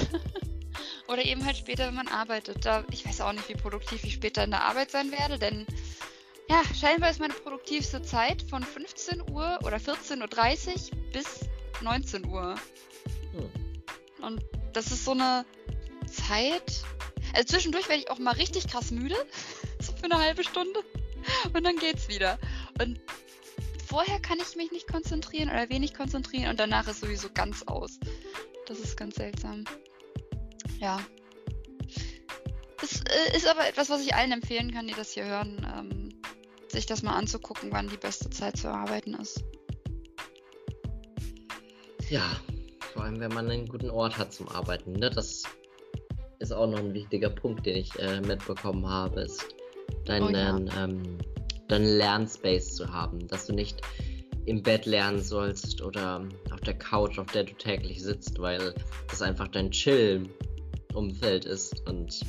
Oder 1.08 1.24
eben 1.24 1.44
halt 1.44 1.56
später, 1.56 1.86
wenn 1.86 1.94
man 1.94 2.08
arbeitet. 2.08 2.64
Da, 2.64 2.84
ich 2.90 3.06
weiß 3.06 3.20
auch 3.20 3.32
nicht, 3.32 3.48
wie 3.48 3.54
produktiv 3.54 4.04
ich 4.04 4.14
später 4.14 4.42
in 4.42 4.50
der 4.50 4.62
Arbeit 4.62 4.90
sein 4.90 5.12
werde, 5.12 5.38
denn 5.38 5.66
ja, 6.48 6.62
scheinbar 6.74 7.10
ist 7.10 7.20
meine 7.20 7.34
produktivste 7.34 8.02
Zeit 8.02 8.42
von 8.42 8.62
15 8.62 9.30
Uhr 9.30 9.58
oder 9.64 9.76
14.30 9.78 10.92
Uhr 10.92 11.12
bis 11.12 11.48
19 11.80 12.26
Uhr. 12.26 12.54
Hm. 13.32 14.24
Und 14.24 14.44
das 14.72 14.90
ist 14.90 15.04
so 15.04 15.12
eine 15.12 15.44
Zeit. 16.06 16.82
Also 17.34 17.48
zwischendurch 17.48 17.88
werde 17.88 18.02
ich 18.02 18.10
auch 18.10 18.18
mal 18.18 18.34
richtig 18.34 18.68
krass 18.68 18.90
müde. 18.90 19.16
so 19.80 19.92
für 19.92 20.04
eine 20.04 20.18
halbe 20.18 20.44
Stunde. 20.44 20.80
Und 21.52 21.64
dann 21.64 21.76
geht's 21.76 22.08
wieder. 22.08 22.38
Und 22.80 23.00
vorher 23.84 24.20
kann 24.20 24.38
ich 24.38 24.56
mich 24.56 24.72
nicht 24.72 24.86
konzentrieren 24.86 25.48
oder 25.50 25.68
wenig 25.68 25.94
konzentrieren 25.94 26.50
und 26.50 26.60
danach 26.60 26.88
ist 26.88 27.00
sowieso 27.00 27.28
ganz 27.32 27.62
aus. 27.64 27.98
Das 28.66 28.78
ist 28.78 28.96
ganz 28.96 29.16
seltsam. 29.16 29.64
Ja. 30.80 31.00
Das 32.80 33.00
äh, 33.00 33.36
ist 33.36 33.46
aber 33.46 33.68
etwas, 33.68 33.90
was 33.90 34.02
ich 34.02 34.14
allen 34.14 34.32
empfehlen 34.32 34.72
kann, 34.72 34.86
die 34.86 34.94
das 34.94 35.12
hier 35.12 35.24
hören, 35.24 35.66
ähm, 35.78 36.08
sich 36.68 36.86
das 36.86 37.02
mal 37.02 37.14
anzugucken, 37.14 37.70
wann 37.72 37.88
die 37.88 37.96
beste 37.96 38.30
Zeit 38.30 38.56
zu 38.56 38.68
arbeiten 38.68 39.14
ist. 39.14 39.42
Ja, 42.10 42.36
vor 42.92 43.04
allem 43.04 43.20
wenn 43.20 43.32
man 43.32 43.50
einen 43.50 43.66
guten 43.66 43.90
Ort 43.90 44.18
hat 44.18 44.32
zum 44.32 44.48
Arbeiten. 44.48 44.92
Ne? 44.92 45.10
Das 45.10 45.44
ist 46.38 46.52
auch 46.52 46.66
noch 46.66 46.78
ein 46.78 46.92
wichtiger 46.92 47.30
Punkt, 47.30 47.64
den 47.64 47.76
ich 47.76 47.98
äh, 47.98 48.20
mitbekommen 48.20 48.86
habe, 48.86 49.22
ist 49.22 49.46
deinen, 50.04 50.24
Oh 50.24 50.68
ja. 50.70 50.84
ähm, 50.84 51.18
deinen 51.68 51.86
Lernspace 51.86 52.74
zu 52.74 52.92
haben. 52.92 53.26
Dass 53.28 53.46
du 53.46 53.52
nicht 53.52 53.80
im 54.46 54.62
Bett 54.62 54.86
lernen 54.86 55.22
sollst 55.22 55.82
oder 55.82 56.26
auf 56.52 56.60
der 56.60 56.74
Couch, 56.74 57.18
auf 57.18 57.30
der 57.32 57.44
du 57.44 57.54
täglich 57.54 58.02
sitzt, 58.02 58.38
weil 58.38 58.74
das 59.08 59.22
einfach 59.22 59.48
dein 59.48 59.70
Chill-Umfeld 59.70 61.44
ist 61.46 61.88
und 61.88 62.20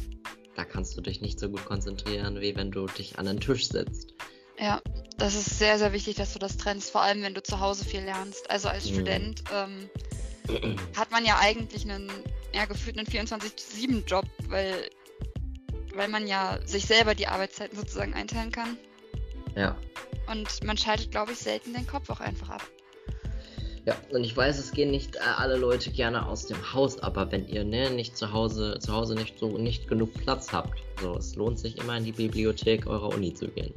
da 0.56 0.64
kannst 0.64 0.96
du 0.98 1.02
dich 1.02 1.22
nicht 1.22 1.40
so 1.40 1.50
gut 1.50 1.66
konzentrieren, 1.66 2.40
wie 2.40 2.56
wenn 2.56 2.72
du 2.72 2.86
dich 2.86 3.20
an 3.20 3.26
den 3.26 3.40
Tisch 3.40 3.68
setzt. 3.68 4.14
Ja, 4.58 4.82
das 5.18 5.36
ist 5.36 5.60
sehr, 5.60 5.78
sehr 5.78 5.92
wichtig, 5.92 6.16
dass 6.16 6.32
du 6.32 6.40
das 6.40 6.56
trennst, 6.56 6.92
vor 6.92 7.02
allem 7.02 7.22
wenn 7.22 7.34
du 7.34 7.44
zu 7.44 7.60
Hause 7.60 7.84
viel 7.84 8.02
lernst. 8.02 8.50
Also 8.50 8.70
als 8.70 8.90
mhm. 8.90 8.94
Student 8.94 9.44
ähm, 9.54 9.90
hat 10.96 11.12
man 11.12 11.26
ja 11.26 11.40
eigentlich 11.40 11.84
einen, 11.84 12.10
ja, 12.54 12.64
gefühlt 12.64 12.98
einen 12.98 13.08
24-7-Job, 13.08 14.26
weil, 14.48 14.90
weil 15.94 16.08
man 16.08 16.26
ja 16.28 16.60
sich 16.66 16.86
selber 16.86 17.16
die 17.16 17.28
Arbeitszeiten 17.28 17.78
sozusagen 17.78 18.14
einteilen 18.14 18.54
kann. 18.54 18.78
Ja. 19.56 19.78
Und 20.30 20.64
man 20.64 20.78
schaltet, 20.78 21.12
glaube 21.12 21.34
ich, 21.34 21.40
selten 21.40 21.74
den 21.74 21.88
Kopf 21.88 22.10
auch 22.10 22.20
einfach 22.20 22.50
ab. 22.50 22.62
Ja, 23.86 23.96
und 24.10 24.24
ich 24.24 24.36
weiß, 24.36 24.58
es 24.58 24.72
gehen 24.72 24.90
nicht 24.90 25.22
alle 25.22 25.58
Leute 25.58 25.92
gerne 25.92 26.28
aus 26.28 26.48
dem 26.48 26.74
Haus, 26.74 27.00
aber 27.00 27.32
wenn 27.32 27.48
ihr 27.48 27.64
ne, 27.64 27.92
nicht 27.92 28.18
zu 28.18 28.34
Hause, 28.34 28.80
zu 28.80 28.92
Hause 28.92 29.14
nicht 29.14 29.38
so 29.38 29.60
nicht 29.60 29.88
genug 29.88 30.12
Platz 30.16 30.52
habt, 30.52 30.80
so 31.00 31.16
es 31.16 31.36
lohnt 31.36 31.60
sich 31.60 31.78
immer 31.78 31.96
in 31.98 32.04
die 32.04 32.12
Bibliothek 32.12 32.88
eurer 32.88 33.10
Uni 33.10 33.32
zu 33.34 33.48
gehen. 33.48 33.74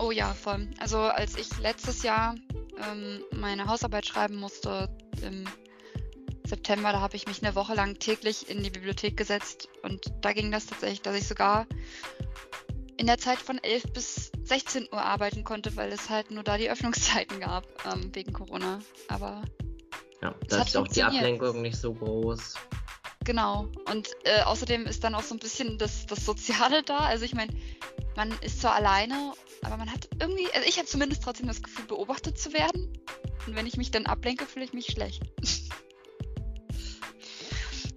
Oh 0.00 0.10
ja, 0.10 0.34
voll. 0.34 0.68
Also 0.80 0.98
als 0.98 1.36
ich 1.36 1.56
letztes 1.60 2.02
Jahr 2.02 2.34
ähm, 2.90 3.22
meine 3.30 3.66
Hausarbeit 3.68 4.04
schreiben 4.04 4.34
musste 4.34 4.88
im 5.24 5.44
September, 6.44 6.90
da 6.90 7.00
habe 7.00 7.14
ich 7.14 7.28
mich 7.28 7.40
eine 7.40 7.54
Woche 7.54 7.74
lang 7.74 8.00
täglich 8.00 8.50
in 8.50 8.64
die 8.64 8.70
Bibliothek 8.70 9.16
gesetzt 9.16 9.68
und 9.84 10.12
da 10.22 10.32
ging 10.32 10.50
das 10.50 10.66
tatsächlich, 10.66 11.02
dass 11.02 11.16
ich 11.16 11.28
sogar 11.28 11.66
in 12.96 13.06
der 13.06 13.18
Zeit 13.18 13.38
von 13.38 13.58
11 13.62 13.92
bis 13.92 14.32
16 14.52 14.88
Uhr 14.92 15.00
arbeiten 15.00 15.44
konnte, 15.44 15.76
weil 15.76 15.90
es 15.92 16.10
halt 16.10 16.30
nur 16.30 16.42
da 16.42 16.58
die 16.58 16.70
Öffnungszeiten 16.70 17.40
gab 17.40 17.64
ähm, 17.90 18.14
wegen 18.14 18.34
Corona. 18.34 18.80
Aber 19.08 19.40
ja, 20.20 20.34
da 20.46 20.60
ist 20.60 20.76
auch 20.76 20.86
die 20.86 21.02
Ablenkung 21.02 21.62
nicht 21.62 21.78
so 21.78 21.94
groß. 21.94 22.56
Genau. 23.24 23.68
Und 23.90 24.10
äh, 24.24 24.42
außerdem 24.42 24.84
ist 24.84 25.04
dann 25.04 25.14
auch 25.14 25.22
so 25.22 25.34
ein 25.34 25.38
bisschen 25.38 25.78
das, 25.78 26.04
das 26.04 26.26
Soziale 26.26 26.82
da. 26.82 26.98
Also 26.98 27.24
ich 27.24 27.34
meine, 27.34 27.50
man 28.14 28.30
ist 28.42 28.60
zwar 28.60 28.74
alleine, 28.74 29.32
aber 29.62 29.78
man 29.78 29.90
hat 29.90 30.10
irgendwie, 30.20 30.52
also 30.52 30.68
ich 30.68 30.76
habe 30.76 30.86
zumindest 30.86 31.22
trotzdem 31.22 31.46
das 31.46 31.62
Gefühl, 31.62 31.86
beobachtet 31.86 32.38
zu 32.38 32.52
werden. 32.52 32.92
Und 33.46 33.56
wenn 33.56 33.66
ich 33.66 33.78
mich 33.78 33.90
dann 33.90 34.04
ablenke, 34.04 34.44
fühle 34.44 34.66
ich 34.66 34.74
mich 34.74 34.84
schlecht. 34.86 35.22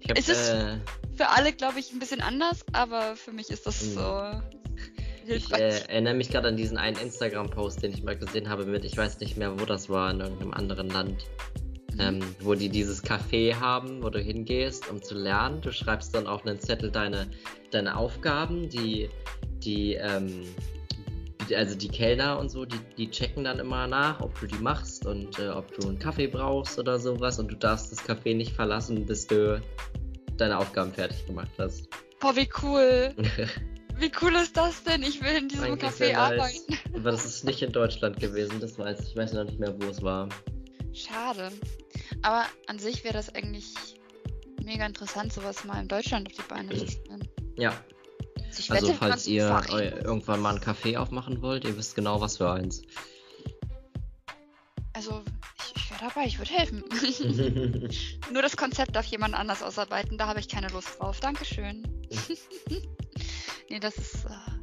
Ich 0.00 0.08
hab, 0.08 0.16
es 0.16 0.30
ist 0.30 0.48
äh, 0.48 0.78
für 1.16 1.28
alle, 1.28 1.52
glaube 1.52 1.80
ich, 1.80 1.92
ein 1.92 1.98
bisschen 1.98 2.22
anders, 2.22 2.64
aber 2.72 3.14
für 3.14 3.32
mich 3.32 3.50
ist 3.50 3.66
das 3.66 3.82
mhm. 3.82 3.94
so 3.94 4.40
ich 5.28 5.52
äh, 5.52 5.80
erinnere 5.88 6.14
mich 6.14 6.30
gerade 6.30 6.48
an 6.48 6.56
diesen 6.56 6.78
einen 6.78 6.96
Instagram-Post, 6.98 7.82
den 7.82 7.92
ich 7.92 8.02
mal 8.02 8.16
gesehen 8.16 8.48
habe 8.48 8.64
mit, 8.66 8.84
ich 8.84 8.96
weiß 8.96 9.20
nicht 9.20 9.36
mehr, 9.36 9.58
wo 9.58 9.64
das 9.64 9.88
war, 9.88 10.10
in 10.10 10.20
irgendeinem 10.20 10.52
anderen 10.52 10.88
Land. 10.88 11.26
Mhm. 11.94 12.00
Ähm, 12.00 12.20
wo 12.40 12.54
die 12.54 12.68
dieses 12.68 13.02
Café 13.02 13.54
haben, 13.54 14.02
wo 14.02 14.10
du 14.10 14.20
hingehst, 14.20 14.90
um 14.90 15.02
zu 15.02 15.14
lernen. 15.14 15.60
Du 15.62 15.72
schreibst 15.72 16.14
dann 16.14 16.26
auf 16.26 16.46
einen 16.46 16.60
Zettel 16.60 16.90
deine, 16.90 17.26
deine 17.70 17.96
Aufgaben, 17.96 18.68
die, 18.68 19.08
die, 19.64 19.94
ähm, 19.94 20.42
also 21.54 21.74
die 21.74 21.88
Kellner 21.88 22.38
und 22.38 22.50
so, 22.50 22.66
die, 22.66 22.78
die 22.98 23.10
checken 23.10 23.44
dann 23.44 23.58
immer 23.58 23.86
nach, 23.86 24.20
ob 24.20 24.38
du 24.40 24.46
die 24.46 24.58
machst 24.58 25.06
und 25.06 25.38
äh, 25.38 25.48
ob 25.48 25.72
du 25.74 25.88
einen 25.88 25.98
Kaffee 25.98 26.26
brauchst 26.26 26.78
oder 26.78 26.98
sowas 26.98 27.38
und 27.38 27.48
du 27.48 27.56
darfst 27.56 27.92
das 27.92 28.04
Café 28.04 28.36
nicht 28.36 28.52
verlassen, 28.52 29.06
bis 29.06 29.26
du 29.26 29.62
deine 30.36 30.58
Aufgaben 30.58 30.92
fertig 30.92 31.24
gemacht 31.26 31.52
hast. 31.58 31.88
Boah, 32.20 32.36
wie 32.36 32.48
cool! 32.62 33.14
Wie 33.98 34.12
cool 34.20 34.34
ist 34.36 34.56
das 34.56 34.82
denn? 34.82 35.02
Ich 35.02 35.22
will 35.22 35.36
in 35.36 35.48
diesem 35.48 35.64
Eigentlich 35.64 35.90
Café 35.90 36.14
arbeiten. 36.14 36.60
Nice. 36.68 36.80
Aber 36.94 37.10
das 37.10 37.24
ist 37.24 37.44
nicht 37.44 37.62
in 37.62 37.72
Deutschland 37.72 38.20
gewesen, 38.20 38.60
das 38.60 38.78
weiß 38.78 39.00
ich. 39.00 39.10
Ich 39.10 39.16
weiß 39.16 39.32
noch 39.32 39.44
nicht 39.44 39.58
mehr, 39.58 39.74
wo 39.80 39.86
es 39.86 40.02
war. 40.02 40.28
Schade. 40.92 41.50
Aber 42.22 42.44
an 42.66 42.78
sich 42.78 43.04
wäre 43.04 43.14
das 43.14 43.34
eigentlich 43.34 43.74
mega 44.62 44.84
interessant, 44.84 45.32
sowas 45.32 45.64
mal 45.64 45.80
in 45.80 45.88
Deutschland 45.88 46.28
auf 46.28 46.36
die 46.36 46.48
Beine 46.48 46.76
zu 46.76 46.86
stellen. 46.86 47.28
Ja. 47.56 47.72
Also, 48.48 48.72
also 48.72 48.88
wette, 48.88 48.98
falls 48.98 49.26
ihr 49.26 49.48
irgendwann 50.04 50.40
mal 50.40 50.54
ein 50.54 50.60
Café 50.60 50.96
aufmachen 50.98 51.40
wollt, 51.42 51.64
ihr 51.64 51.76
wisst 51.76 51.94
genau, 51.94 52.20
was 52.20 52.36
für 52.36 52.50
eins. 52.50 52.82
Also, 54.92 55.22
ich, 55.58 55.76
ich 55.76 55.90
wäre 55.90 56.00
dabei, 56.08 56.26
ich 56.26 56.38
würde 56.38 56.52
helfen. 56.52 56.84
Nur 58.32 58.42
das 58.42 58.56
Konzept 58.56 58.96
darf 58.96 59.06
jemand 59.06 59.34
anders 59.34 59.62
ausarbeiten, 59.62 60.16
da 60.16 60.26
habe 60.26 60.40
ich 60.40 60.48
keine 60.48 60.68
Lust 60.68 60.98
drauf. 60.98 61.20
Dankeschön. 61.20 61.82
nee, 63.68 63.80
das 63.80 63.96
ist. 63.98 64.24
Äh, 64.24 64.56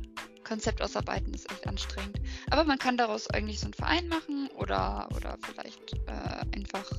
Konzept 0.43 0.81
ausarbeiten 0.81 1.33
ist 1.33 1.49
echt 1.51 1.67
anstrengend. 1.67 2.19
Aber 2.51 2.63
man 2.63 2.77
kann 2.77 2.97
daraus 2.97 3.27
eigentlich 3.29 3.59
so 3.59 3.65
einen 3.65 3.73
Verein 3.73 4.07
machen 4.07 4.49
oder, 4.55 5.09
oder 5.15 5.37
vielleicht 5.41 5.93
äh, 6.07 6.55
einfach 6.55 6.91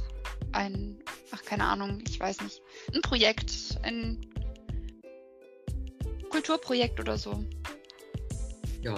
ein, 0.52 0.98
ach 1.30 1.42
keine 1.42 1.64
Ahnung, 1.64 2.02
ich 2.06 2.18
weiß 2.18 2.40
nicht, 2.40 2.62
ein 2.92 3.02
Projekt, 3.02 3.52
ein 3.82 4.20
Kulturprojekt 6.30 6.98
oder 7.00 7.18
so. 7.18 7.44
Ja. 8.82 8.94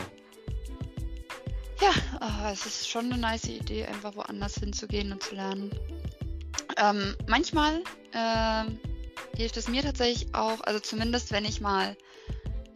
Ja, 1.80 1.90
oh, 2.22 2.50
es 2.50 2.64
ist 2.64 2.88
schon 2.88 3.12
eine 3.12 3.18
nice 3.18 3.48
Idee, 3.48 3.84
einfach 3.84 4.16
woanders 4.16 4.54
hinzugehen 4.54 5.12
und 5.12 5.22
zu 5.22 5.34
lernen. 5.34 5.70
Ähm, 6.78 7.14
manchmal 7.26 7.82
äh, 8.12 8.64
hilft 9.36 9.57
es 9.59 9.68
mir 9.68 9.82
tatsächlich 9.82 10.34
auch, 10.34 10.61
also 10.62 10.80
zumindest 10.80 11.30
wenn 11.32 11.44
ich 11.44 11.61
mal 11.61 11.96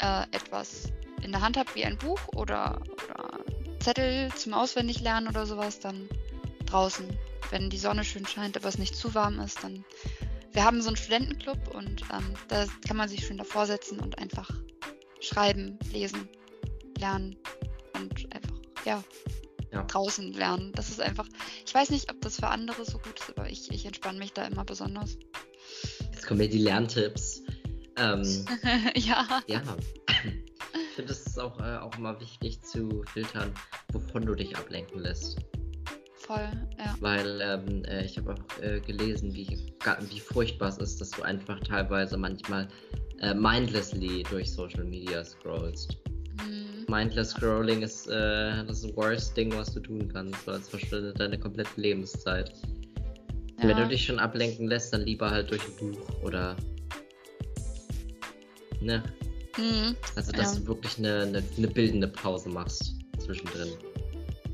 äh, 0.00 0.22
etwas 0.32 0.92
in 1.22 1.32
der 1.32 1.40
Hand 1.40 1.56
habe, 1.56 1.74
wie 1.74 1.84
ein 1.84 1.98
Buch 1.98 2.20
oder, 2.34 2.80
oder 2.92 3.40
Zettel 3.80 4.30
zum 4.34 4.54
Auswendiglernen 4.54 5.28
oder 5.28 5.46
sowas, 5.46 5.80
dann 5.80 6.08
draußen, 6.66 7.06
wenn 7.50 7.70
die 7.70 7.78
Sonne 7.78 8.04
schön 8.04 8.26
scheint, 8.26 8.56
aber 8.56 8.68
es 8.68 8.78
nicht 8.78 8.96
zu 8.96 9.14
warm 9.14 9.40
ist, 9.40 9.62
dann. 9.62 9.84
Wir 10.52 10.64
haben 10.64 10.82
so 10.82 10.88
einen 10.88 10.96
Studentenclub 10.96 11.74
und 11.74 12.02
ähm, 12.12 12.34
da 12.48 12.66
kann 12.86 12.96
man 12.96 13.08
sich 13.08 13.24
schön 13.24 13.38
davor 13.38 13.66
setzen 13.66 14.00
und 14.00 14.18
einfach 14.18 14.50
schreiben, 15.20 15.78
lesen, 15.92 16.28
lernen 16.98 17.36
und 17.94 18.34
einfach, 18.34 18.56
ja, 18.84 19.04
ja. 19.72 19.84
draußen 19.84 20.32
lernen. 20.32 20.72
Das 20.74 20.90
ist 20.90 21.00
einfach, 21.00 21.28
ich 21.64 21.72
weiß 21.72 21.90
nicht, 21.90 22.10
ob 22.10 22.20
das 22.20 22.36
für 22.36 22.48
andere 22.48 22.84
so 22.84 22.98
gut 22.98 23.20
ist, 23.20 23.30
aber 23.30 23.48
ich, 23.48 23.70
ich 23.70 23.86
entspanne 23.86 24.18
mich 24.18 24.32
da 24.32 24.44
immer 24.44 24.64
besonders. 24.64 25.18
Jetzt 26.12 26.26
kommen 26.26 26.38
mir 26.38 26.48
die 26.48 26.58
Lerntipps. 26.58 27.29
Ähm, 28.00 28.22
ja. 28.96 29.42
Ja. 29.46 29.62
Ich 30.72 30.96
finde, 30.96 31.12
es 31.12 31.26
ist 31.26 31.38
auch, 31.38 31.58
äh, 31.60 31.76
auch 31.76 31.96
immer 31.98 32.18
wichtig 32.20 32.60
zu 32.62 33.02
filtern, 33.12 33.52
wovon 33.92 34.24
du 34.26 34.34
dich 34.34 34.56
ablenken 34.56 35.00
lässt. 35.00 35.38
Voll, 36.16 36.48
ja. 36.78 36.94
Weil 37.00 37.40
ähm, 37.40 37.84
äh, 37.84 38.04
ich 38.04 38.16
habe 38.18 38.34
auch 38.34 38.62
äh, 38.62 38.80
gelesen, 38.80 39.34
wie, 39.34 39.48
wie 39.48 40.20
furchtbar 40.20 40.68
es 40.68 40.78
ist, 40.78 41.00
dass 41.00 41.10
du 41.10 41.22
einfach 41.22 41.58
teilweise 41.60 42.16
manchmal 42.16 42.68
äh, 43.20 43.34
mindlessly 43.34 44.22
durch 44.30 44.50
Social 44.50 44.84
Media 44.84 45.24
scrollst. 45.24 45.98
Mhm. 46.46 46.86
Mindless 46.88 47.30
Scrolling 47.30 47.82
ist 47.82 48.06
äh, 48.08 48.64
das 48.64 48.84
worst 48.96 49.36
Ding, 49.36 49.52
was 49.52 49.74
du 49.74 49.80
tun 49.80 50.08
kannst, 50.12 50.46
weil 50.46 50.60
es 50.60 50.68
verschwindet 50.68 51.18
deine 51.20 51.38
komplette 51.38 51.80
Lebenszeit. 51.80 52.52
Ja. 53.58 53.68
Wenn 53.68 53.76
du 53.76 53.88
dich 53.88 54.06
schon 54.06 54.18
ablenken 54.18 54.68
lässt, 54.68 54.92
dann 54.92 55.02
lieber 55.02 55.30
halt 55.30 55.50
durch 55.50 55.62
ein 55.66 55.92
Buch 55.92 56.22
oder 56.22 56.56
Ne? 58.80 59.02
Mhm. 59.56 59.96
Also, 60.16 60.32
dass 60.32 60.54
ja. 60.54 60.60
du 60.60 60.66
wirklich 60.68 60.98
eine, 60.98 61.22
eine, 61.22 61.42
eine, 61.56 61.68
bildende 61.68 62.08
Pause 62.08 62.48
machst 62.48 62.94
zwischendrin. 63.18 63.68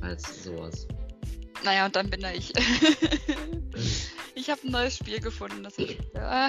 Als 0.01 0.45
sowas. 0.45 0.87
Naja, 1.65 1.87
und 1.87 1.97
dann 1.97 2.11
bin 2.11 2.21
da 2.21 2.33
ich. 2.33 2.53
ich 4.35 4.51
habe 4.51 4.61
ein 4.65 4.71
neues 4.71 4.97
Spiel 4.97 5.21
gefunden, 5.21 5.63
das 5.63 5.79
ich. 5.79 5.99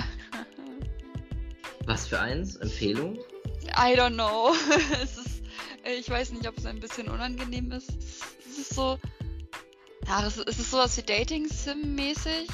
Was 1.86 2.07
für 2.07 2.19
eins? 2.19 2.57
Empfehlung? 2.57 3.17
I 3.75 3.95
don't 3.95 4.13
know. 4.15 4.53
es 5.01 5.17
ist, 5.17 5.43
ich 5.86 6.09
weiß 6.09 6.32
nicht, 6.34 6.47
ob 6.47 6.57
es 6.57 6.65
ein 6.65 6.80
bisschen 6.80 7.07
unangenehm 7.09 7.71
ist. 7.71 7.89
Es 8.49 8.57
ist 8.57 8.73
so. 8.73 8.99
Ja, 10.07 10.25
es 10.25 10.38
ist 10.38 10.71
sowas 10.71 10.97
wie 10.97 11.03
Dating-Sim-mäßig. 11.03 12.47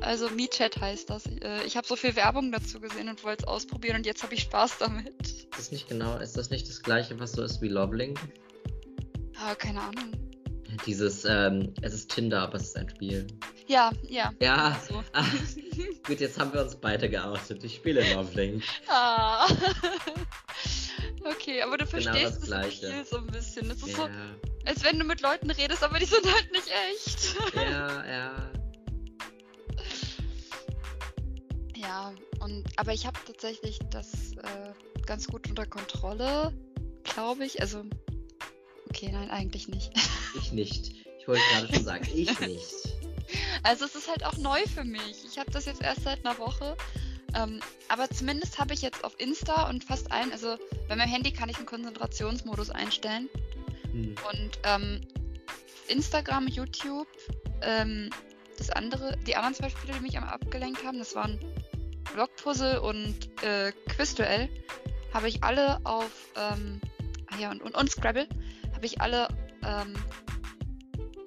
Also 0.00 0.28
MeChat 0.30 0.80
heißt 0.80 1.10
das. 1.10 1.26
Äh, 1.26 1.64
ich 1.66 1.76
habe 1.76 1.86
so 1.86 1.96
viel 1.96 2.16
Werbung 2.16 2.52
dazu 2.52 2.80
gesehen 2.80 3.08
und 3.08 3.24
wollte 3.24 3.44
es 3.44 3.48
ausprobieren 3.48 3.96
und 3.96 4.06
jetzt 4.06 4.22
habe 4.22 4.34
ich 4.34 4.42
Spaß 4.42 4.78
damit. 4.78 5.14
Ist 5.22 5.48
das 5.56 5.72
nicht 5.72 5.88
genau, 5.88 6.18
ist 6.18 6.36
das 6.36 6.50
nicht 6.50 6.68
das 6.68 6.82
gleiche, 6.82 7.18
was 7.18 7.32
so 7.32 7.42
ist 7.42 7.60
wie 7.62 7.68
Lovelink? 7.68 8.18
Ah, 9.38 9.54
keine 9.54 9.80
Ahnung. 9.80 10.12
Dieses, 10.84 11.24
ähm, 11.24 11.72
es 11.80 11.94
ist 11.94 12.10
Tinder, 12.10 12.42
aber 12.42 12.56
es 12.56 12.64
ist 12.64 12.76
ein 12.76 12.88
Spiel. 12.88 13.26
Ja, 13.66 13.90
ja. 14.08 14.32
Ja. 14.40 14.78
So. 14.88 15.02
Ah, 15.12 15.24
gut, 16.06 16.20
jetzt 16.20 16.38
haben 16.38 16.52
wir 16.52 16.62
uns 16.62 16.76
beide 16.76 17.08
geoutet. 17.08 17.64
Ich 17.64 17.76
spiele 17.76 18.02
Lovelink. 18.14 18.62
Ah. 18.88 19.46
okay, 21.24 21.62
aber 21.62 21.78
du 21.78 21.86
genau 21.86 22.02
verstehst 22.02 22.42
genau 22.42 22.62
das, 22.62 22.66
das 22.66 22.74
Spiel 22.74 23.04
so 23.04 23.16
ein 23.18 23.26
bisschen. 23.26 23.70
Es 23.70 23.78
ist 23.78 23.88
ja. 23.88 23.96
so, 23.96 24.08
als 24.66 24.84
wenn 24.84 24.98
du 24.98 25.04
mit 25.04 25.20
Leuten 25.20 25.50
redest, 25.50 25.82
aber 25.82 25.98
die 25.98 26.06
sind 26.06 26.24
halt 26.24 26.52
nicht 26.52 26.68
echt. 26.68 27.36
ja, 27.54 28.06
ja. 28.08 28.50
Ja, 31.86 32.12
und 32.40 32.64
aber 32.76 32.92
ich 32.92 33.06
habe 33.06 33.18
tatsächlich 33.26 33.78
das 33.90 34.32
äh, 34.32 35.02
ganz 35.06 35.28
gut 35.28 35.48
unter 35.48 35.66
Kontrolle, 35.66 36.52
glaube 37.04 37.46
ich. 37.46 37.60
Also, 37.60 37.84
okay, 38.88 39.10
nein, 39.12 39.30
eigentlich 39.30 39.68
nicht. 39.68 39.92
ich 40.40 40.52
nicht. 40.52 41.06
Ich 41.18 41.28
wollte 41.28 41.42
gerade 41.52 41.74
schon 41.74 41.84
sagen, 41.84 42.06
ich 42.12 42.40
nicht. 42.40 42.64
Also 43.64 43.86
es 43.86 43.96
ist 43.96 44.08
halt 44.08 44.24
auch 44.24 44.36
neu 44.36 44.60
für 44.72 44.84
mich. 44.84 45.24
Ich 45.28 45.36
habe 45.36 45.50
das 45.50 45.64
jetzt 45.64 45.82
erst 45.82 46.04
seit 46.04 46.24
einer 46.24 46.38
Woche. 46.38 46.76
Ähm, 47.34 47.58
aber 47.88 48.08
zumindest 48.08 48.58
habe 48.60 48.72
ich 48.72 48.82
jetzt 48.82 49.02
auf 49.02 49.18
Insta 49.18 49.68
und 49.68 49.82
fast 49.82 50.12
allen, 50.12 50.30
also 50.30 50.56
bei 50.88 50.94
meinem 50.94 51.10
Handy 51.10 51.32
kann 51.32 51.48
ich 51.48 51.56
einen 51.56 51.66
Konzentrationsmodus 51.66 52.70
einstellen. 52.70 53.28
Hm. 53.90 54.14
Und 54.30 54.50
ähm, 54.62 55.00
Instagram, 55.88 56.46
YouTube, 56.46 57.08
ähm, 57.62 58.10
das 58.58 58.70
andere, 58.70 59.16
die 59.26 59.34
anderen 59.34 59.54
zwei 59.54 59.70
Spiele, 59.70 59.94
die 59.94 60.00
mich 60.00 60.16
am 60.16 60.24
abgelenkt 60.24 60.84
haben, 60.84 60.98
das 60.98 61.16
waren 61.16 61.38
Blockpuzzle 62.14 62.80
und 62.80 63.42
äh, 63.42 63.72
Quizduell, 63.88 64.48
habe 65.12 65.28
ich 65.28 65.42
alle 65.42 65.78
auf, 65.84 66.10
ähm, 66.36 66.80
ah 67.30 67.38
ja, 67.38 67.50
und, 67.50 67.62
und, 67.62 67.74
und 67.74 67.90
Scrabble, 67.90 68.28
habe 68.74 68.86
ich 68.86 69.00
alle 69.00 69.28
ähm, 69.64 69.94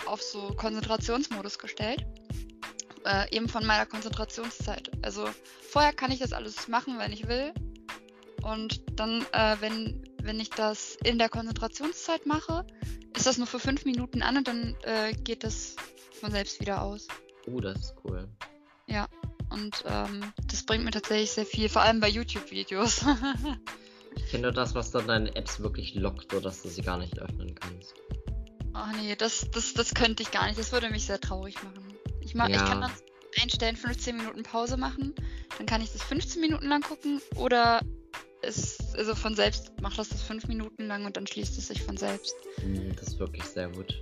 auf 0.06 0.22
so 0.22 0.54
Konzentrationsmodus 0.56 1.60
gestellt. 1.60 2.06
Äh, 3.06 3.36
eben 3.36 3.48
von 3.48 3.66
meiner 3.66 3.86
Konzentrationszeit. 3.86 4.92
Also 5.02 5.28
vorher 5.62 5.94
kann 5.94 6.12
ich 6.12 6.20
das 6.20 6.34
alles 6.34 6.68
machen, 6.68 7.00
wenn 7.00 7.14
ich 7.14 7.28
will. 7.28 7.54
Und 8.44 8.82
dann, 9.00 9.26
äh, 9.32 9.56
wenn, 9.60 10.04
wenn 10.22 10.40
ich 10.40 10.50
das 10.50 10.98
in 11.04 11.18
der 11.18 11.30
Konzentrationszeit 11.30 12.26
mache, 12.26 12.66
ist 13.16 13.26
das 13.26 13.38
nur 13.38 13.48
für 13.48 13.60
fünf 13.60 13.86
Minuten 13.86 14.22
an 14.22 14.38
und 14.38 14.48
dann 14.48 14.76
äh, 14.84 15.14
geht 15.14 15.44
das 15.44 15.76
von 16.20 16.32
selbst 16.32 16.60
wieder 16.60 16.82
aus. 16.82 17.08
Oh, 17.48 17.60
das 17.60 17.80
ist 17.80 17.96
cool. 18.04 18.28
Ja, 18.88 19.08
und 19.50 19.84
ähm, 19.88 20.34
das 20.48 20.64
bringt 20.64 20.86
mir 20.86 20.92
tatsächlich 20.92 21.32
sehr 21.32 21.46
viel, 21.46 21.70
vor 21.70 21.82
allem 21.82 22.00
bei 22.00 22.10
YouTube-Videos. 22.10 23.06
ich 24.16 24.28
kenne 24.32 24.44
nur 24.44 24.52
das, 24.52 24.76
was 24.76 24.92
dann 24.92 25.08
deine 25.08 25.36
Apps 25.36 25.60
wirklich 25.60 25.96
lockt, 25.96 26.32
sodass 26.32 26.62
du 26.62 26.70
sie 26.70 26.82
gar 26.82 26.98
nicht 26.98 27.20
öffnen 27.20 27.56
kannst. 27.56 27.96
Ach 28.74 28.94
nee, 28.94 29.16
das, 29.16 29.50
das, 29.52 29.74
das 29.74 29.94
könnte 29.94 30.24
ich 30.24 30.32
gar 30.32 30.48
nicht. 30.48 30.60
Das 30.60 30.72
würde 30.72 30.90
mich 30.90 31.06
sehr 31.06 31.20
traurig 31.20 31.62
machen. 31.64 31.94
Ich, 32.22 32.36
mag, 32.36 32.50
ja. 32.50 32.58
ich 32.58 32.70
kann 32.70 32.82
dann 32.82 32.92
einstellen, 33.42 33.76
15 33.76 34.18
Minuten 34.18 34.44
Pause 34.44 34.78
machen. 34.78 35.14
Dann 35.58 35.66
kann 35.66 35.82
ich 35.82 35.92
das 35.92 36.04
15 36.04 36.42
Minuten 36.42 36.68
lang 36.68 36.82
gucken 36.82 37.22
oder 37.36 37.82
es, 38.42 38.96
also 38.96 39.16
von 39.16 39.36
selbst 39.36 39.82
macht 39.82 39.98
das 39.98 40.10
das 40.10 40.22
5 40.22 40.48
Minuten 40.48 40.88
lang 40.88 41.06
und 41.06 41.18
dann 41.18 41.28
schließt 41.28 41.58
es 41.58 41.68
sich 41.68 41.82
von 41.82 41.98
selbst. 41.98 42.36
Hm, 42.62 42.96
das 42.96 43.10
ist 43.10 43.20
wirklich 43.20 43.44
sehr 43.44 43.70
gut. 43.70 44.02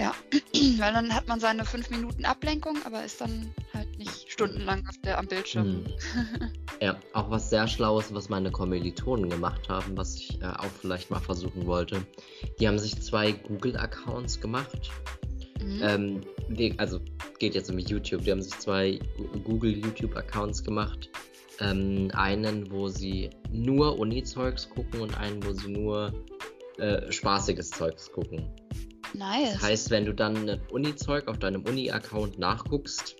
Ja, 0.00 0.14
weil 0.78 0.94
dann 0.94 1.14
hat 1.14 1.28
man 1.28 1.40
seine 1.40 1.66
5 1.66 1.90
Minuten 1.90 2.24
Ablenkung, 2.24 2.78
aber 2.86 3.04
ist 3.04 3.20
dann 3.20 3.52
halt 3.74 3.98
nicht 3.98 4.32
stundenlang 4.32 4.82
auf 4.88 4.96
der, 5.04 5.18
am 5.18 5.26
Bildschirm. 5.26 5.66
Hm. 5.66 5.84
Ja, 6.82 6.98
auch 7.12 7.30
was 7.30 7.50
sehr 7.50 7.68
Schlaues, 7.68 8.14
was 8.14 8.30
meine 8.30 8.50
Kommilitonen 8.50 9.28
gemacht 9.28 9.68
haben, 9.68 9.98
was 9.98 10.14
ich 10.14 10.40
äh, 10.40 10.46
auch 10.46 10.70
vielleicht 10.80 11.10
mal 11.10 11.20
versuchen 11.20 11.66
wollte. 11.66 12.06
Die 12.58 12.66
haben 12.66 12.78
sich 12.78 12.98
zwei 13.02 13.32
Google-Accounts 13.32 14.40
gemacht. 14.40 14.90
Mhm. 15.62 15.80
Ähm, 15.82 16.20
die, 16.48 16.78
also 16.78 16.98
geht 17.38 17.54
jetzt 17.54 17.68
um 17.68 17.78
YouTube. 17.78 18.24
Die 18.24 18.30
haben 18.30 18.40
sich 18.40 18.58
zwei 18.58 18.98
Google 19.44 19.76
YouTube-Accounts 19.76 20.64
gemacht. 20.64 21.10
Ähm, 21.60 22.10
einen, 22.14 22.70
wo 22.70 22.88
sie 22.88 23.28
nur 23.52 23.98
Uni-Zeugs 23.98 24.70
gucken 24.70 25.02
und 25.02 25.18
einen, 25.18 25.44
wo 25.44 25.52
sie 25.52 25.68
nur 25.68 26.14
äh, 26.78 27.12
spaßiges 27.12 27.68
Zeugs 27.68 28.10
gucken. 28.10 28.48
Nice. 29.14 29.54
Das 29.54 29.62
heißt, 29.62 29.90
wenn 29.90 30.04
du 30.04 30.14
dann 30.14 30.48
ein 30.48 30.60
Uni-Zeug 30.70 31.28
auf 31.28 31.38
deinem 31.38 31.64
Uni-Account 31.64 32.38
nachguckst, 32.38 33.16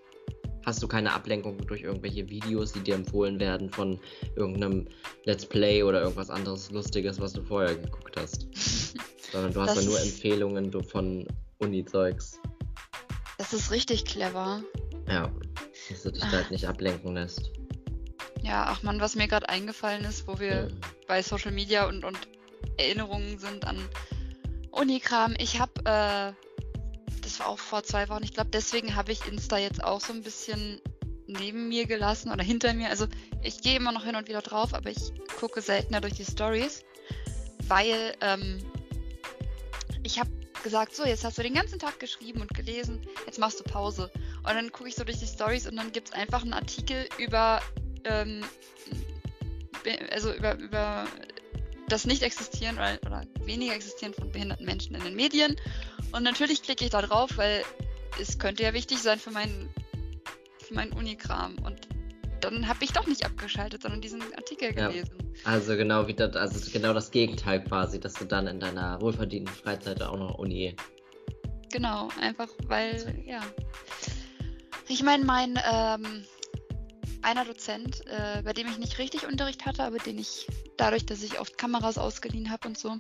hast 0.65 0.83
du 0.83 0.89
keine 0.89 1.13
Ablenkung 1.13 1.59
durch 1.67 1.83
irgendwelche 1.83 2.29
Videos, 2.29 2.73
die 2.73 2.81
dir 2.81 2.95
empfohlen 2.95 3.41
werden 3.41 3.71
von 3.71 3.99
irgendeinem 4.37 4.87
Let's 5.25 5.47
Play 5.47 5.83
oder 5.83 6.03
irgendwas 6.03 6.31
anderes 6.31 6.71
Lustiges, 6.71 7.21
was 7.21 7.33
du 7.33 7.43
vorher 7.43 7.75
geguckt 7.75 8.17
hast. 8.17 8.47
Sondern 9.33 9.53
du 9.53 9.61
hast 9.61 9.77
dann 9.77 9.85
nur 9.85 10.01
Empfehlungen 10.01 10.73
von 10.83 11.27
Uni-Zeugs. 11.59 12.41
Das 13.39 13.53
ist 13.53 13.71
richtig 13.71 14.05
clever. 14.05 14.63
Ja, 15.09 15.31
dass 15.89 16.03
du 16.03 16.13
dich 16.13 16.23
da 16.23 16.33
halt 16.33 16.51
nicht 16.51 16.67
ablenken 16.69 17.15
lässt. 17.15 17.51
Ja, 18.43 18.67
ach 18.69 18.83
man, 18.83 19.01
was 19.01 19.17
mir 19.17 19.29
gerade 19.29 19.49
eingefallen 19.49 20.05
ist, 20.05 20.27
wo 20.27 20.39
wir 20.39 20.65
mhm. 20.65 20.81
bei 21.07 21.23
Social 21.23 21.53
Media 21.53 21.87
und, 21.87 22.05
und 22.05 22.19
Erinnerungen 22.77 23.39
sind 23.39 23.67
an 23.67 23.79
Unikram. 24.73 25.35
Ich 25.39 25.59
habe 25.61 25.73
äh, 25.85 26.33
war 27.41 27.49
auch 27.49 27.59
vor 27.59 27.83
zwei 27.83 28.09
Wochen. 28.09 28.23
Ich 28.23 28.35
glaube, 28.35 28.51
deswegen 28.51 28.95
habe 28.95 29.11
ich 29.11 29.27
Insta 29.27 29.59
jetzt 29.59 29.83
auch 29.83 30.01
so 30.01 30.13
ein 30.13 30.23
bisschen 30.23 30.81
neben 31.27 31.69
mir 31.69 31.87
gelassen 31.87 32.31
oder 32.31 32.45
hinter 32.45 32.73
mir. 32.75 32.91
Also 32.91 33.07
ich 33.43 33.63
gehe 33.63 33.77
immer 33.77 33.93
noch 33.93 34.05
hin 34.05 34.15
und 34.15 34.29
wieder 34.29 34.43
drauf, 34.43 34.75
aber 34.75 34.91
ich 34.91 35.13
gucke 35.39 35.61
seltener 35.61 36.01
durch 36.01 36.15
die 36.15 36.25
Stories, 36.25 36.85
weil 37.67 38.15
ähm, 38.21 38.59
ich 40.03 40.21
habe 40.21 40.31
gesagt, 40.63 40.95
so, 40.95 41.05
jetzt 41.05 41.25
hast 41.25 41.39
du 41.39 41.43
den 41.43 41.55
ganzen 41.55 41.79
Tag 41.79 41.99
geschrieben 41.99 42.43
und 42.43 42.53
gelesen, 42.53 43.01
jetzt 43.27 43.39
machst 43.39 43.59
du 43.59 43.65
Pause. 43.65 44.11
Und 44.39 44.55
dann 44.55 44.71
gucke 44.71 44.89
ich 44.89 44.95
so 44.95 45.05
durch 45.05 45.19
die 45.19 45.27
Stories 45.27 45.67
und 45.67 45.77
dann 45.77 45.93
gibt 45.93 46.09
es 46.09 46.15
einfach 46.15 46.43
einen 46.43 46.53
Artikel 46.53 47.09
über, 47.19 47.63
ähm, 48.05 48.45
also 50.11 50.33
über, 50.33 50.59
über 50.59 51.07
das 51.93 52.07
Nicht-Existieren 52.07 52.77
oder, 52.77 52.99
oder 53.07 53.23
weniger 53.45 53.75
Existieren 53.75 54.15
von 54.15 54.31
behinderten 54.31 54.65
Menschen 54.65 54.95
in 54.95 55.05
den 55.05 55.15
Medien. 55.15 55.57
Und 56.13 56.23
natürlich 56.23 56.63
klicke 56.63 56.85
ich 56.85 56.91
da 56.91 57.03
drauf, 57.03 57.37
weil 57.37 57.63
es 58.21 58.39
könnte 58.39 58.63
ja 58.63 58.73
wichtig 58.73 58.99
sein 58.99 59.19
für 59.19 59.31
meinen, 59.31 59.69
für 60.59 60.75
meinen 60.75 60.93
Unikram. 60.93 61.57
Und 61.65 61.89
dann 62.41 62.67
habe 62.67 62.85
ich 62.85 62.93
doch 62.93 63.07
nicht 63.07 63.25
abgeschaltet, 63.25 63.83
sondern 63.83 64.01
diesen 64.01 64.23
Artikel 64.37 64.73
gelesen. 64.73 65.11
Ja, 65.45 65.53
also 65.53 65.77
genau 65.77 66.07
wie 66.07 66.15
das, 66.15 66.35
also 66.37 66.71
genau 66.71 66.95
das 66.95 67.11
Gegenteil 67.11 67.63
quasi, 67.65 68.01
dass 68.01 68.15
du 68.15 68.25
dann 68.25 68.47
in 68.47 68.61
deiner 68.61 69.01
wohlverdienten 69.01 69.55
Freizeit 69.55 70.03
auch 70.03 70.17
noch 70.17 70.39
Uni. 70.39 70.75
Genau, 71.73 72.09
einfach 72.21 72.49
weil, 72.67 73.23
ja. 73.27 73.41
Ich 74.89 75.03
meine, 75.03 75.25
mein 75.25 75.59
ähm, 75.71 76.25
einer 77.23 77.45
Dozent, 77.45 78.07
äh, 78.07 78.43
bei 78.43 78.53
dem 78.53 78.69
ich 78.69 78.79
nicht 78.79 78.99
richtig 78.99 79.27
Unterricht 79.27 79.67
hatte, 79.67 79.85
aber 79.85 79.99
den 79.99 80.19
ich 80.19 80.47
dadurch, 80.77 81.07
dass 81.07 81.23
ich 81.23 81.39
oft 81.41 81.59
Kameras 81.59 81.99
ausgeliehen 81.99 82.51
habe 82.51 82.69
und 82.69 82.79
so, 82.79 82.97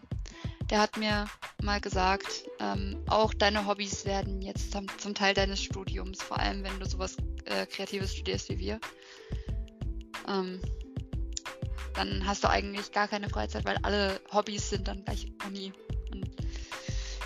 der 0.70 0.80
hat 0.80 0.96
mir 0.96 1.26
mal 1.62 1.80
gesagt, 1.80 2.44
ähm, 2.60 3.02
auch 3.08 3.34
deine 3.34 3.66
Hobbys 3.66 4.04
werden 4.04 4.40
jetzt 4.40 4.72
zum, 4.72 4.86
zum, 4.98 5.14
Teil 5.14 5.34
deines 5.34 5.62
Studiums, 5.62 6.22
vor 6.22 6.38
allem 6.38 6.62
wenn 6.62 6.78
du 6.78 6.88
sowas 6.88 7.16
äh, 7.44 7.66
Kreatives 7.66 8.14
studierst 8.14 8.48
wie 8.50 8.58
wir. 8.58 8.80
Ähm, 10.28 10.60
dann 11.94 12.24
hast 12.26 12.44
du 12.44 12.48
eigentlich 12.48 12.92
gar 12.92 13.08
keine 13.08 13.28
Freizeit, 13.28 13.64
weil 13.64 13.78
alle 13.82 14.20
Hobbys 14.32 14.70
sind 14.70 14.86
dann 14.86 15.04
gleich 15.04 15.26
Uni. 15.46 15.72
Und 16.12 16.30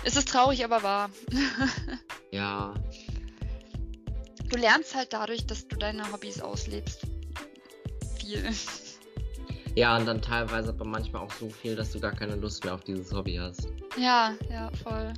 es 0.03 0.15
ist 0.15 0.29
traurig, 0.29 0.63
aber 0.65 0.81
wahr. 0.81 1.09
ja. 2.31 2.73
Du 4.49 4.57
lernst 4.57 4.95
halt 4.95 5.13
dadurch, 5.13 5.45
dass 5.45 5.67
du 5.67 5.75
deine 5.75 6.11
Hobbys 6.11 6.41
auslebst. 6.41 7.01
Viel. 8.19 8.43
Ja, 9.77 9.97
und 9.97 10.05
dann 10.05 10.21
teilweise 10.21 10.69
aber 10.69 10.85
manchmal 10.85 11.21
auch 11.21 11.31
so 11.33 11.49
viel, 11.49 11.75
dass 11.75 11.91
du 11.91 11.99
gar 11.99 12.13
keine 12.13 12.37
Lust 12.37 12.63
mehr 12.63 12.73
auf 12.73 12.85
dieses 12.85 13.11
Hobby 13.11 13.35
hast. 13.35 13.67
Ja, 13.97 14.33
ja, 14.49 14.71
voll. 14.81 15.11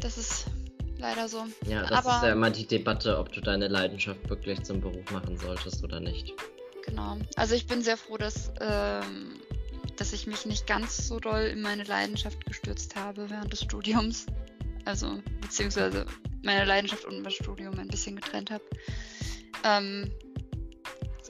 Das 0.00 0.18
ist 0.18 0.46
leider 0.98 1.28
so. 1.28 1.46
Ja, 1.66 1.82
das 1.82 2.04
aber, 2.04 2.16
ist 2.16 2.22
ja 2.24 2.32
immer 2.32 2.50
die 2.50 2.66
Debatte, 2.66 3.16
ob 3.16 3.32
du 3.32 3.40
deine 3.40 3.68
Leidenschaft 3.68 4.28
wirklich 4.28 4.62
zum 4.64 4.80
Beruf 4.80 5.10
machen 5.12 5.38
solltest 5.38 5.84
oder 5.84 6.00
nicht. 6.00 6.34
Genau. 6.84 7.18
Also 7.36 7.54
ich 7.54 7.68
bin 7.68 7.82
sehr 7.82 7.96
froh, 7.96 8.16
dass, 8.16 8.50
ähm, 8.60 9.40
dass 9.96 10.12
ich 10.12 10.26
mich 10.26 10.46
nicht 10.46 10.66
ganz 10.66 11.06
so 11.06 11.20
doll 11.20 11.42
in 11.42 11.60
meine 11.60 11.84
Leidenschaft 11.84 12.44
gestürzt 12.46 12.96
habe 12.96 13.30
während 13.30 13.52
des 13.52 13.62
Studiums. 13.62 14.26
Also, 14.86 15.22
beziehungsweise 15.40 16.06
meine 16.42 16.64
Leidenschaft 16.64 17.04
und 17.04 17.22
mein 17.22 17.32
Studium 17.32 17.78
ein 17.78 17.88
bisschen 17.88 18.16
getrennt 18.16 18.50
habe. 18.50 18.64
Ähm, 19.64 20.10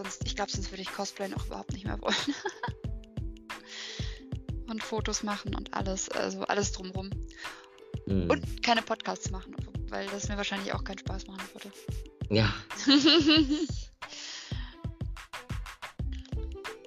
Sonst, 0.02 0.24
ich 0.24 0.34
glaube, 0.34 0.50
sonst 0.50 0.70
würde 0.70 0.80
ich 0.80 0.90
Cosplayen 0.90 1.34
auch 1.34 1.44
überhaupt 1.44 1.74
nicht 1.74 1.84
mehr 1.84 2.00
wollen. 2.00 2.14
und 4.66 4.82
Fotos 4.82 5.22
machen 5.22 5.54
und 5.54 5.74
alles, 5.74 6.08
also 6.08 6.40
alles 6.44 6.72
drumrum. 6.72 7.11
Mhm. 8.06 8.30
Und 8.30 8.62
keine 8.62 8.80
Podcasts 8.80 9.30
machen, 9.30 9.54
weil 9.90 10.06
das 10.06 10.28
mir 10.28 10.38
wahrscheinlich 10.38 10.72
auch 10.72 10.84
keinen 10.84 11.00
Spaß 11.00 11.26
machen 11.26 11.42
würde. 11.52 11.70
Ja. 12.30 12.50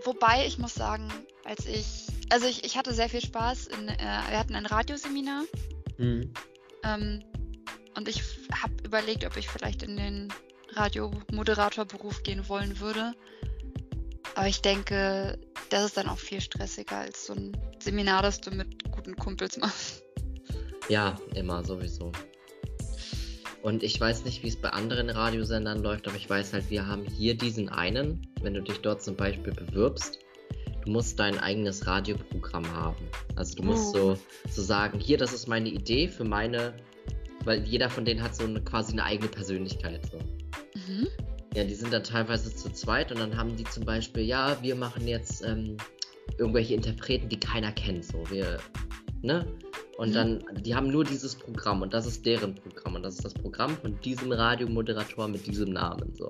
Wobei 0.05 0.47
ich 0.47 0.57
muss 0.57 0.74
sagen, 0.74 1.13
als 1.45 1.67
ich, 1.67 2.07
also 2.32 2.47
ich, 2.47 2.63
ich 2.63 2.78
hatte 2.78 2.95
sehr 2.95 3.09
viel 3.09 3.21
Spaß. 3.21 3.67
In, 3.67 3.89
äh, 3.89 4.24
wir 4.30 4.39
hatten 4.39 4.55
ein 4.55 4.65
Radioseminar. 4.65 5.43
Mhm. 5.99 6.34
Ähm, 6.84 7.24
und 7.96 8.08
ich 8.08 8.24
habe 8.62 8.74
überlegt, 8.84 9.26
ob 9.26 9.38
ich 9.38 9.48
vielleicht 9.48 9.84
in 9.84 9.98
den 9.98 10.34
Radiomoderatorberuf 10.70 12.24
gehen 12.24 12.48
wollen 12.50 12.80
würde. 12.80 13.14
Aber 14.36 14.48
ich 14.48 14.62
denke, 14.62 15.38
das 15.70 15.86
ist 15.86 15.98
dann 15.98 16.08
auch 16.08 16.18
viel 16.18 16.41
stressiger 16.41 16.98
als 16.98 17.28
so 17.28 17.34
ein 17.34 17.56
Seminar, 17.80 18.24
das 18.24 18.41
du 18.41 18.52
mit 18.52 18.91
guten 18.91 19.16
Kumpels 19.16 19.58
machst. 19.58 20.04
Ja, 20.89 21.18
immer 21.36 21.64
sowieso. 21.64 22.12
Und 23.62 23.82
ich 23.82 24.00
weiß 24.00 24.26
nicht, 24.26 24.44
wie 24.44 24.50
es 24.50 24.58
bei 24.58 24.70
anderen 24.70 25.10
Radiosendern 25.10 25.82
läuft, 25.82 26.08
aber 26.08 26.18
ich 26.18 26.30
weiß 26.30 26.52
halt, 26.52 26.70
wir 26.70 26.86
haben 26.86 27.06
hier 27.06 27.36
diesen 27.38 27.70
einen, 27.70 28.28
wenn 28.41 28.54
du 28.54 28.62
dich 28.62 28.80
dort 28.80 29.02
zum 29.02 29.16
Beispiel 29.16 29.54
bewirbst, 29.54 30.20
du 30.84 30.91
musst 30.91 31.18
dein 31.18 31.39
eigenes 31.39 31.88
Radioprogramm 31.88 32.70
haben. 32.74 33.08
Also 33.38 33.56
du 33.56 33.64
musst 33.64 33.96
Oh. 33.96 34.16
so, 34.16 34.20
so 34.50 34.62
sagen, 34.62 35.00
hier, 35.00 35.18
das 35.18 35.32
ist 35.32 35.48
meine 35.48 35.70
Idee 35.70 36.10
für 36.10 36.26
meine, 36.26 36.74
weil 37.46 37.64
jeder 37.64 37.89
von 37.89 38.06
denen 38.06 38.22
hat 38.22 38.36
so 38.36 38.44
eine, 38.46 38.62
quasi 38.62 38.94
eine 38.94 39.04
eigene 39.04 39.30
Persönlichkeit. 39.30 40.02
So. 40.12 40.18
Mhm. 40.18 41.08
Ja, 41.56 41.64
die 41.64 41.76
sind 41.76 41.94
dann 41.94 42.04
teilweise 42.04 42.56
zu 42.56 42.72
zweit 42.72 43.12
und 43.12 43.20
dann 43.20 43.38
haben 43.38 43.56
die 43.56 43.64
zum 43.66 43.86
Beispiel, 43.86 44.24
ja, 44.24 44.58
wir 44.62 44.76
machen 44.76 45.08
jetzt 45.08 45.46
ähm, 45.46 45.78
irgendwelche 46.38 46.74
Interpreten, 46.74 47.30
die 47.30 47.39
keiner 47.39 47.72
kennt. 47.72 48.06
So, 48.06 48.24
wir, 48.30 48.60
ne? 49.22 49.46
Und 49.98 50.10
Mhm. 50.10 50.14
dann, 50.14 50.44
die 50.62 50.74
haben 50.76 50.88
nur 50.88 51.04
dieses 51.04 51.36
Programm 51.36 51.84
und 51.84 51.94
das 51.94 52.08
ist 52.08 52.26
deren 52.26 52.56
Programm 52.56 52.96
und 52.96 53.04
das 53.04 53.16
ist 53.16 53.26
das 53.26 53.34
Programm 53.34 53.78
von 53.78 54.00
diesem 54.02 54.32
Radiomoderator 54.32 55.28
mit 55.28 55.46
diesem 55.46 55.72
Namen. 55.72 56.14
So. 56.16 56.30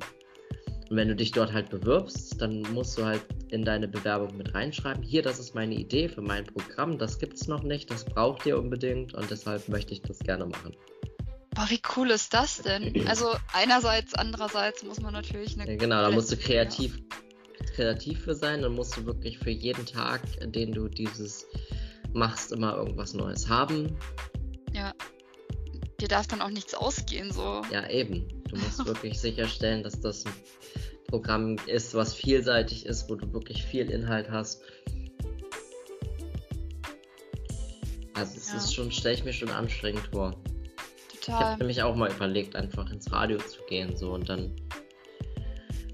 Und 0.89 0.97
wenn 0.97 1.07
du 1.07 1.15
dich 1.15 1.31
dort 1.31 1.53
halt 1.53 1.69
bewirbst, 1.69 2.41
dann 2.41 2.61
musst 2.73 2.97
du 2.97 3.05
halt 3.05 3.21
in 3.49 3.63
deine 3.63 3.88
Bewerbung 3.88 4.36
mit 4.38 4.53
reinschreiben, 4.53 5.03
hier, 5.03 5.21
das 5.21 5.39
ist 5.39 5.55
meine 5.55 5.75
Idee 5.75 6.09
für 6.09 6.21
mein 6.21 6.45
Programm, 6.45 6.97
das 6.97 7.19
gibt's 7.19 7.47
noch 7.47 7.63
nicht, 7.63 7.89
das 7.91 8.03
braucht 8.05 8.45
ihr 8.45 8.57
unbedingt 8.57 9.13
und 9.13 9.29
deshalb 9.29 9.69
möchte 9.69 9.93
ich 9.93 10.01
das 10.01 10.19
gerne 10.19 10.45
machen. 10.45 10.75
Boah, 11.55 11.69
wie 11.69 11.81
cool 11.95 12.09
ist 12.09 12.34
das 12.34 12.57
denn? 12.57 12.93
Also 13.07 13.36
einerseits, 13.53 14.13
andererseits 14.13 14.84
muss 14.84 14.99
man 15.01 15.13
natürlich 15.13 15.59
eine 15.59 15.71
Ja, 15.71 15.77
genau, 15.77 16.01
da 16.01 16.09
musst 16.09 16.31
du 16.31 16.36
Ja. 16.36 16.41
kreativ, 16.41 16.99
kreativ 17.75 18.23
für 18.23 18.36
sein. 18.36 18.61
Dann 18.61 18.73
musst 18.73 18.97
du 18.97 19.05
wirklich 19.05 19.38
für 19.38 19.51
jeden 19.51 19.86
Tag, 19.86 20.21
den 20.51 20.73
du 20.73 20.88
dieses 20.88 21.45
machst, 22.13 22.51
immer 22.51 22.75
irgendwas 22.75 23.13
Neues 23.13 23.47
haben. 23.47 23.95
Dir 26.04 26.10
darf 26.10 26.28
dann 26.28 26.41
auch 26.41 26.49
nichts 26.49 26.74
ausgehen, 26.74 27.32
so. 27.32 27.62
Ja, 27.72 27.89
eben. 27.89 28.28
Du 28.49 28.58
musst 28.58 28.86
wirklich 28.86 29.20
sicherstellen, 29.20 29.84
dass 29.84 29.99
das 29.99 30.26
ein 30.26 30.34
Programm 31.08 31.56
ist, 31.68 31.93
was 31.93 32.14
vielseitig 32.14 32.86
ist, 32.86 33.10
wo 33.10 33.16
du 33.16 33.32
wirklich 33.34 33.64
viel 33.64 33.89
Inhalt 33.89 34.30
hast. 34.30 34.62
Also 38.16 38.38
es 38.38 38.49
Ja. 38.49 38.58
ist 38.58 38.74
schon, 38.74 38.91
stelle 38.91 39.16
ich 39.16 39.24
mir 39.24 39.34
schon 39.34 39.49
anstrengend 39.49 40.08
vor. 40.12 40.36
Ich 41.22 41.30
habe 41.30 41.39
Total. 41.43 41.58
nämlich 41.58 41.82
auch 41.82 41.95
mal 41.95 42.12
überlegt, 42.12 42.56
einfach 42.56 42.91
ins 42.91 43.12
Radio 43.12 43.38
zu 43.38 43.62
gehen, 43.70 43.95
so 43.95 44.12
und 44.12 44.28
dann. 44.28 44.54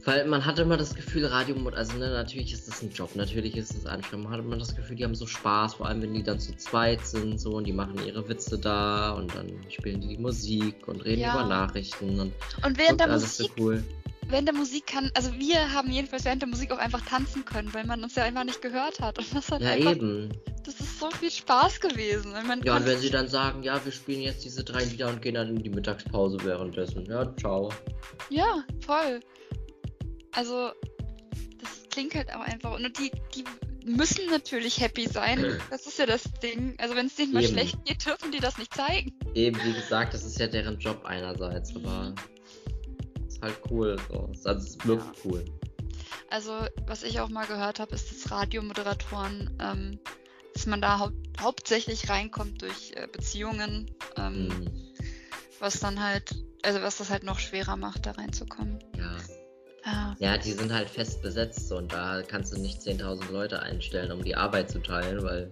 Weil 0.10 0.26
man 0.26 0.44
hat 0.44 0.58
immer 0.58 0.76
das 0.76 0.96
Gefühl, 0.96 1.28
Radio, 1.28 1.56
also 1.76 1.96
ne, 1.98 2.10
natürlich 2.10 2.52
ist 2.52 2.68
das 2.68 2.82
ein 2.82 2.90
Job, 2.90 3.16
natürlich 3.16 3.56
ist 3.56 3.76
es 3.76 3.86
anstrengend. 3.86 4.24
Man 4.26 4.34
hat 4.34 4.40
immer 4.44 4.58
das 4.58 4.76
Gefühl, 4.76 4.96
die 4.96 5.04
haben 5.04 5.14
so 5.14 5.28
Spaß, 5.28 5.76
vor 5.76 5.86
allem 5.86 6.02
wenn 6.02 6.16
die 6.16 6.24
dann 6.24 6.40
zu 6.40 6.56
zweit 6.58 7.06
sind, 7.06 7.40
so 7.40 7.52
und 7.52 7.66
die 7.66 7.74
machen 7.74 7.94
ihre 8.04 8.28
Witze 8.28 8.58
da 8.58 9.12
und 9.12 9.36
dann 9.36 9.52
spielen 9.70 10.02
die 10.02 10.08
die 10.08 10.18
Musik 10.18 10.88
und 10.88 11.06
reden 11.06 11.22
Ja. 11.22 11.34
über 11.36 11.48
Nachrichten 11.48 12.20
und 12.20 12.34
Und 12.66 12.78
während 12.80 13.02
der 13.02 13.12
alles 13.12 13.38
so 13.38 13.44
Musik, 13.44 13.58
cool. 13.60 13.84
während 14.30 14.48
der 14.48 14.56
Musik 14.56 14.88
kann, 14.88 15.12
also 15.14 15.32
wir 15.38 15.72
haben 15.74 15.92
jedenfalls 15.92 16.26
während 16.26 16.42
der 16.42 16.50
Musik 16.50 16.72
auch 16.72 16.80
einfach 16.80 17.02
tanzen 17.06 17.46
können, 17.46 17.72
weil 17.76 17.86
man 17.86 18.02
uns 18.02 18.16
ja 18.16 18.24
einfach 18.24 18.46
nicht 18.46 18.64
gehört 18.64 19.00
hat. 19.02 19.20
Und 19.20 19.28
das 19.36 19.52
hat 19.52 19.62
Ja, 19.62 19.74
einfach, 19.74 19.92
eben. 19.92 20.30
das 20.66 20.80
ist 20.80 21.00
so 21.00 21.12
viel 21.12 21.30
Spaß 21.30 21.80
gewesen. 21.82 22.34
Ja, 22.64 22.78
und 22.78 22.86
wenn 22.88 22.98
sie 22.98 23.12
dann 23.12 23.28
sagen, 23.28 23.62
ja, 23.62 23.80
wir 23.86 23.92
spielen 23.92 24.22
jetzt 24.22 24.44
diese 24.44 24.64
drei 24.64 24.86
Lieder 24.86 25.08
und 25.10 25.22
gehen 25.22 25.36
dann 25.36 25.50
in 25.50 25.62
die 25.62 25.70
Mittagspause 25.70 26.40
währenddessen. 26.44 27.06
Ja, 27.06 27.32
ciao. 27.38 27.72
Ja, 28.32 28.64
voll. 28.84 29.20
Also, 30.32 30.72
das 31.60 31.70
klingt 31.92 32.16
halt 32.16 32.34
auch 32.34 32.42
einfach. 32.42 32.74
Und 32.76 32.98
die, 33.00 33.12
die 33.36 33.44
müssen 33.84 34.30
natürlich 34.30 34.80
happy 34.80 35.08
sein. 35.08 35.60
Das 35.70 35.86
ist 35.88 35.98
ja 36.00 36.06
das 36.06 36.24
Ding. 36.44 36.76
Also, 36.80 36.96
wenn 36.96 37.08
es 37.08 37.16
denen 37.16 37.34
mal 37.34 37.44
Eben. 37.44 37.54
schlecht 37.54 37.84
geht, 37.86 38.06
dürfen 38.06 38.32
die 38.32 38.40
das 38.40 38.58
nicht 38.58 38.74
zeigen. 38.74 39.12
Eben, 39.34 39.58
wie 39.64 39.74
gesagt, 39.74 40.14
das 40.14 40.24
ist 40.24 40.40
ja 40.40 40.48
deren 40.48 40.80
Job 40.80 41.04
einerseits, 41.06 41.76
aber 41.76 42.14
ist 43.28 43.42
halt 43.42 43.56
cool. 43.70 43.96
So. 44.10 44.32
Also 44.46 44.68
es 44.68 44.78
wirkt 44.88 45.06
Ja. 45.06 45.14
cool. 45.26 45.46
Also, 46.32 46.52
was 46.86 47.04
ich 47.04 47.20
auch 47.20 47.30
mal 47.30 47.48
gehört 47.48 47.80
habe, 47.80 47.96
ist, 47.96 48.12
dass 48.12 48.32
Radiomoderatoren, 48.32 49.58
ähm, 49.62 50.00
dass 50.54 50.66
man 50.68 50.82
da 50.82 51.00
hau 51.00 51.10
hauptsächlich 51.40 52.10
reinkommt 52.10 52.62
durch 52.62 52.92
äh, 52.96 53.08
Beziehungen, 53.12 53.90
ähm, 54.18 54.48
Mhm. 54.48 54.68
was 55.60 55.80
dann 55.80 56.04
halt, 56.04 56.36
also 56.64 56.82
was 56.82 56.98
das 56.98 57.10
halt 57.10 57.24
noch 57.24 57.40
schwerer 57.40 57.78
macht, 57.78 58.06
da 58.06 58.12
reinzukommen. 58.12 58.78
Ja. 58.98 59.18
Ja, 59.92 60.16
ja, 60.20 60.38
die 60.38 60.52
sind 60.52 60.72
halt 60.74 60.90
fest 60.90 61.22
besetzt 61.22 61.68
so, 61.68 61.78
und 61.78 61.92
da 61.92 62.22
kannst 62.22 62.54
du 62.54 62.60
nicht 62.60 62.82
10.000 62.82 63.32
Leute 63.32 63.62
einstellen, 63.62 64.12
um 64.12 64.24
die 64.24 64.36
Arbeit 64.36 64.70
zu 64.70 64.80
teilen, 64.80 65.24
weil 65.24 65.50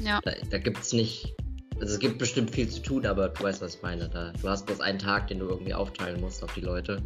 ja, 0.00 0.20
da, 0.24 0.32
da 0.50 0.58
gibt 0.58 0.78
es 0.78 0.92
nicht. 0.92 1.34
Also 1.80 1.94
es 1.94 2.00
gibt 2.00 2.18
bestimmt 2.18 2.50
viel 2.50 2.68
zu 2.68 2.82
tun, 2.82 3.06
aber 3.06 3.28
du 3.28 3.42
weißt, 3.42 3.60
was 3.62 3.76
ich 3.76 3.82
meine. 3.82 4.08
Da, 4.08 4.32
du 4.40 4.48
hast 4.48 4.66
bloß 4.66 4.80
einen 4.80 4.98
Tag, 4.98 5.28
den 5.28 5.38
du 5.38 5.48
irgendwie 5.48 5.74
aufteilen 5.74 6.20
musst 6.20 6.42
auf 6.42 6.52
die 6.54 6.60
Leute. 6.60 7.00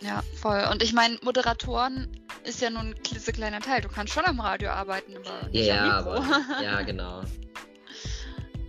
ja, 0.00 0.22
voll. 0.40 0.64
Und 0.70 0.82
ich 0.82 0.92
meine, 0.92 1.18
Moderatoren 1.22 2.08
ist 2.44 2.60
ja 2.60 2.70
nur 2.70 2.80
ein 2.82 2.94
klitzekleiner 3.02 3.60
Teil. 3.60 3.80
Du 3.80 3.88
kannst 3.88 4.12
schon 4.12 4.24
am 4.24 4.38
Radio 4.40 4.70
arbeiten, 4.70 5.16
aber 5.16 5.48
nicht 5.48 5.66
Ja, 5.66 5.98
am 5.98 6.14
Mikro. 6.16 6.22
aber 6.22 6.62
ja, 6.62 6.82
genau. 6.82 7.22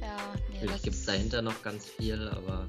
ja, 0.01 0.17
nee, 0.49 0.55
Natürlich 0.61 0.81
gibt 0.81 0.95
es 0.95 1.05
dahinter 1.05 1.41
noch 1.41 1.61
ganz 1.61 1.85
viel, 1.89 2.27
aber 2.29 2.65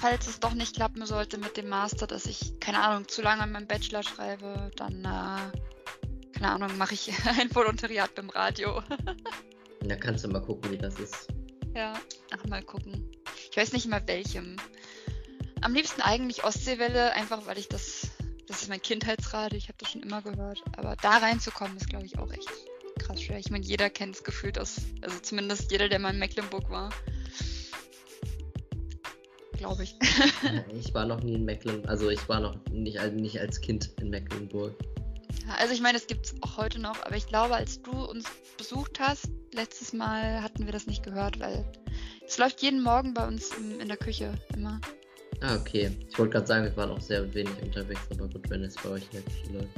falls 0.00 0.26
es 0.26 0.40
doch 0.40 0.54
nicht 0.54 0.76
klappen 0.76 1.06
sollte 1.06 1.38
mit 1.38 1.56
dem 1.56 1.68
Master, 1.68 2.06
dass 2.06 2.26
ich, 2.26 2.58
keine 2.60 2.80
Ahnung, 2.82 3.08
zu 3.08 3.22
lange 3.22 3.42
an 3.42 3.52
meinem 3.52 3.66
Bachelor 3.66 4.02
schreibe, 4.02 4.70
dann, 4.76 5.04
äh, 5.04 6.32
keine 6.32 6.50
Ahnung, 6.50 6.76
mache 6.76 6.94
ich 6.94 7.10
ein 7.40 7.54
Volontariat 7.54 8.14
beim 8.14 8.30
Radio. 8.30 8.82
Da 9.84 9.96
kannst 9.96 10.22
du 10.22 10.28
mal 10.28 10.40
gucken, 10.40 10.70
wie 10.70 10.78
das 10.78 10.96
ist. 11.00 11.26
ja, 11.74 11.92
ach, 12.30 12.44
mal 12.46 12.62
gucken. 12.62 13.04
Ich 13.50 13.56
weiß 13.56 13.72
nicht 13.72 13.88
mal 13.88 14.00
welchem. 14.06 14.56
Am 15.60 15.74
liebsten 15.74 16.02
eigentlich 16.02 16.44
Ostseewelle, 16.44 17.12
einfach 17.14 17.46
weil 17.46 17.58
ich 17.58 17.68
das, 17.68 18.06
das 18.46 18.62
ist 18.62 18.68
mein 18.68 18.80
Kindheitsradio, 18.80 19.58
ich 19.58 19.66
habe 19.66 19.78
das 19.78 19.90
schon 19.90 20.04
immer 20.04 20.22
gehört. 20.22 20.62
Aber 20.76 20.94
da 20.94 21.18
reinzukommen, 21.18 21.76
ist, 21.76 21.90
glaube 21.90 22.06
ich, 22.06 22.16
auch 22.16 22.30
echt 22.32 22.48
krass 23.00 23.20
schwer. 23.20 23.40
Ich 23.40 23.50
meine, 23.50 23.64
jeder 23.64 23.90
kennt 23.90 24.14
es 24.14 24.22
gefühlt 24.22 24.56
aus, 24.56 24.76
also 25.00 25.18
zumindest 25.18 25.72
jeder, 25.72 25.88
der 25.88 25.98
mal 25.98 26.12
in 26.12 26.20
Mecklenburg 26.20 26.70
war. 26.70 26.90
Glaube 29.62 29.84
ich. 29.84 29.94
Ich 30.74 30.92
war 30.92 31.06
noch 31.06 31.22
nie 31.22 31.34
in 31.34 31.44
Mecklenburg, 31.44 31.88
also 31.88 32.10
ich 32.10 32.28
war 32.28 32.40
noch 32.40 32.56
nicht, 32.72 32.98
als- 32.98 33.14
nicht 33.14 33.38
als 33.40 33.60
Kind 33.60 33.90
in 34.00 34.10
Mecklenburg. 34.10 34.74
Ja, 35.46 35.54
also 35.58 35.72
ich 35.72 35.80
meine, 35.80 35.96
es 35.98 36.06
gibt 36.08 36.26
es 36.26 36.34
auch 36.42 36.56
heute 36.56 36.80
noch, 36.80 37.00
aber 37.06 37.16
ich 37.16 37.26
glaube, 37.28 37.54
als 37.54 37.80
du 37.80 37.92
uns 37.92 38.24
besucht 38.58 38.98
hast, 38.98 39.28
letztes 39.54 39.92
Mal 39.92 40.42
hatten 40.42 40.66
wir 40.66 40.72
das 40.72 40.86
nicht 40.86 41.02
gehört, 41.04 41.38
weil 41.38 41.64
es 42.26 42.38
läuft 42.38 42.60
jeden 42.62 42.82
Morgen 42.82 43.14
bei 43.14 43.26
uns 43.26 43.50
im, 43.56 43.78
in 43.80 43.86
der 43.88 43.96
Küche 43.96 44.34
immer. 44.54 44.80
Ah, 45.40 45.56
okay. 45.56 45.90
Ich 46.08 46.18
wollte 46.18 46.32
gerade 46.32 46.46
sagen, 46.46 46.64
wir 46.64 46.76
waren 46.76 46.90
auch 46.90 47.00
sehr 47.00 47.32
wenig 47.34 47.54
unterwegs, 47.62 48.00
aber 48.10 48.28
gut, 48.28 48.48
wenn 48.50 48.62
es 48.64 48.74
bei 48.76 48.88
euch 48.90 49.02
in 49.12 49.22
der 49.22 49.22
Küche 49.22 49.52
läuft. 49.52 49.68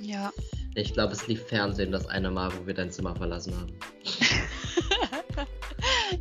Ja. 0.00 0.32
Ich 0.74 0.92
glaube, 0.92 1.12
es 1.14 1.26
lief 1.26 1.42
Fernsehen 1.46 1.90
das 1.92 2.06
eine 2.06 2.30
Mal, 2.30 2.50
wo 2.56 2.66
wir 2.66 2.74
dein 2.74 2.90
Zimmer 2.90 3.14
verlassen 3.16 3.54
haben. 3.56 3.72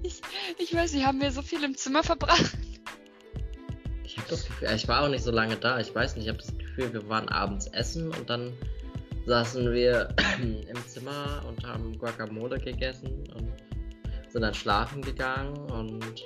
ich, 0.03 0.21
ich 0.57 0.73
weiß 0.75 0.93
nicht, 0.93 1.05
haben 1.05 1.21
wir 1.21 1.31
so 1.31 1.41
viel 1.41 1.63
im 1.63 1.75
Zimmer 1.77 2.03
verbracht? 2.03 2.57
Das 4.31 4.45
Gefühl, 4.45 4.69
ich 4.73 4.87
war 4.87 5.03
auch 5.03 5.09
nicht 5.09 5.23
so 5.23 5.31
lange 5.31 5.57
da. 5.57 5.79
Ich 5.79 5.93
weiß 5.93 6.15
nicht, 6.15 6.23
ich 6.25 6.29
habe 6.29 6.39
das 6.39 6.57
Gefühl, 6.57 6.93
wir 6.93 7.07
waren 7.09 7.27
abends 7.29 7.67
essen 7.67 8.09
und 8.15 8.29
dann 8.29 8.53
saßen 9.25 9.71
wir 9.73 10.15
im 10.41 10.87
Zimmer 10.87 11.43
und 11.47 11.65
haben 11.67 11.97
Guacamole 11.99 12.57
gegessen 12.59 13.23
und 13.35 13.51
sind 14.29 14.41
dann 14.41 14.53
schlafen 14.53 15.01
gegangen 15.01 15.57
und 15.71 16.23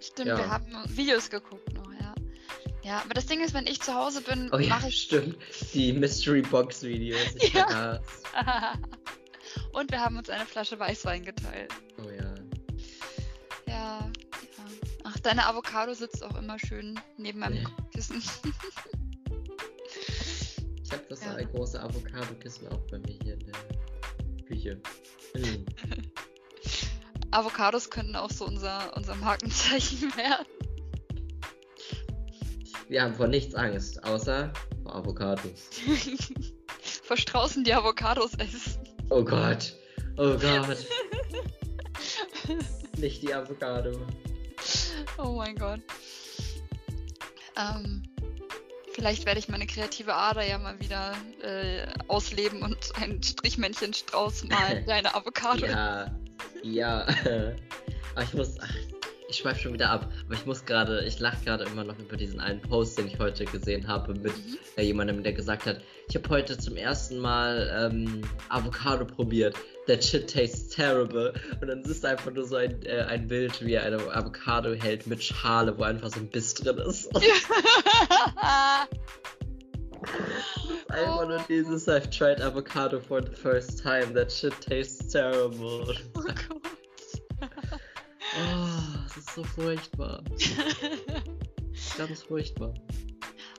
Stimmt, 0.00 0.28
Ja. 0.28 0.36
wir 0.36 0.50
haben 0.50 0.66
Videos 0.88 1.30
geguckt 1.30 1.72
noch, 1.72 1.90
ja. 2.00 2.14
Ja, 2.82 2.98
aber 3.02 3.14
das 3.14 3.24
Ding 3.24 3.42
ist, 3.42 3.54
wenn 3.54 3.66
ich 3.66 3.80
zu 3.80 3.94
Hause 3.94 4.20
bin, 4.20 4.50
oh 4.52 4.58
ja, 4.58 4.68
mache 4.68 4.88
ich. 4.88 5.02
stimmt, 5.04 5.36
die 5.72 5.94
Mystery 5.94 6.42
Box 6.42 6.82
Videos. 6.82 7.34
Ich 7.36 7.54
Ja. 7.54 7.98
Und 9.72 9.90
wir 9.90 10.00
haben 10.00 10.18
uns 10.18 10.28
eine 10.28 10.44
Flasche 10.44 10.78
Weißwein 10.78 11.24
geteilt. 11.24 11.72
Deine 15.24 15.46
Avocado 15.46 15.94
sitzt 15.94 16.22
auch 16.22 16.36
immer 16.36 16.58
schön 16.58 17.00
neben 17.16 17.38
meinem. 17.40 17.66
Kissen. 17.92 18.22
Ich 20.82 20.92
habe 20.92 21.04
das 21.08 21.24
Ja. 21.24 21.34
große 21.42 21.80
Avocado-Kissen 21.82 22.68
auch 22.68 22.80
bei 22.90 22.98
mir 22.98 23.18
hier 23.22 23.34
in 23.34 23.40
der 23.46 24.44
Küche. 24.46 24.80
Hm. 25.34 25.64
Avocados 27.30 27.90
könnten 27.90 28.14
auch 28.16 28.30
so 28.30 28.46
unser, 28.46 28.96
unser 28.96 29.14
Markenzeichen 29.16 30.14
werden. 30.16 30.46
Wir 32.88 33.02
haben 33.02 33.14
vor 33.14 33.26
nichts 33.28 33.54
Angst, 33.54 34.04
außer 34.04 34.52
vor 34.82 34.94
Avocados. 34.94 35.70
Vor 37.02 37.16
Straußen, 37.18 37.64
die 37.64 37.74
Avocados 37.74 38.32
essen. 38.34 38.78
Oh 39.10 39.22
Gott. 39.22 39.74
Oh 40.16 40.38
Gott. 40.38 40.78
Nicht 42.96 43.22
die 43.22 43.34
Avocado. 43.34 44.06
Oh 45.18 45.32
mein 45.32 45.56
Gott. 45.56 45.80
Ähm, 47.56 48.02
vielleicht 48.92 49.26
werde 49.26 49.38
ich 49.38 49.48
meine 49.48 49.66
kreative 49.66 50.14
Ader 50.14 50.44
ja 50.44 50.58
mal 50.58 50.78
wieder 50.80 51.14
äh, 51.42 51.86
ausleben 52.08 52.62
und 52.62 52.78
ein 52.96 53.22
Strichmännchen-Strauß 53.22 54.44
malen, 54.48 54.84
deine 54.86 55.14
Avocado. 55.14 55.66
Ja. 55.66 56.10
Ja. 56.62 57.06
Aber 58.14 58.22
ich 58.22 58.34
muss. 58.34 58.56
Ach, 58.60 58.74
ich 59.34 59.40
schweife 59.40 59.60
schon 59.60 59.72
wieder 59.72 59.90
ab. 59.90 60.08
Aber 60.24 60.34
ich 60.34 60.46
muss 60.46 60.64
gerade, 60.64 61.04
ich 61.04 61.18
lache 61.18 61.44
gerade 61.44 61.64
immer 61.64 61.82
noch 61.84 61.98
über 61.98 62.16
diesen 62.16 62.38
einen 62.40 62.60
Post, 62.60 62.98
den 62.98 63.08
ich 63.08 63.18
heute 63.18 63.44
gesehen 63.44 63.86
habe, 63.88 64.14
mit 64.14 64.36
Mhm. 64.36 64.58
äh, 64.76 64.82
jemandem, 64.82 65.22
der 65.24 65.32
gesagt 65.32 65.66
hat, 65.66 65.80
ich 66.08 66.14
habe 66.14 66.28
heute 66.28 66.56
zum 66.56 66.76
ersten 66.76 67.18
Mal 67.18 67.90
ähm, 67.92 68.22
Avocado 68.48 69.04
probiert. 69.04 69.56
That 69.86 70.02
shit 70.04 70.32
tastes 70.32 70.68
terrible. 70.68 71.32
Und 71.60 71.68
dann 71.68 71.82
ist 71.82 72.04
einfach 72.06 72.30
nur 72.32 72.46
so 72.46 72.56
ein, 72.56 72.80
äh, 72.84 73.02
ein 73.02 73.26
Bild, 73.26 73.64
wie 73.64 73.74
er 73.74 73.82
eine 73.84 73.98
Avocado 74.14 74.72
hält 74.72 75.06
mit 75.06 75.22
Schale, 75.22 75.76
wo 75.76 75.82
einfach 75.82 76.10
so 76.10 76.20
ein 76.20 76.30
Biss 76.30 76.54
drin 76.54 76.78
ist. 76.78 77.10
einfach 80.88 81.28
nur 81.28 81.44
dieses, 81.48 81.88
I've 81.88 82.08
tried 82.10 82.40
avocado 82.40 83.00
for 83.00 83.20
the 83.22 83.32
first 83.34 83.82
time. 83.82 84.12
That 84.14 84.30
shit 84.30 84.52
tastes 84.60 85.12
terrible. 85.12 85.94
oh 86.14 86.22
Gott. 86.22 86.34
Oh, 88.36 88.63
so 89.34 89.42
furchtbar. 89.44 90.22
Ganz 91.98 92.22
furchtbar. 92.22 92.74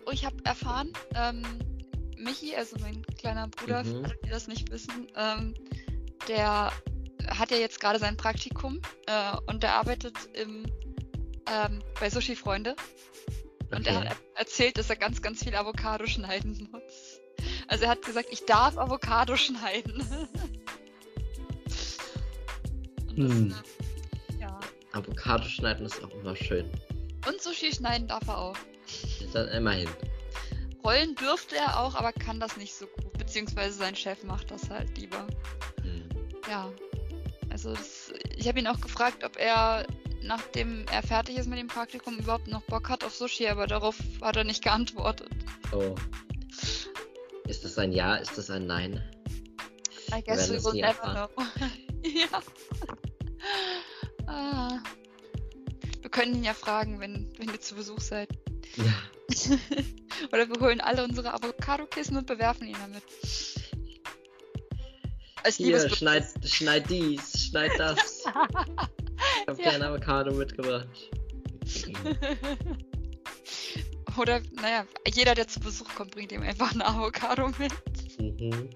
Oh, 0.05 0.11
ich 0.11 0.25
habe 0.25 0.35
erfahren, 0.43 0.91
ähm, 1.15 1.41
Michi, 2.17 2.55
also 2.55 2.77
mein 2.79 3.01
kleiner 3.19 3.47
Bruder, 3.49 3.83
Mhm. 3.83 3.87
für 3.87 4.03
alle, 4.05 4.15
die 4.23 4.29
das 4.29 4.47
nicht 4.47 4.71
wissen, 4.71 5.07
ähm, 5.15 5.53
der 6.27 6.71
hat 7.27 7.51
ja 7.51 7.57
jetzt 7.57 7.79
gerade 7.79 7.99
sein 7.99 8.15
Praktikum 8.17 8.81
äh, 9.07 9.35
und 9.47 9.63
der 9.63 9.73
arbeitet 9.73 10.15
im, 10.33 10.65
ähm, 11.51 11.79
bei 11.99 12.09
Sushi 12.09 12.35
Freunde. 12.35 12.75
Und 13.71 13.87
er 13.87 13.97
Okay. 13.97 14.09
hat 14.09 14.17
er- 14.35 14.39
erzählt, 14.39 14.77
dass 14.77 14.89
er 14.89 14.95
ganz, 14.95 15.21
ganz 15.21 15.43
viel 15.43 15.55
Avocado 15.55 16.05
schneiden 16.05 16.69
muss. 16.71 17.19
Also 17.67 17.85
er 17.85 17.89
hat 17.89 18.03
gesagt, 18.03 18.27
ich 18.31 18.45
darf 18.45 18.77
Avocado 18.77 19.35
schneiden. 19.37 20.01
Und 23.09 23.17
das, 23.17 23.31
Hm. 23.31 23.55
Avocado 24.95 25.43
schneiden 25.43 25.85
ist 25.85 26.01
auch 26.03 26.11
immer 26.11 26.35
schön. 26.35 26.69
Und 27.27 27.41
Sushi 27.41 27.73
schneiden 27.73 28.07
darf 28.07 28.27
er 28.27 28.37
auch. 28.37 28.57
Dann 29.33 29.49
immerhin. 29.49 29.89
Rollen 30.83 31.15
dürfte 31.15 31.57
er 31.57 31.79
auch, 31.79 31.95
aber 31.95 32.13
kann 32.13 32.39
das 32.39 32.57
nicht 32.57 32.73
so 32.73 32.85
gut. 32.87 33.17
Beziehungsweise 33.17 33.75
sein 33.77 33.95
Chef 33.95 34.23
macht 34.23 34.51
das 34.51 34.69
halt 34.69 34.97
lieber. 34.97 35.27
Hm. 35.81 36.09
Ja. 36.49 36.71
Also 37.49 37.73
das, 37.73 38.13
ich 38.35 38.47
habe 38.47 38.59
ihn 38.59 38.67
auch 38.67 38.79
gefragt, 38.79 39.23
ob 39.23 39.37
er, 39.37 39.85
nachdem 40.21 40.85
er 40.91 41.03
fertig 41.03 41.37
ist 41.37 41.47
mit 41.49 41.59
dem 41.59 41.67
Praktikum, 41.67 42.19
überhaupt 42.19 42.47
noch 42.47 42.61
Bock 42.63 42.89
hat 42.89 43.03
auf 43.03 43.15
Sushi, 43.15 43.47
aber 43.47 43.67
darauf 43.67 43.97
hat 44.21 44.37
er 44.37 44.43
nicht 44.43 44.63
geantwortet. 44.63 45.29
Oh. 45.71 45.95
Ist 47.47 47.65
das 47.65 47.77
ein 47.77 47.91
Ja? 47.91 48.15
Ist 48.15 48.37
das 48.37 48.49
ein 48.49 48.65
Nein? 48.65 49.03
I 50.13 50.23
guess 50.23 50.49
we 50.49 50.63
will 50.63 50.81
never 50.81 51.27
know. 51.27 51.43
ja. 52.03 52.41
Ah. 54.35 54.79
Wir 56.01 56.09
können 56.09 56.35
ihn 56.35 56.43
ja 56.43 56.53
fragen, 56.53 56.99
wenn, 56.99 57.31
wenn 57.37 57.49
ihr 57.49 57.61
zu 57.61 57.75
Besuch 57.75 58.01
seid. 58.01 58.29
Ja. 58.75 58.93
Oder 60.33 60.49
wir 60.49 60.59
holen 60.59 60.81
alle 60.81 61.03
unsere 61.03 61.33
Avocado-Kissen 61.33 62.17
und 62.17 62.27
bewerfen 62.27 62.67
ihn 62.67 62.75
damit. 62.79 63.03
Als 65.43 65.55
Hier, 65.57 65.89
schneid, 65.89 66.25
schneid 66.43 66.89
dies, 66.89 67.47
schneid 67.49 67.71
das. 67.77 68.23
Ich 69.41 69.47
hab 69.47 69.59
Ja. 69.59 69.69
dir 69.69 69.75
ein 69.75 69.83
Avocado 69.83 70.33
mitgebracht. 70.33 70.87
Oder, 74.17 74.41
naja, 74.61 74.85
jeder, 75.13 75.35
der 75.35 75.47
zu 75.47 75.59
Besuch 75.61 75.87
kommt, 75.95 76.11
bringt 76.11 76.31
ihm 76.33 76.41
einfach 76.41 76.73
eine 76.73 76.85
Avocado 76.85 77.47
mit. 77.57 77.71
Mhm. 78.19 78.69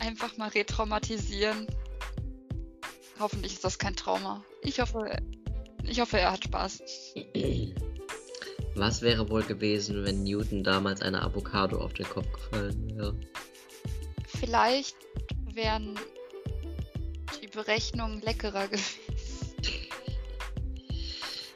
Einfach 0.00 0.36
mal 0.36 0.48
retraumatisieren. 0.48 1.66
Hoffentlich 3.20 3.52
ist 3.52 3.64
das 3.64 3.78
kein 3.78 3.94
Trauma. 3.94 4.42
Ich 4.62 4.80
hoffe, 4.80 5.14
ich 5.84 6.00
hoffe, 6.00 6.18
er 6.18 6.32
hat 6.32 6.44
Spaß. 6.44 6.82
Was 8.76 9.02
wäre 9.02 9.28
wohl 9.28 9.42
gewesen, 9.42 10.04
wenn 10.04 10.24
Newton 10.24 10.64
damals 10.64 11.02
eine 11.02 11.22
Avocado 11.22 11.78
auf 11.80 11.92
den 11.92 12.08
Kopf 12.08 12.32
gefallen 12.32 12.96
wäre? 12.96 13.14
Vielleicht 14.26 14.96
wären 15.52 15.98
die 17.42 17.48
Berechnungen 17.48 18.22
leckerer 18.22 18.68
gewesen. 18.68 19.00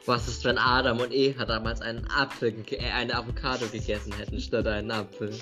Was 0.05 0.27
ist, 0.27 0.43
wenn 0.43 0.59
Adam 0.59 0.99
und 0.99 1.11
Eva 1.11 1.45
damals 1.45 1.81
einen 1.81 2.05
Apfel, 2.11 2.53
äh, 2.69 2.91
eine 2.91 3.15
Avocado 3.15 3.65
gegessen 3.67 4.13
hätten 4.13 4.39
statt 4.39 4.67
einen 4.67 4.91
Apfel? 4.91 5.33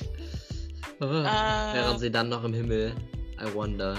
Oh, 1.02 1.06
Ah. 1.06 1.74
Wären 1.74 2.00
sie 2.00 2.10
dann 2.10 2.30
noch 2.30 2.46
im 2.46 2.54
Himmel? 2.54 2.96
I 3.42 3.54
wonder. 3.54 3.98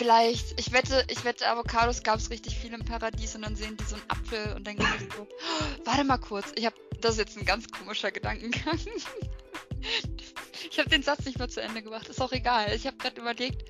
Vielleicht, 0.00 0.58
ich 0.58 0.72
wette, 0.72 1.04
ich 1.10 1.24
wette, 1.24 1.46
Avocados 1.46 2.02
gab 2.02 2.18
es 2.20 2.30
richtig 2.30 2.56
viel 2.56 2.72
im 2.72 2.82
Paradies 2.82 3.34
und 3.34 3.42
dann 3.42 3.54
sehen 3.54 3.76
die 3.76 3.84
so 3.84 3.96
einen 3.96 4.04
Apfel 4.08 4.54
und 4.56 4.66
denken 4.66 4.82
sich 4.98 5.06
so, 5.14 5.28
"Oh, 5.28 5.84
warte 5.84 6.04
mal 6.04 6.16
kurz, 6.16 6.52
ich 6.56 6.64
habe, 6.64 6.74
das 7.02 7.12
ist 7.12 7.18
jetzt 7.18 7.36
ein 7.36 7.44
ganz 7.44 7.68
komischer 7.70 8.10
Gedankengang. 8.10 8.78
ich 10.70 10.78
habe 10.78 10.88
den 10.88 11.02
Satz 11.02 11.26
nicht 11.26 11.38
mehr 11.38 11.50
zu 11.50 11.60
Ende 11.60 11.82
gebracht, 11.82 12.08
ist 12.08 12.18
auch 12.22 12.32
egal. 12.32 12.74
Ich 12.74 12.86
habe 12.86 12.96
gerade 12.96 13.20
überlegt, 13.20 13.68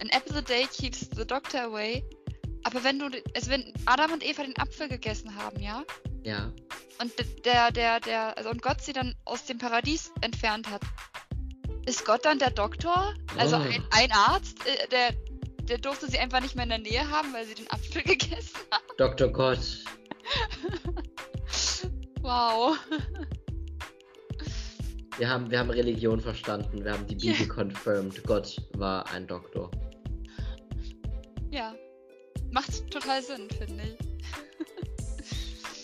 an 0.00 0.08
apple 0.10 0.36
a 0.38 0.40
day 0.40 0.68
keeps 0.68 1.00
the 1.16 1.26
doctor 1.26 1.62
away. 1.62 2.04
Aber 2.62 2.84
wenn 2.84 3.00
du, 3.00 3.06
also 3.34 3.50
wenn 3.50 3.74
Adam 3.86 4.12
und 4.12 4.24
Eva 4.24 4.44
den 4.44 4.56
Apfel 4.58 4.86
gegessen 4.88 5.34
haben, 5.34 5.58
ja, 5.60 5.82
Ja. 6.22 6.52
und 7.00 7.12
der, 7.44 7.72
der, 7.72 7.98
der, 7.98 8.38
also 8.38 8.50
und 8.50 8.62
Gott 8.62 8.80
sie 8.82 8.92
dann 8.92 9.16
aus 9.24 9.46
dem 9.46 9.58
Paradies 9.58 10.12
entfernt 10.20 10.70
hat, 10.70 10.82
ist 11.86 12.04
Gott 12.04 12.24
dann 12.24 12.38
der 12.38 12.50
Doktor? 12.50 13.12
Also 13.36 13.56
Oh. 13.56 13.60
ein, 13.60 13.84
ein 13.90 14.12
Arzt, 14.12 14.64
äh, 14.64 14.86
der, 14.86 15.10
der 15.68 15.78
durfte 15.78 16.10
sie 16.10 16.18
einfach 16.18 16.40
nicht 16.40 16.54
mehr 16.54 16.64
in 16.64 16.70
der 16.70 16.78
Nähe 16.78 17.08
haben, 17.08 17.32
weil 17.32 17.46
sie 17.46 17.54
den 17.54 17.70
Apfel 17.70 18.02
gegessen 18.04 18.58
hat. 18.70 18.82
Dr. 18.98 19.28
Gott. 19.28 19.60
Wow. 22.20 22.76
Wir 25.18 25.28
haben, 25.28 25.50
wir 25.50 25.58
haben 25.58 25.70
Religion 25.70 26.20
verstanden. 26.20 26.84
Wir 26.84 26.92
haben 26.92 27.06
die. 27.06 27.16
Bibel 27.16 27.46
confirmed. 27.48 28.22
Gott 28.24 28.56
war 28.74 29.08
ein 29.12 29.26
Doktor. 29.26 29.70
Ja. 31.50 31.74
Macht 32.50 32.90
total 32.90 33.22
Sinn, 33.22 33.48
finde 33.50 33.82
ich. 33.84 33.98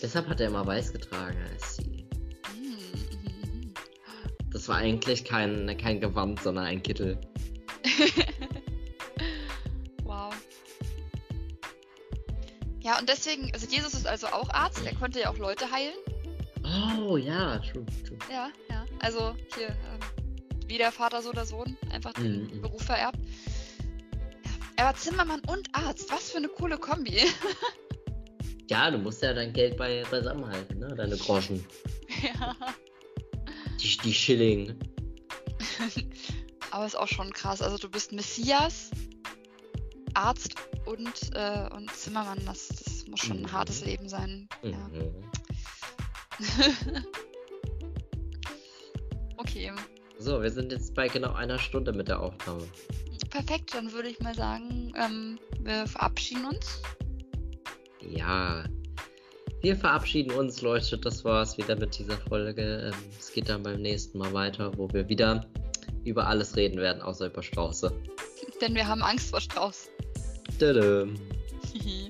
Deshalb 0.01 0.27
hat 0.27 0.39
er 0.39 0.47
immer 0.47 0.65
weiß 0.65 0.93
getragen 0.93 1.37
als 1.51 1.75
sie. 1.75 2.07
Mm, 2.55 3.73
Das 4.51 4.67
war 4.69 4.77
eigentlich 4.77 5.25
kein, 5.25 5.77
kein 5.77 5.99
Gewand, 5.99 6.41
sondern 6.41 6.65
ein 6.65 6.81
Kittel. 6.81 7.19
Ja, 12.89 12.97
und 12.97 13.07
deswegen, 13.07 13.53
also 13.53 13.67
Jesus 13.67 13.93
ist 13.93 14.07
also 14.07 14.25
auch 14.29 14.49
Arzt, 14.49 14.83
er 14.83 14.95
konnte 14.95 15.19
ja 15.19 15.29
auch 15.29 15.37
Leute 15.37 15.69
heilen. 15.69 15.93
Oh 17.05 17.17
ja, 17.17 17.59
true, 17.59 17.85
true. 18.03 18.17
Ja, 18.31 18.49
ja. 18.67 18.83
Also 18.97 19.35
hier, 19.55 19.67
ähm, 19.67 19.99
wie 20.65 20.79
der 20.79 20.91
Vater, 20.91 21.21
so 21.21 21.31
der 21.31 21.45
Sohn, 21.45 21.77
einfach 21.91 22.13
den 22.13 22.47
Mhm. 22.47 22.61
Beruf 22.63 22.81
vererbt. 22.81 23.19
Ja. 23.19 24.51
Er 24.77 24.85
war 24.85 24.95
Zimmermann 24.95 25.41
und 25.41 25.67
Arzt. 25.73 26.11
Was 26.11 26.31
für 26.31 26.37
eine 26.37 26.47
coole 26.47 26.79
Kombi. 26.79 27.21
Ja, 28.71 28.89
du 28.91 28.97
musst 28.99 29.21
ja 29.23 29.33
dein 29.33 29.51
Geld 29.53 29.77
bei, 29.77 30.03
beisammenhalten, 30.09 30.79
ne? 30.79 30.93
Deine 30.95 31.17
Groschen. 31.17 31.63
ja. 32.39 32.55
Die, 33.79 33.97
die 33.97 34.13
Schilling. 34.13 34.79
Aber 36.71 36.85
ist 36.87 36.95
auch 36.95 37.07
schon 37.07 37.33
krass. 37.33 37.63
Also 37.63 37.77
du 37.77 37.89
bist 37.89 38.11
Messias, 38.11 38.91
Arzt 40.13 40.53
und, 40.85 41.35
äh, 41.35 41.67
und 41.75 41.91
Zimmermann. 41.91 42.39
Das 42.45 42.78
muss 43.09 43.19
schon 43.21 43.39
Mhm. 43.39 43.45
ein 43.45 43.51
hartes 43.51 43.83
Leben 43.85 44.07
sein. 44.09 44.47
Ja. 44.63 44.77
Mhm. 44.77 45.13
okay. 49.37 49.71
So, 50.17 50.41
wir 50.41 50.51
sind 50.51 50.71
jetzt 50.71 50.93
bei 50.95 51.07
genau 51.07 51.33
einer 51.33 51.57
Stunde 51.59 51.93
mit 51.93 52.07
der 52.07 52.19
Aufnahme. 52.21 52.63
Perfekt, 53.29 53.73
dann 53.75 53.91
würde 53.91 54.09
ich 54.09 54.19
mal 54.21 54.33
sagen, 54.33 54.91
ähm, 54.97 55.39
wir 55.61 55.85
verabschieden 55.85 56.45
uns. 56.45 56.81
Ja. 58.01 58.63
Wir 59.61 59.75
verabschieden 59.75 60.31
uns, 60.31 60.61
Leute. 60.61 60.97
Das 60.97 61.23
war's 61.23 61.57
wieder 61.57 61.75
mit 61.75 61.97
dieser 61.99 62.17
Folge. 62.17 62.91
Ähm, 62.91 62.99
es 63.19 63.31
geht 63.31 63.49
dann 63.49 63.61
beim 63.61 63.81
nächsten 63.81 64.17
Mal 64.17 64.33
weiter, 64.33 64.71
wo 64.77 64.89
wir 64.93 65.07
wieder 65.09 65.45
über 66.05 66.25
alles 66.27 66.55
reden 66.55 66.79
werden, 66.79 67.01
außer 67.01 67.27
über 67.27 67.43
Strauße. 67.43 67.91
Denn 68.61 68.73
wir 68.73 68.87
haben 68.87 69.03
Angst 69.03 69.29
vor 69.29 69.41
Strauß. 69.41 69.89
Tadam. 70.59 71.15